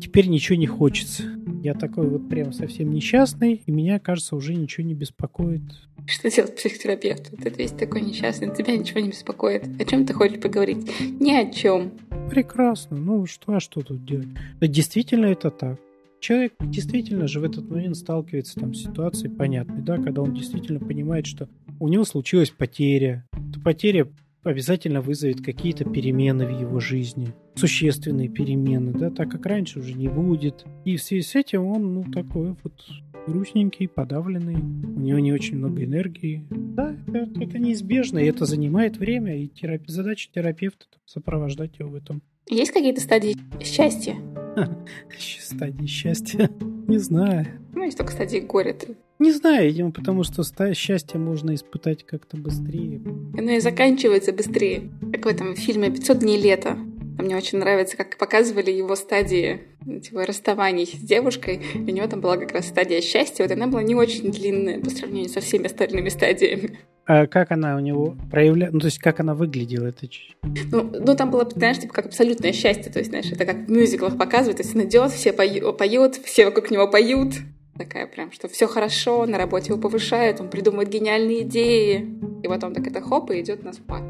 теперь 0.00 0.28
ничего 0.28 0.56
не 0.56 0.66
хочется. 0.66 1.24
Я 1.62 1.74
такой 1.74 2.08
вот 2.08 2.28
прям 2.28 2.52
совсем 2.52 2.90
несчастный, 2.92 3.62
и 3.66 3.72
меня, 3.72 3.98
кажется, 3.98 4.36
уже 4.36 4.54
ничего 4.54 4.86
не 4.86 4.94
беспокоит. 4.94 5.62
Что 6.06 6.30
делать 6.30 6.54
психотерапевту? 6.54 7.36
Ты 7.36 7.50
весь 7.50 7.72
такой 7.72 8.02
несчастный, 8.02 8.54
тебя 8.54 8.76
ничего 8.76 9.00
не 9.00 9.08
беспокоит. 9.08 9.64
О 9.80 9.84
чем 9.84 10.06
ты 10.06 10.12
хочешь 10.12 10.40
поговорить? 10.40 10.88
Ни 11.00 11.32
о 11.32 11.50
чем. 11.50 11.90
Прекрасно. 12.30 12.96
Ну 12.96 13.26
что, 13.26 13.54
а 13.54 13.60
что 13.60 13.80
тут 13.80 14.04
делать? 14.04 14.28
Действительно 14.60 15.26
это 15.26 15.50
так. 15.50 15.80
Человек 16.20 16.54
действительно 16.60 17.28
же 17.28 17.40
в 17.40 17.44
этот 17.44 17.68
момент 17.68 17.96
сталкивается 17.96 18.58
там 18.58 18.74
с 18.74 18.82
ситуацией 18.82 19.30
понятной, 19.30 19.82
да, 19.82 19.96
когда 19.96 20.22
он 20.22 20.34
действительно 20.34 20.80
понимает, 20.80 21.26
что 21.26 21.48
у 21.78 21.88
него 21.88 22.04
случилась 22.04 22.50
потеря. 22.50 23.26
Эта 23.32 23.60
потеря 23.60 24.08
обязательно 24.46 25.00
вызовет 25.00 25.44
какие-то 25.44 25.84
перемены 25.84 26.46
в 26.46 26.50
его 26.50 26.80
жизни, 26.80 27.34
существенные 27.54 28.28
перемены, 28.28 28.92
да, 28.92 29.10
так 29.10 29.30
как 29.30 29.46
раньше 29.46 29.80
уже 29.80 29.94
не 29.94 30.08
будет. 30.08 30.64
И 30.84 30.96
в 30.96 31.02
связи 31.02 31.22
с 31.22 31.34
этим 31.34 31.64
он, 31.64 31.94
ну, 31.94 32.04
такой 32.04 32.56
вот 32.62 32.72
грустненький, 33.26 33.88
подавленный, 33.88 34.54
у 34.54 35.00
него 35.00 35.18
не 35.18 35.32
очень 35.32 35.56
много 35.56 35.84
энергии. 35.84 36.46
Да, 36.50 36.96
это, 37.08 37.40
это 37.40 37.58
неизбежно, 37.58 38.18
и 38.18 38.26
это 38.26 38.44
занимает 38.44 38.96
время, 38.98 39.36
и 39.36 39.48
терапи... 39.48 39.90
задача 39.90 40.30
терапевта 40.32 40.86
сопровождать 41.04 41.78
его 41.78 41.90
в 41.90 41.94
этом. 41.96 42.22
Есть 42.48 42.70
какие-то 42.70 43.00
стадии 43.00 43.36
счастья? 43.60 44.14
Стадии 45.18 45.86
счастья? 45.86 46.48
Не 46.86 46.98
знаю. 46.98 47.46
Ну, 47.74 47.82
есть 47.82 47.98
только 47.98 48.12
стадии 48.12 48.38
горя. 48.38 48.76
Не 49.18 49.32
знаю, 49.32 49.66
видимо, 49.66 49.92
потому 49.92 50.24
что 50.24 50.42
счастье 50.74 51.18
можно 51.18 51.54
испытать 51.54 52.04
как-то 52.04 52.36
быстрее. 52.36 53.00
Оно 53.36 53.52
и 53.52 53.60
заканчивается 53.60 54.32
быстрее. 54.32 54.90
Как 55.12 55.24
в 55.24 55.28
этом 55.28 55.56
фильме 55.56 55.88
«500 55.88 56.18
дней 56.18 56.40
лета». 56.40 56.76
Мне 57.18 57.34
очень 57.34 57.58
нравится, 57.58 57.96
как 57.96 58.18
показывали 58.18 58.70
его 58.70 58.94
стадии 58.94 59.62
типа, 60.02 60.26
расставаний 60.26 60.86
с 60.86 60.90
девушкой. 60.90 61.62
И 61.74 61.78
у 61.78 61.94
него 61.94 62.06
там 62.08 62.20
была 62.20 62.36
как 62.36 62.52
раз 62.52 62.66
стадия 62.66 63.00
счастья. 63.00 63.44
Вот 63.44 63.52
она 63.52 63.66
была 63.68 63.82
не 63.82 63.94
очень 63.94 64.30
длинная 64.30 64.80
по 64.80 64.90
сравнению 64.90 65.30
со 65.30 65.40
всеми 65.40 65.64
остальными 65.64 66.10
стадиями. 66.10 66.78
А 67.06 67.26
как 67.26 67.52
она 67.52 67.76
у 67.76 67.78
него 67.78 68.16
проявляла, 68.30 68.72
ну, 68.72 68.80
то 68.80 68.86
есть 68.86 68.98
как 68.98 69.20
она 69.20 69.34
выглядела? 69.34 69.86
Это... 69.86 70.08
Ну, 70.72 70.82
ну, 70.92 71.14
там 71.14 71.30
было, 71.30 71.48
знаешь, 71.48 71.78
типа 71.78 71.94
как 71.94 72.06
абсолютное 72.06 72.52
счастье, 72.52 72.92
то 72.92 72.98
есть, 72.98 73.10
знаешь, 73.10 73.30
это 73.30 73.44
как 73.44 73.66
в 73.66 73.70
мюзиклах 73.70 74.18
показывают, 74.18 74.56
то 74.56 74.64
есть 74.64 74.74
он 74.74 74.82
идет, 74.82 75.12
все 75.12 75.32
поют, 75.32 76.16
все 76.16 76.46
вокруг 76.46 76.70
него 76.72 76.90
поют, 76.90 77.34
такая 77.76 78.06
прям, 78.06 78.32
что 78.32 78.48
все 78.48 78.66
хорошо, 78.66 79.26
на 79.26 79.38
работе 79.38 79.72
его 79.72 79.80
повышают, 79.80 80.40
он 80.40 80.50
придумывает 80.50 80.88
гениальные 80.88 81.42
идеи, 81.42 82.08
и 82.42 82.48
потом 82.48 82.74
так 82.74 82.86
это 82.86 83.00
хоп, 83.00 83.30
и 83.30 83.40
идет 83.40 83.62
на 83.62 83.72
спад. 83.72 84.02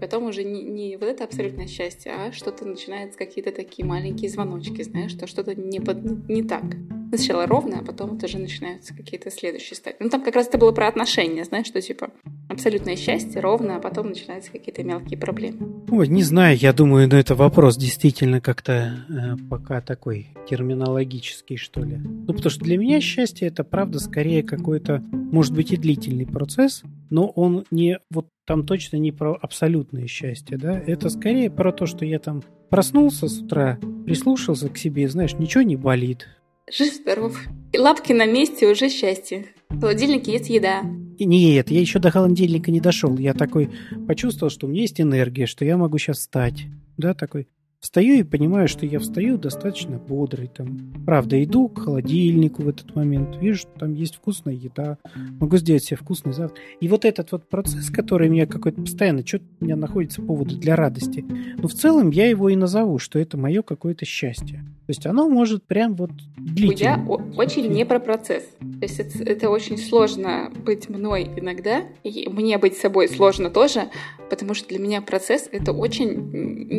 Потом 0.00 0.24
уже 0.24 0.44
не, 0.44 0.62
не 0.62 0.96
вот 0.96 1.08
это 1.08 1.24
абсолютное 1.24 1.66
счастье, 1.66 2.12
а 2.12 2.32
что-то 2.32 2.64
начинается 2.64 3.18
какие-то 3.18 3.52
такие 3.52 3.86
маленькие 3.86 4.30
звоночки, 4.30 4.82
знаешь, 4.82 5.10
что 5.10 5.26
что-то 5.26 5.54
не, 5.54 5.80
под, 5.80 6.28
не 6.28 6.42
так. 6.42 6.64
Сначала 7.12 7.46
ровно, 7.46 7.80
а 7.80 7.84
потом 7.84 8.18
уже 8.22 8.38
начинаются 8.38 8.94
какие-то 8.94 9.30
следующие 9.32 9.76
стадии. 9.76 9.96
Ну, 9.98 10.10
там 10.10 10.22
как 10.22 10.36
раз 10.36 10.46
это 10.46 10.58
было 10.58 10.70
про 10.70 10.86
отношения, 10.86 11.44
знаешь, 11.44 11.66
что 11.66 11.82
типа 11.82 12.10
абсолютное 12.48 12.94
счастье 12.94 13.40
ровно, 13.40 13.76
а 13.76 13.80
потом 13.80 14.10
начинаются 14.10 14.52
какие-то 14.52 14.84
мелкие 14.84 15.18
проблемы. 15.18 15.84
Ой, 15.90 16.06
не 16.06 16.22
знаю, 16.22 16.56
я 16.56 16.72
думаю, 16.72 17.08
но 17.08 17.18
это 17.18 17.34
вопрос 17.34 17.76
действительно 17.76 18.40
как-то 18.40 19.04
э, 19.08 19.36
пока 19.48 19.80
такой 19.80 20.28
терминологический, 20.48 21.56
что 21.56 21.82
ли. 21.82 21.96
Ну, 21.96 22.32
потому 22.32 22.50
что 22.50 22.64
для 22.64 22.78
меня 22.78 23.00
счастье 23.00 23.48
это, 23.48 23.64
правда, 23.64 23.98
скорее 23.98 24.44
какой-то, 24.44 25.02
может 25.10 25.52
быть, 25.52 25.72
и 25.72 25.76
длительный 25.76 26.26
процесс, 26.26 26.82
но 27.10 27.26
он 27.26 27.64
не, 27.72 27.98
вот 28.10 28.28
там 28.46 28.64
точно 28.64 28.98
не 28.98 29.10
про 29.10 29.36
абсолютное 29.40 30.06
счастье, 30.06 30.56
да, 30.56 30.78
это 30.78 31.08
скорее 31.08 31.50
про 31.50 31.72
то, 31.72 31.86
что 31.86 32.04
я 32.04 32.20
там 32.20 32.42
проснулся 32.68 33.28
с 33.28 33.40
утра, 33.40 33.78
прислушался 34.06 34.68
к 34.68 34.78
себе, 34.78 35.08
знаешь, 35.08 35.34
ничего 35.34 35.62
не 35.62 35.76
болит, 35.76 36.28
Жив-здоров. 36.70 37.38
И 37.72 37.78
лапки 37.78 38.12
на 38.12 38.26
месте 38.26 38.70
уже 38.70 38.88
счастье. 38.88 39.46
В 39.68 39.80
холодильнике 39.80 40.32
есть 40.32 40.50
еда. 40.50 40.82
Нет, 41.18 41.70
я 41.70 41.80
еще 41.80 41.98
до 41.98 42.10
холодильника 42.10 42.70
не 42.70 42.80
дошел. 42.80 43.16
Я 43.18 43.34
такой 43.34 43.70
почувствовал, 44.06 44.50
что 44.50 44.66
у 44.66 44.70
меня 44.70 44.82
есть 44.82 45.00
энергия, 45.00 45.46
что 45.46 45.64
я 45.64 45.76
могу 45.76 45.98
сейчас 45.98 46.18
встать. 46.18 46.64
Да, 46.96 47.14
такой. 47.14 47.48
Встаю 47.80 48.16
и 48.16 48.22
понимаю, 48.24 48.68
что 48.68 48.84
я 48.84 48.98
встаю 48.98 49.38
достаточно 49.38 49.96
бодрый. 49.96 50.48
Там. 50.48 50.92
Правда, 51.06 51.42
иду 51.42 51.68
к 51.70 51.80
холодильнику 51.80 52.62
в 52.62 52.68
этот 52.68 52.94
момент, 52.94 53.36
вижу, 53.40 53.60
что 53.60 53.70
там 53.78 53.94
есть 53.94 54.16
вкусная 54.16 54.52
еда, 54.52 54.98
могу 55.40 55.56
сделать 55.56 55.84
себе 55.84 55.96
вкусный 55.96 56.34
завтрак. 56.34 56.60
И 56.80 56.88
вот 56.88 57.06
этот 57.06 57.32
вот 57.32 57.48
процесс, 57.48 57.88
который 57.88 58.28
у 58.28 58.32
меня 58.32 58.46
какой-то 58.46 58.82
постоянно, 58.82 59.26
что-то 59.26 59.46
у 59.60 59.64
меня 59.64 59.76
находится 59.76 60.20
поводы 60.20 60.56
для 60.56 60.76
радости. 60.76 61.24
Но 61.56 61.68
в 61.68 61.72
целом 61.72 62.10
я 62.10 62.28
его 62.28 62.50
и 62.50 62.56
назову, 62.56 62.98
что 62.98 63.18
это 63.18 63.38
мое 63.38 63.62
какое-то 63.62 64.04
счастье. 64.04 64.58
То 64.58 64.90
есть 64.90 65.06
оно 65.06 65.30
может 65.30 65.64
прям 65.64 65.94
вот 65.94 66.10
длительно. 66.36 66.78
Я 66.78 67.04
очень 67.36 67.66
не 67.68 67.86
про 67.86 67.98
процесс. 67.98 68.44
То 68.58 68.82
есть 68.82 69.00
это, 69.00 69.24
это 69.24 69.48
очень 69.48 69.78
сложно 69.78 70.52
быть 70.66 70.90
мной 70.90 71.30
иногда, 71.34 71.84
и 72.04 72.28
мне 72.28 72.58
быть 72.58 72.76
собой 72.76 73.08
сложно 73.08 73.48
тоже, 73.48 73.88
потому 74.30 74.54
что 74.54 74.68
для 74.68 74.78
меня 74.78 75.02
процесс— 75.02 75.48
это 75.52 75.72
очень 75.72 76.30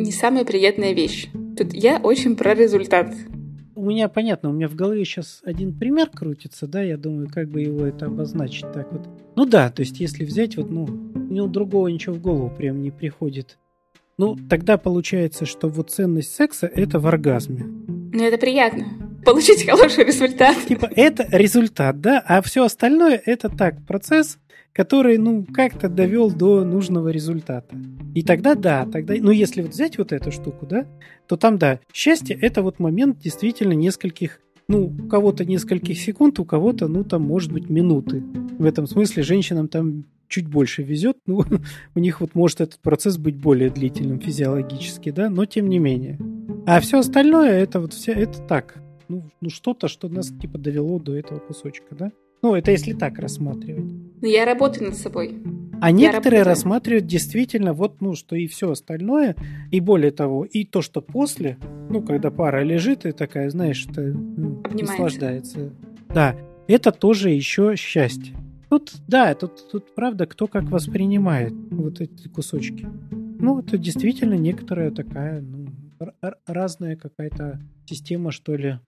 не 0.02 0.10
самая 0.10 0.44
приятная 0.44 0.92
вещь. 0.92 1.28
Тут 1.56 1.72
я 1.74 1.98
очень 1.98 2.34
про 2.34 2.54
результат. 2.54 3.14
У 3.74 3.84
меня 3.84 4.08
понятно, 4.08 4.50
у 4.50 4.52
меня 4.52 4.68
в 4.68 4.74
голове 4.74 5.04
сейчас 5.04 5.40
один 5.44 5.76
пример 5.78 6.08
крутится, 6.08 6.66
да, 6.66 6.82
я 6.82 6.96
думаю, 6.96 7.28
как 7.32 7.48
бы 7.48 7.60
его 7.60 7.86
это 7.86 8.06
обозначить 8.06 8.70
так 8.72 8.92
вот. 8.92 9.08
Ну 9.36 9.44
да, 9.46 9.70
то 9.70 9.80
есть 9.80 9.98
если 10.00 10.24
взять 10.24 10.56
вот, 10.56 10.70
ну, 10.70 10.84
у 10.84 11.48
другого 11.48 11.88
ничего 11.88 12.14
в 12.14 12.20
голову 12.20 12.50
прям 12.50 12.82
не 12.82 12.90
приходит. 12.90 13.58
Ну, 14.18 14.36
тогда 14.48 14.76
получается, 14.76 15.46
что 15.46 15.68
вот 15.68 15.90
ценность 15.90 16.34
секса– 16.34 16.66
это 16.74 17.00
в 17.00 17.06
оргазме. 17.06 17.64
Ну, 17.64 18.22
это 18.22 18.36
приятно. 18.36 18.86
Получить 19.24 19.64
хороший 19.64 20.04
результат. 20.04 20.56
Типа, 20.66 20.90
это 20.94 21.26
результат, 21.30 22.00
да? 22.00 22.22
А 22.26 22.42
все 22.42 22.64
остальное– 22.64 23.20
это 23.24 23.48
так, 23.48 23.84
процесс, 23.86 24.38
который, 24.72 25.18
ну, 25.18 25.44
как-то 25.44 25.88
довел 25.88 26.30
до 26.30 26.64
нужного 26.64 27.08
результата. 27.08 27.76
И 28.14 28.22
тогда 28.22 28.54
да, 28.54 28.86
тогда, 28.86 29.14
ну, 29.18 29.30
если 29.30 29.62
вот 29.62 29.72
взять 29.72 29.98
вот 29.98 30.12
эту 30.12 30.32
штуку, 30.32 30.66
да, 30.66 30.86
то 31.26 31.36
там, 31.36 31.58
да, 31.58 31.80
счастье– 31.92 32.36
это 32.40 32.62
вот 32.62 32.78
момент 32.78 33.18
действительно 33.18 33.72
нескольких, 33.72 34.40
ну, 34.68 34.86
у 34.86 35.08
кого-то 35.08 35.44
нескольких 35.44 35.98
секунд, 35.98 36.38
у 36.38 36.44
кого-то, 36.44 36.88
ну, 36.88 37.04
там, 37.04 37.22
может 37.22 37.52
быть, 37.52 37.68
минуты. 37.68 38.22
В 38.58 38.64
этом 38.64 38.86
смысле 38.86 39.22
женщинам 39.22 39.68
там 39.68 40.04
чуть 40.28 40.48
больше 40.48 40.82
везет, 40.82 41.18
ну, 41.26 41.44
у 41.94 41.98
них 41.98 42.20
вот 42.20 42.34
может 42.34 42.62
этот 42.62 42.80
процесс 42.80 43.18
быть 43.18 43.36
более 43.36 43.68
длительным 43.68 44.20
физиологически, 44.20 45.10
да, 45.10 45.28
но 45.28 45.44
тем 45.44 45.68
не 45.68 45.78
менее. 45.78 46.18
А 46.66 46.80
все 46.80 46.98
остальное, 46.98 47.58
это 47.58 47.80
вот 47.80 47.92
все, 47.92 48.12
это 48.12 48.40
так, 48.42 48.82
ну, 49.08 49.24
ну 49.42 49.50
что-то, 49.50 49.88
что 49.88 50.08
нас 50.08 50.28
типа 50.28 50.56
довело 50.58 50.98
до 50.98 51.14
этого 51.14 51.38
кусочка, 51.38 51.94
да? 51.94 52.12
Ну, 52.42 52.54
это 52.56 52.72
если 52.72 52.92
так 52.92 53.18
рассматривать. 53.18 53.84
Но 54.20 54.26
я 54.26 54.44
работаю 54.44 54.88
над 54.88 54.96
собой. 54.96 55.40
А 55.80 55.90
я 55.90 55.92
некоторые 55.92 56.40
работаю. 56.40 56.44
рассматривают 56.44 57.06
действительно 57.06 57.72
вот, 57.72 58.00
ну, 58.00 58.14
что 58.14 58.36
и 58.36 58.46
все 58.46 58.70
остальное, 58.70 59.34
и 59.70 59.80
более 59.80 60.12
того, 60.12 60.44
и 60.44 60.64
то, 60.64 60.80
что 60.80 61.00
после, 61.00 61.58
ну, 61.88 62.02
когда 62.02 62.30
пара 62.30 62.62
лежит 62.62 63.04
и 63.04 63.12
такая, 63.12 63.50
знаешь, 63.50 63.86
это, 63.88 64.02
ну, 64.02 64.62
наслаждается. 64.72 65.72
Да, 66.08 66.36
это 66.68 66.92
тоже 66.92 67.30
еще 67.30 67.74
счастье. 67.76 68.36
Тут, 68.70 68.92
да, 69.06 69.34
тут, 69.34 69.70
тут 69.70 69.94
правда, 69.94 70.26
кто 70.26 70.46
как 70.46 70.64
воспринимает 70.64 71.52
вот 71.70 72.00
эти 72.00 72.28
кусочки. 72.28 72.86
Ну, 73.10 73.58
это 73.58 73.76
действительно 73.76 74.34
некоторая 74.34 74.90
такая, 74.92 75.40
ну, 75.40 75.66
разная 76.46 76.96
какая-то 76.96 77.60
система, 77.86 78.30
что 78.30 78.54
ли, 78.54 78.78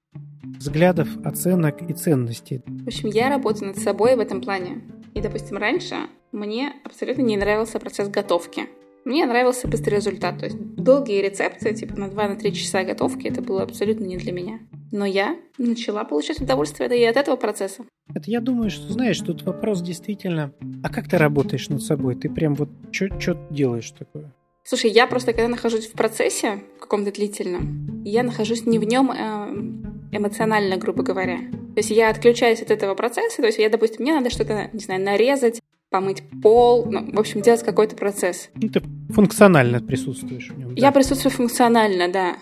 взглядов, 0.58 1.08
оценок 1.24 1.82
и 1.82 1.92
ценностей. 1.92 2.62
В 2.66 2.86
общем, 2.86 3.08
я 3.08 3.28
работаю 3.28 3.68
над 3.68 3.78
собой 3.78 4.16
в 4.16 4.20
этом 4.20 4.40
плане. 4.40 4.82
И, 5.14 5.20
допустим, 5.20 5.56
раньше 5.56 5.94
мне 6.32 6.72
абсолютно 6.84 7.22
не 7.22 7.36
нравился 7.36 7.78
процесс 7.78 8.08
готовки. 8.08 8.68
Мне 9.04 9.26
нравился 9.26 9.68
быстрый 9.68 9.96
результат. 9.96 10.38
То 10.38 10.46
есть 10.46 10.58
долгие 10.58 11.20
рецепты, 11.20 11.74
типа 11.74 11.94
на 11.98 12.06
2-3 12.06 12.52
часа 12.52 12.84
готовки, 12.84 13.28
это 13.28 13.42
было 13.42 13.62
абсолютно 13.62 14.04
не 14.04 14.16
для 14.16 14.32
меня. 14.32 14.60
Но 14.92 15.04
я 15.04 15.36
начала 15.58 16.04
получать 16.04 16.40
удовольствие 16.40 16.88
и 16.98 17.04
от 17.04 17.16
этого 17.16 17.36
процесса. 17.36 17.84
Это 18.14 18.30
я 18.30 18.40
думаю, 18.40 18.70
что, 18.70 18.92
знаешь, 18.92 19.20
тут 19.20 19.42
вопрос 19.42 19.82
действительно... 19.82 20.52
А 20.82 20.88
как 20.88 21.08
ты 21.08 21.18
работаешь 21.18 21.68
над 21.68 21.82
собой? 21.82 22.14
Ты 22.14 22.30
прям 22.30 22.54
вот 22.54 22.70
что 22.92 23.38
делаешь 23.50 23.90
такое? 23.90 24.32
Слушай, 24.66 24.90
я 24.90 25.06
просто, 25.06 25.34
когда 25.34 25.48
нахожусь 25.48 25.86
в 25.86 25.92
процессе 25.92 26.64
каком-то 26.80 27.12
длительном, 27.12 28.02
я 28.04 28.22
нахожусь 28.22 28.64
не 28.64 28.78
в 28.78 28.84
нем 28.84 29.10
э, 29.10 30.16
эмоционально, 30.16 30.78
грубо 30.78 31.02
говоря. 31.02 31.36
То 31.74 31.80
есть 31.80 31.90
я 31.90 32.08
отключаюсь 32.08 32.62
от 32.62 32.70
этого 32.70 32.94
процесса, 32.94 33.42
то 33.42 33.46
есть 33.46 33.58
я, 33.58 33.68
допустим, 33.68 34.02
мне 34.02 34.14
надо 34.14 34.30
что-то, 34.30 34.70
не 34.72 34.80
знаю, 34.80 35.02
нарезать, 35.02 35.60
помыть 35.90 36.22
пол, 36.42 36.86
ну, 36.86 37.12
в 37.12 37.20
общем, 37.20 37.42
делать 37.42 37.62
какой-то 37.62 37.94
процесс. 37.94 38.48
Ну, 38.54 38.68
ты 38.68 38.82
функционально 39.10 39.82
присутствуешь 39.82 40.50
в 40.50 40.58
нем. 40.58 40.74
Да? 40.74 40.80
Я 40.80 40.92
присутствую 40.92 41.32
функционально, 41.32 42.08
да. 42.08 42.36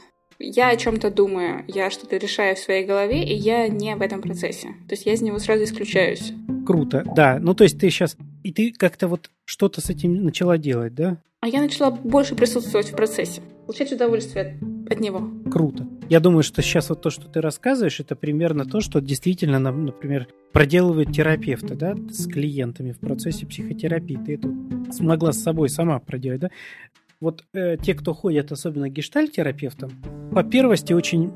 Я 0.45 0.71
о 0.71 0.77
чем-то 0.77 1.11
думаю, 1.11 1.65
я 1.69 1.89
что-то 1.91 2.17
решаю 2.17 2.57
в 2.57 2.59
своей 2.59 2.85
голове, 2.85 3.23
и 3.23 3.35
я 3.35 3.69
не 3.69 3.95
в 3.95 4.03
этом 4.03 4.21
процессе. 4.21 4.69
То 4.89 4.95
есть 4.95 5.07
я 5.07 5.13
из 5.13 5.23
него 5.23 5.39
сразу 5.39 5.63
исключаюсь. 5.63 6.33
Круто, 6.67 7.05
да. 7.15 7.39
Ну, 7.41 7.55
то 7.55 7.65
есть 7.65 7.79
ты 7.79 7.89
сейчас... 7.91 8.17
И 8.43 8.53
ты 8.53 8.73
как-то 8.73 9.07
вот 9.07 9.31
что-то 9.45 9.81
с 9.81 9.89
этим 9.89 10.25
начала 10.25 10.59
делать, 10.59 10.95
да? 10.95 11.19
А 11.41 11.49
я 11.49 11.61
начала 11.61 11.91
больше 11.91 12.35
присутствовать 12.35 12.93
в 12.93 12.97
процессе, 12.97 13.41
получать 13.67 13.93
удовольствие 13.93 14.59
от, 14.87 14.93
от 14.93 15.01
него. 15.01 15.29
Круто. 15.51 15.87
Я 16.09 16.21
думаю, 16.21 16.43
что 16.43 16.61
сейчас 16.61 16.89
вот 16.89 17.03
то, 17.03 17.11
что 17.11 17.29
ты 17.29 17.41
рассказываешь, 17.41 18.01
это 18.01 18.17
примерно 18.17 18.65
то, 18.65 18.81
что 18.81 19.01
действительно, 19.01 19.59
например, 19.59 20.29
проделывают 20.53 21.13
терапевты, 21.13 21.75
да, 21.75 21.95
с 22.11 22.27
клиентами 22.27 22.93
в 22.93 22.99
процессе 22.99 23.47
психотерапии. 23.47 24.19
Ты 24.25 24.35
это 24.35 24.49
смогла 24.93 25.33
с 25.33 25.43
собой 25.43 25.69
сама 25.69 25.99
проделать, 26.01 26.41
да? 26.41 26.51
Вот 27.23 27.45
э, 27.55 27.77
те, 27.81 27.95
кто 27.95 28.13
ходят, 28.15 28.51
особенно 28.51 28.89
гештальтерапевтам, 28.89 29.93
по 30.33 30.43
первости 30.43 30.93
очень 30.93 31.31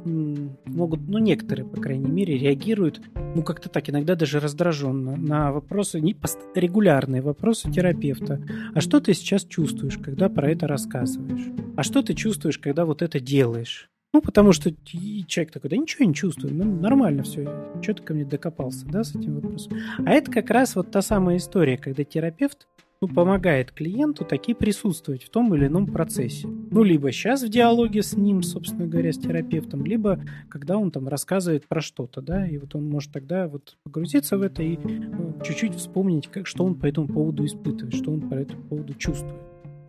могут, 0.65 1.01
ну 1.09 1.19
некоторые, 1.19 1.65
по 1.65 1.81
крайней 1.81 2.11
мере, 2.11 2.37
реагируют, 2.37 3.01
ну 3.15 3.45
как-то 3.45 3.69
так, 3.69 3.89
иногда 3.89 4.17
даже 4.17 4.41
раздраженно 4.41 5.17
на 5.17 5.53
вопросы, 5.53 6.01
не 6.01 6.13
пост- 6.13 6.41
регулярные 6.57 7.23
вопросы 7.23 7.71
терапевта. 7.71 8.43
А 8.75 8.81
что 8.81 8.99
ты 8.99 9.15
сейчас 9.15 9.45
чувствуешь, 9.45 9.99
когда 9.99 10.29
про 10.29 10.51
это 10.51 10.67
рассказываешь? 10.67 11.47
А 11.77 11.85
что 11.85 12.03
ты 12.03 12.15
чувствуешь, 12.15 12.59
когда 12.59 12.85
вот 12.85 13.01
это 13.01 13.21
делаешь? 13.21 13.89
Ну, 14.13 14.23
потому 14.23 14.53
что 14.53 14.73
человек 14.85 15.53
такой, 15.53 15.71
да 15.71 15.77
ничего 15.77 16.05
не 16.05 16.15
чувствую, 16.15 16.53
ну, 16.53 16.65
нормально 16.65 17.23
все, 17.23 17.43
что 17.81 17.95
ты 17.95 18.03
ко 18.03 18.15
мне 18.15 18.25
докопался, 18.25 18.87
да, 18.87 19.05
с 19.05 19.15
этим 19.15 19.37
вопросом. 19.37 19.79
А 19.99 20.11
это 20.11 20.33
как 20.33 20.51
раз 20.51 20.75
вот 20.75 20.91
та 20.91 21.01
самая 21.03 21.37
история, 21.37 21.77
когда 21.77 22.03
терапевт 22.03 22.67
ну, 23.01 23.09
помогает 23.09 23.73
клиенту 23.73 24.25
таки 24.25 24.55
присутствовать 24.55 25.25
в 25.25 25.31
том 25.31 25.55
или 25.55 25.67
ином 25.67 25.87
процессе. 25.87 26.47
Ну, 26.47 26.83
либо 26.83 27.13
сейчас 27.13 27.43
в 27.43 27.49
диалоге 27.49 28.03
с 28.03 28.17
ним, 28.17 28.43
собственно 28.43 28.87
говоря, 28.87 29.13
с 29.13 29.19
терапевтом, 29.19 29.85
либо 29.85 30.21
когда 30.49 30.77
он 30.77 30.91
там 30.91 31.09
рассказывает 31.09 31.67
про 31.67 31.81
что-то, 31.81 32.21
да, 32.21 32.47
и 32.47 32.59
вот 32.59 32.75
он 32.75 32.89
может 32.89 33.13
тогда 33.13 33.49
вот 33.49 33.77
погрузиться 33.85 34.39
в 34.39 34.43
это 34.43 34.63
и 34.63 34.77
ну, 34.77 35.35
чуть-чуть 35.45 35.75
вспомнить, 35.75 36.29
как, 36.29 36.47
что 36.47 36.65
он 36.65 36.75
по 36.75 36.87
этому 36.87 37.09
поводу 37.09 37.45
испытывает, 37.45 37.95
что 37.95 38.13
он 38.13 38.29
по 38.29 38.35
этому 38.35 38.63
поводу 38.63 38.95
чувствует. 38.95 39.41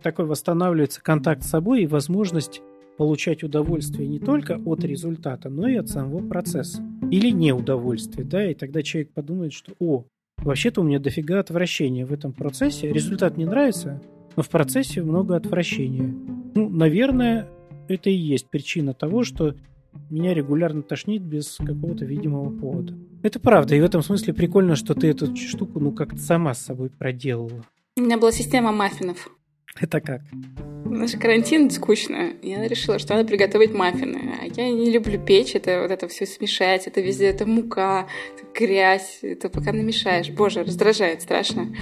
Такой 0.02 0.26
восстанавливается 0.26 1.02
контакт 1.02 1.42
с 1.42 1.48
собой 1.48 1.82
и 1.82 1.86
возможность 1.86 2.62
получать 2.98 3.42
удовольствие 3.44 4.08
не 4.08 4.18
только 4.18 4.60
от 4.64 4.84
результата, 4.84 5.48
но 5.48 5.68
и 5.68 5.76
от 5.76 5.88
самого 5.88 6.26
процесса. 6.26 6.82
Или 7.10 7.30
неудовольствие, 7.30 8.26
да, 8.26 8.50
и 8.50 8.54
тогда 8.54 8.82
человек 8.82 9.12
подумает, 9.12 9.52
что, 9.52 9.72
о, 9.78 10.04
Вообще-то 10.38 10.80
у 10.80 10.84
меня 10.84 10.98
дофига 10.98 11.40
отвращения 11.40 12.06
в 12.06 12.12
этом 12.12 12.32
процессе. 12.32 12.92
Результат 12.92 13.36
не 13.36 13.44
нравится, 13.44 14.00
но 14.36 14.42
в 14.42 14.48
процессе 14.48 15.02
много 15.02 15.36
отвращения. 15.36 16.14
Ну, 16.54 16.68
наверное, 16.68 17.48
это 17.88 18.10
и 18.10 18.14
есть 18.14 18.48
причина 18.48 18.94
того, 18.94 19.24
что 19.24 19.54
меня 20.10 20.34
регулярно 20.34 20.82
тошнит 20.82 21.22
без 21.22 21.56
какого-то 21.56 22.04
видимого 22.04 22.50
повода. 22.50 22.94
Это 23.22 23.40
правда, 23.40 23.74
и 23.74 23.80
в 23.80 23.84
этом 23.84 24.02
смысле 24.02 24.32
прикольно, 24.32 24.76
что 24.76 24.94
ты 24.94 25.08
эту 25.08 25.34
штуку, 25.34 25.80
ну, 25.80 25.92
как-то 25.92 26.18
сама 26.18 26.54
с 26.54 26.64
собой 26.64 26.90
проделала. 26.90 27.64
У 27.96 28.00
меня 28.00 28.16
была 28.16 28.30
система 28.30 28.70
маффинов. 28.70 29.28
Это 29.80 30.00
как? 30.00 30.20
Наш 30.84 31.12
карантин 31.12 31.70
скучно. 31.70 32.32
Я 32.42 32.66
решила, 32.66 32.98
что 32.98 33.14
надо 33.14 33.28
приготовить 33.28 33.72
маффины. 33.72 34.34
А 34.40 34.46
я 34.46 34.70
не 34.70 34.90
люблю 34.90 35.20
печь, 35.20 35.54
это 35.54 35.82
вот 35.82 35.90
это 35.90 36.08
все 36.08 36.26
смешать, 36.26 36.86
это 36.86 37.00
везде, 37.00 37.26
это 37.26 37.46
мука, 37.46 38.08
это 38.34 38.46
грязь, 38.54 39.18
это 39.22 39.48
пока 39.48 39.72
намешаешь. 39.72 40.30
Боже, 40.30 40.64
раздражает, 40.64 41.22
страшно. 41.22 41.74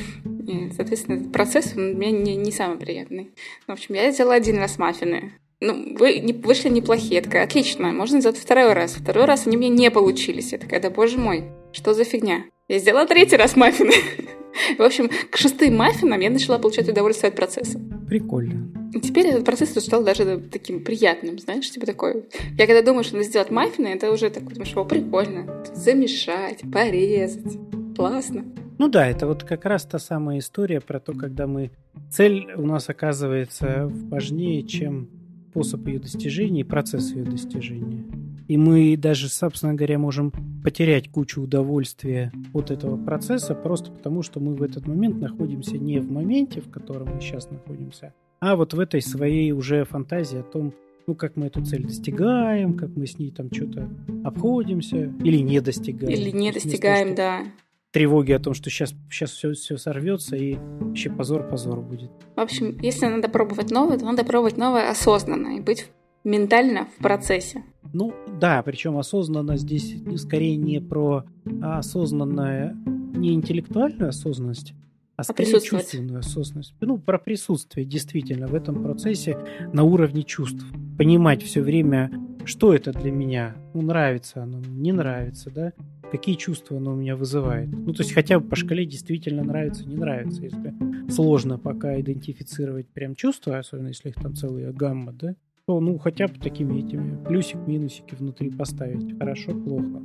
И, 0.47 0.71
соответственно, 0.75 1.17
этот 1.21 1.33
процесс 1.33 1.75
у 1.77 1.81
меня 1.81 2.11
не, 2.11 2.37
не 2.37 2.51
самый 2.51 2.79
приятный. 2.79 3.31
Ну, 3.67 3.75
в 3.75 3.79
общем, 3.79 3.95
я 3.95 4.11
сделала 4.11 4.35
один 4.35 4.59
раз 4.59 4.79
маффины. 4.79 5.33
Ну, 5.61 5.97
вы 5.97 6.19
не, 6.19 6.33
вышли 6.33 6.69
неплохие. 6.69 7.17
Я 7.17 7.23
такая, 7.23 7.45
отлично, 7.45 7.93
можно 7.93 8.21
сделать 8.21 8.39
второй 8.39 8.73
раз. 8.73 8.95
Второй 8.95 9.25
раз 9.25 9.47
они 9.47 9.57
мне 9.57 9.69
не 9.69 9.91
получились. 9.91 10.53
Я 10.53 10.59
такая, 10.59 10.81
да 10.81 10.91
боже 10.91 11.19
мой, 11.19 11.45
что 11.73 11.95
за 11.95 12.05
фигня? 12.05 12.45
Я 12.69 12.79
сделала 12.79 13.07
третий 13.07 13.37
раз 13.37 13.57
маффины. 13.57 13.95
В 14.79 14.83
общем, 14.83 15.11
к 15.31 15.37
шестым 15.37 15.77
маффинам 15.77 16.21
я 16.21 16.31
начала 16.31 16.59
получать 16.59 16.89
удовольствие 16.89 17.29
от 17.29 17.37
процесса. 17.37 17.81
Прикольно. 18.09 18.69
И 18.95 19.01
теперь 19.01 19.27
этот 19.27 19.45
процесс 19.45 19.71
стал 19.71 20.03
даже 20.03 20.41
таким 20.51 20.83
приятным, 20.83 21.39
знаешь, 21.39 21.71
типа 21.71 21.87
такой. 21.87 22.25
Я 22.57 22.67
когда 22.67 22.83
думаю, 22.83 23.05
что 23.05 23.17
надо 23.17 23.27
сделать 23.27 23.51
маффины, 23.51 23.89
это 23.89 24.11
уже 24.11 24.31
такой, 24.31 24.55
думаешь, 24.55 24.77
о, 24.77 24.85
прикольно. 24.85 25.65
Замешать, 25.75 26.63
порезать. 26.73 27.59
Классно. 27.97 28.45
Ну 28.79 28.89
да, 28.89 29.07
это 29.07 29.27
вот 29.27 29.43
как 29.43 29.65
раз 29.65 29.85
та 29.85 29.99
самая 29.99 30.39
история 30.39 30.81
про 30.81 31.01
то, 31.01 31.13
когда 31.13 31.47
мы... 31.47 31.71
Цель 32.11 32.53
у 32.57 32.67
нас 32.67 32.89
оказывается 32.89 33.91
важнее, 34.11 34.63
чем 34.63 35.09
способ 35.57 35.87
ее 35.87 35.99
достижения 35.99 36.61
и 36.61 36.65
процесс 36.65 37.13
ее 37.13 37.25
достижения. 37.25 38.05
И 38.49 38.57
мы 38.57 38.97
даже, 38.97 39.29
собственно 39.29 39.75
говоря, 39.75 39.99
можем 39.99 40.33
потерять 40.63 41.11
кучу 41.11 41.43
удовольствия 41.43 42.33
от 42.53 42.71
этого 42.71 42.97
процесса 42.97 43.55
просто 43.55 43.91
потому, 43.91 44.23
что 44.23 44.41
мы 44.41 44.55
в 44.55 44.63
этот 44.63 44.87
момент 44.87 45.21
находимся 45.21 45.79
не 45.79 45.99
в 45.99 46.11
моменте, 46.11 46.61
в 46.61 46.71
котором 46.71 47.15
мы 47.15 47.21
сейчас 47.21 47.51
находимся, 47.51 48.13
а 48.41 48.57
вот 48.57 48.75
в 48.75 48.81
этой 48.81 49.01
своей 49.01 49.53
уже 49.53 49.85
фантазии 49.85 50.39
о 50.39 50.43
том, 50.43 50.75
ну, 51.07 51.15
как 51.15 51.37
мы 51.37 51.47
эту 51.47 51.65
цель 51.65 51.85
достигаем, 51.85 52.77
как 52.77 52.91
мы 52.95 53.07
с 53.07 53.19
ней 53.19 53.31
там 53.31 53.51
что-то 53.53 53.89
обходимся 54.25 55.13
или 55.23 55.39
не 55.39 55.61
достигаем. 55.61 56.13
Или 56.13 56.31
не 56.31 56.53
достигаем, 56.53 57.15
того, 57.15 57.17
да. 57.17 57.45
Тревоги 57.93 58.33
о 58.33 58.39
том, 58.39 58.53
что 58.53 58.69
сейчас, 58.69 58.95
сейчас 59.11 59.31
все, 59.31 59.53
все 59.53 59.79
сорвется 59.79 60.37
и 60.37 60.57
вообще 60.81 61.09
позор-позор 61.09 61.81
будет. 61.81 62.11
В 62.35 62.41
общем, 62.41 62.77
если 62.81 63.07
надо 63.07 63.29
пробовать 63.29 63.71
новое, 63.71 63.99
то 63.99 64.05
надо 64.05 64.25
пробовать 64.25 64.59
новое 64.59 64.91
осознанно 64.91 65.57
и 65.57 65.61
быть 65.61 65.87
ментально 66.27 66.89
в 66.99 67.03
процессе. 67.03 67.63
Ну 67.93 68.13
да, 68.41 68.63
причем 68.63 68.99
осознанно 68.99 69.57
здесь 69.57 69.95
скорее 70.17 70.57
не 70.57 70.81
про 70.81 71.25
осознанное, 71.63 72.77
не 73.15 73.33
интеллектуальную 73.33 74.11
осознанность, 74.11 74.75
а, 75.17 75.23
а 75.23 75.25
скорее 75.25 75.61
чувственную 75.61 76.19
осознанность. 76.19 76.75
Ну, 76.81 76.99
про 76.99 77.19
присутствие 77.19 77.87
действительно 77.87 78.49
в 78.49 78.55
этом 78.55 78.83
процессе 78.83 79.39
на 79.73 79.85
уровне 79.85 80.25
чувств. 80.25 80.65
Понимать 80.99 81.43
все 81.43 81.63
время, 81.63 82.11
что 82.45 82.75
это 82.75 82.93
для 82.93 83.13
меня. 83.13 83.57
Ну, 83.73 83.83
нравится 83.83 84.43
оно, 84.43 84.59
не 84.59 84.93
нравится, 84.93 85.51
да? 85.51 85.73
Какие 86.11 86.35
чувства 86.35 86.77
оно 86.77 86.93
у 86.93 86.97
меня 86.97 87.17
вызывает. 87.17 87.69
Ну, 87.71 87.93
то 87.93 88.03
есть 88.03 88.13
хотя 88.13 88.39
бы 88.39 88.49
по 88.49 88.57
шкале 88.57 88.85
действительно 88.85 89.43
нравится, 89.43 89.89
не 89.89 89.97
нравится. 89.97 90.43
Если 90.43 90.75
сложно 91.11 91.59
пока 91.59 91.99
идентифицировать 92.01 92.89
прям 92.89 93.15
чувства, 93.15 93.59
особенно 93.59 93.89
если 93.89 94.11
их 94.11 94.17
там 94.17 94.35
целая 94.35 94.73
гамма, 94.73 95.13
да? 95.13 95.35
То 95.67 95.81
ну 95.81 95.99
хотя 95.99 96.29
бы 96.29 96.39
такими 96.39 96.79
этими 96.79 97.25
плюсик-минусики 97.25 98.15
внутри 98.15 98.51
поставить. 98.51 99.19
Хорошо, 99.19 99.53
плохо. 99.53 100.01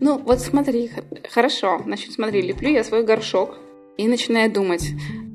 Ну 0.00 0.18
вот 0.18 0.40
смотри, 0.40 0.90
хорошо. 1.30 1.80
Значит, 1.84 2.12
смотри, 2.12 2.42
леплю 2.42 2.68
я 2.68 2.84
свой 2.84 3.04
горшок 3.04 3.58
и 3.96 4.06
начинаю 4.06 4.52
думать. 4.52 4.90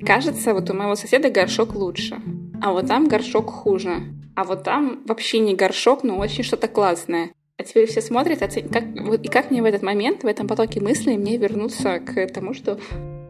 Кажется, 0.05 0.53
вот 0.53 0.69
у 0.69 0.73
моего 0.75 0.95
соседа 0.95 1.31
горшок 1.31 1.73
лучше, 1.73 2.21
а 2.61 2.71
вот 2.71 2.87
там 2.87 3.07
горшок 3.07 3.49
хуже. 3.49 4.03
А 4.35 4.43
вот 4.43 4.63
там 4.63 5.03
вообще 5.07 5.39
не 5.39 5.55
горшок, 5.55 6.03
но 6.03 6.17
очень 6.17 6.43
что-то 6.43 6.67
классное. 6.67 7.31
А 7.57 7.63
теперь 7.63 7.87
все 7.87 8.01
смотрят, 8.01 8.41
оцен... 8.41 8.67
как, 8.67 8.83
вот, 8.99 9.23
и 9.23 9.27
как 9.27 9.51
мне 9.51 9.61
в 9.61 9.65
этот 9.65 9.83
момент, 9.83 10.23
в 10.23 10.27
этом 10.27 10.47
потоке 10.47 10.81
мыслей, 10.81 11.17
мне 11.17 11.37
вернуться 11.37 11.99
к 11.99 12.27
тому, 12.27 12.53
что 12.53 12.79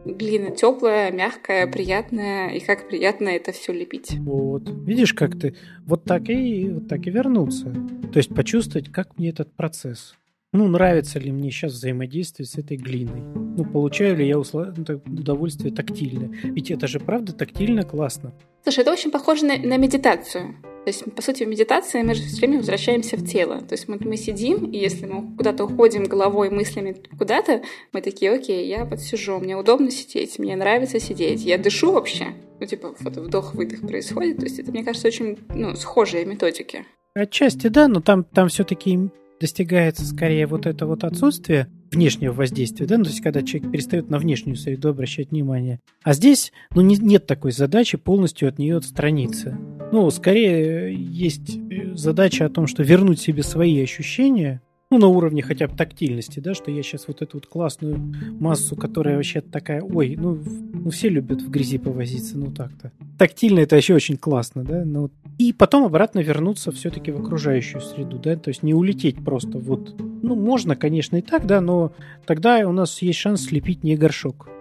глина 0.05 0.51
теплая, 0.51 1.11
мягкая, 1.11 1.67
приятная, 1.67 2.49
и 2.49 2.59
как 2.59 2.87
приятно 2.87 3.29
это 3.29 3.51
все 3.51 3.73
лепить. 3.73 4.17
Вот. 4.19 4.63
Видишь, 4.85 5.13
как 5.13 5.39
ты 5.39 5.55
вот 5.85 6.03
так 6.03 6.29
и 6.29 6.69
вот 6.69 6.87
так 6.87 7.05
и 7.07 7.11
вернуться. 7.11 7.73
То 8.11 8.17
есть 8.17 8.33
почувствовать, 8.33 8.91
как 8.91 9.17
мне 9.17 9.29
этот 9.29 9.53
процесс. 9.55 10.15
Ну, 10.53 10.67
нравится 10.67 11.17
ли 11.17 11.31
мне 11.31 11.49
сейчас 11.49 11.71
взаимодействие 11.73 12.45
с 12.45 12.59
этой 12.59 12.77
глиной? 12.77 13.21
Ну, 13.57 13.65
получаю 13.65 14.15
ли 14.15 14.27
я 14.27 14.37
удовольствие 14.37 15.73
тактильно? 15.73 16.31
Ведь 16.43 16.69
это 16.69 16.85
же 16.85 16.99
правда 16.99 17.33
тактильно 17.33 17.81
классно. 17.81 18.35
Слушай, 18.61 18.81
это 18.81 18.91
очень 18.91 19.09
похоже 19.09 19.45
на, 19.45 19.57
на 19.57 19.77
медитацию. 19.77 20.55
То 20.85 20.89
есть, 20.89 21.15
по 21.15 21.23
сути, 21.23 21.43
в 21.43 21.47
медитации 21.47 22.03
мы 22.03 22.13
же 22.13 22.21
все 22.21 22.41
время 22.41 22.57
возвращаемся 22.59 23.17
в 23.17 23.25
тело. 23.25 23.61
То 23.61 23.73
есть 23.73 23.87
вот 23.87 24.05
мы 24.05 24.15
сидим, 24.15 24.69
и 24.69 24.77
если 24.77 25.07
мы 25.07 25.35
куда-то 25.35 25.63
уходим 25.63 26.03
головой, 26.03 26.51
мыслями 26.51 26.97
куда-то, 27.17 27.63
мы 27.91 28.01
такие, 28.01 28.31
окей, 28.31 28.67
я 28.67 28.85
вот 28.85 28.99
сижу, 28.99 29.39
мне 29.39 29.57
удобно 29.57 29.89
сидеть, 29.89 30.37
мне 30.37 30.55
нравится 30.55 30.99
сидеть, 30.99 31.43
я 31.43 31.57
дышу 31.57 31.93
вообще. 31.93 32.27
Ну, 32.59 32.67
типа, 32.67 32.93
вот 32.99 33.17
вдох-выдох 33.17 33.81
происходит. 33.81 34.37
То 34.37 34.43
есть 34.43 34.59
это, 34.59 34.69
мне 34.69 34.83
кажется, 34.83 35.07
очень 35.07 35.39
ну, 35.55 35.73
схожие 35.75 36.25
методики. 36.25 36.85
Отчасти 37.15 37.67
да, 37.67 37.87
но 37.87 38.01
там, 38.01 38.23
там 38.23 38.49
все-таки 38.49 39.09
достигается 39.39 40.05
скорее 40.05 40.47
вот 40.47 40.65
это 40.65 40.85
вот 40.85 41.03
отсутствие 41.03 41.67
внешнего 41.91 42.33
воздействия, 42.33 42.85
да, 42.87 42.97
ну, 42.97 43.03
то 43.03 43.09
есть 43.09 43.21
когда 43.21 43.41
человек 43.43 43.71
перестает 43.71 44.09
на 44.09 44.17
внешнюю 44.17 44.55
среду 44.55 44.89
обращать 44.89 45.31
внимание. 45.31 45.79
А 46.03 46.13
здесь, 46.13 46.51
ну, 46.73 46.81
не, 46.81 46.97
нет 46.97 47.27
такой 47.27 47.51
задачи 47.51 47.97
полностью 47.97 48.49
от 48.49 48.57
нее 48.57 48.77
отстраниться. 48.77 49.57
Ну, 49.91 50.09
скорее 50.09 50.93
есть 50.95 51.57
э, 51.57 51.93
задача 51.93 52.45
о 52.45 52.49
том, 52.49 52.67
что 52.67 52.83
вернуть 52.83 53.19
себе 53.19 53.43
свои 53.43 53.81
ощущения, 53.81 54.61
ну, 54.93 54.99
на 54.99 55.07
уровне 55.07 55.41
хотя 55.41 55.67
бы 55.67 55.75
тактильности, 55.75 56.39
да, 56.39 56.53
что 56.53 56.69
я 56.69 56.83
сейчас 56.83 57.07
вот 57.07 57.23
эту 57.23 57.37
вот 57.37 57.47
классную 57.47 57.97
массу, 58.39 58.75
которая 58.75 59.15
вообще 59.15 59.41
такая, 59.41 59.81
ой, 59.81 60.15
ну, 60.19 60.37
ну 60.71 60.91
все 60.91 61.09
любят 61.09 61.41
в 61.41 61.49
грязи 61.49 61.79
повозиться, 61.79 62.37
ну 62.37 62.51
так-то. 62.51 62.91
Тактильно 63.17 63.61
это 63.61 63.75
еще 63.75 63.95
очень 63.95 64.17
классно, 64.17 64.63
да, 64.63 64.85
ну, 64.85 65.09
и 65.39 65.51
потом 65.51 65.85
обратно 65.85 66.19
вернуться 66.19 66.71
все-таки 66.71 67.11
в 67.11 67.19
окружающую 67.19 67.81
среду, 67.81 68.19
да, 68.19 68.35
то 68.35 68.49
есть 68.49 68.61
не 68.61 68.75
улететь 68.75 69.23
просто 69.23 69.57
вот, 69.57 69.95
ну, 69.97 70.35
можно, 70.35 70.75
конечно, 70.75 71.17
и 71.17 71.21
так, 71.21 71.47
да, 71.47 71.59
но 71.59 71.91
тогда 72.27 72.59
у 72.67 72.71
нас 72.71 73.01
есть 73.01 73.17
шанс 73.17 73.45
слепить 73.45 73.83
не 73.83 73.95
горшок 73.95 74.52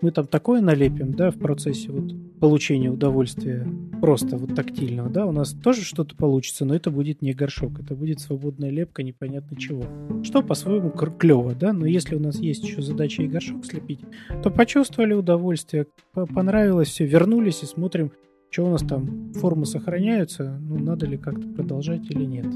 мы 0.00 0.10
там 0.10 0.26
такое 0.26 0.60
налепим, 0.60 1.12
да, 1.12 1.30
в 1.30 1.38
процессе 1.38 1.90
вот 1.90 2.12
получения 2.40 2.90
удовольствия 2.90 3.66
просто 4.00 4.36
вот 4.38 4.54
тактильного, 4.54 5.10
да, 5.10 5.26
у 5.26 5.32
нас 5.32 5.52
тоже 5.52 5.82
что-то 5.82 6.16
получится, 6.16 6.64
но 6.64 6.74
это 6.74 6.90
будет 6.90 7.22
не 7.22 7.32
горшок, 7.32 7.80
это 7.80 7.94
будет 7.94 8.20
свободная 8.20 8.70
лепка 8.70 9.02
непонятно 9.02 9.56
чего. 9.58 9.84
Что 10.22 10.42
по-своему 10.42 10.90
клево, 10.90 11.54
да, 11.54 11.72
но 11.72 11.86
если 11.86 12.16
у 12.16 12.20
нас 12.20 12.36
есть 12.38 12.64
еще 12.64 12.80
задача 12.82 13.22
и 13.22 13.28
горшок 13.28 13.64
слепить, 13.66 14.00
то 14.42 14.50
почувствовали 14.50 15.12
удовольствие, 15.12 15.86
понравилось 16.12 16.88
все, 16.88 17.04
вернулись 17.04 17.62
и 17.62 17.66
смотрим, 17.66 18.12
что 18.50 18.66
у 18.66 18.70
нас 18.70 18.82
там, 18.82 19.32
формы 19.34 19.66
сохраняются, 19.66 20.58
ну, 20.60 20.78
надо 20.78 21.06
ли 21.06 21.16
как-то 21.16 21.46
продолжать 21.48 22.10
или 22.10 22.24
нет. 22.24 22.46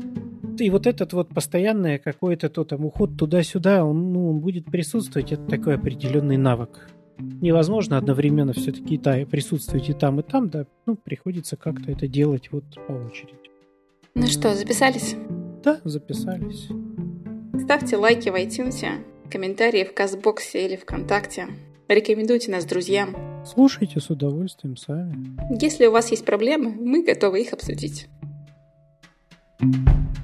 И 0.58 0.70
вот 0.70 0.86
этот 0.86 1.12
вот 1.12 1.28
постоянный 1.28 1.98
какой-то 1.98 2.48
то 2.48 2.64
там 2.64 2.84
уход 2.84 3.16
туда-сюда, 3.16 3.84
он, 3.84 4.12
ну, 4.12 4.30
он 4.30 4.40
будет 4.40 4.66
присутствовать, 4.66 5.32
это 5.32 5.44
такой 5.44 5.74
определенный 5.74 6.36
навык 6.36 6.88
невозможно 7.18 7.98
одновременно 7.98 8.52
все-таки 8.52 8.94
и 8.94 9.24
присутствовать 9.24 9.88
и 9.88 9.92
там, 9.92 10.20
и 10.20 10.22
там, 10.22 10.48
да, 10.50 10.66
ну, 10.86 10.96
приходится 10.96 11.56
как-то 11.56 11.90
это 11.90 12.08
делать 12.08 12.50
вот 12.52 12.64
по 12.86 12.92
очереди. 12.92 13.50
Ну 14.14 14.26
что, 14.26 14.54
записались? 14.54 15.16
Да, 15.62 15.80
записались. 15.84 16.68
Ставьте 17.62 17.96
лайки 17.96 18.28
в 18.28 18.34
iTunes, 18.34 18.84
комментарии 19.30 19.84
в 19.84 19.94
Казбоксе 19.94 20.66
или 20.66 20.76
ВКонтакте. 20.76 21.48
Рекомендуйте 21.88 22.50
нас 22.50 22.64
друзьям. 22.64 23.16
Слушайте 23.44 24.00
с 24.00 24.08
удовольствием 24.08 24.76
сами. 24.76 25.36
Если 25.60 25.86
у 25.86 25.90
вас 25.90 26.10
есть 26.10 26.24
проблемы, 26.24 26.70
мы 26.70 27.04
готовы 27.04 27.42
их 27.42 27.52
обсудить. 27.52 28.08
thank 29.60 29.88
you 29.88 30.23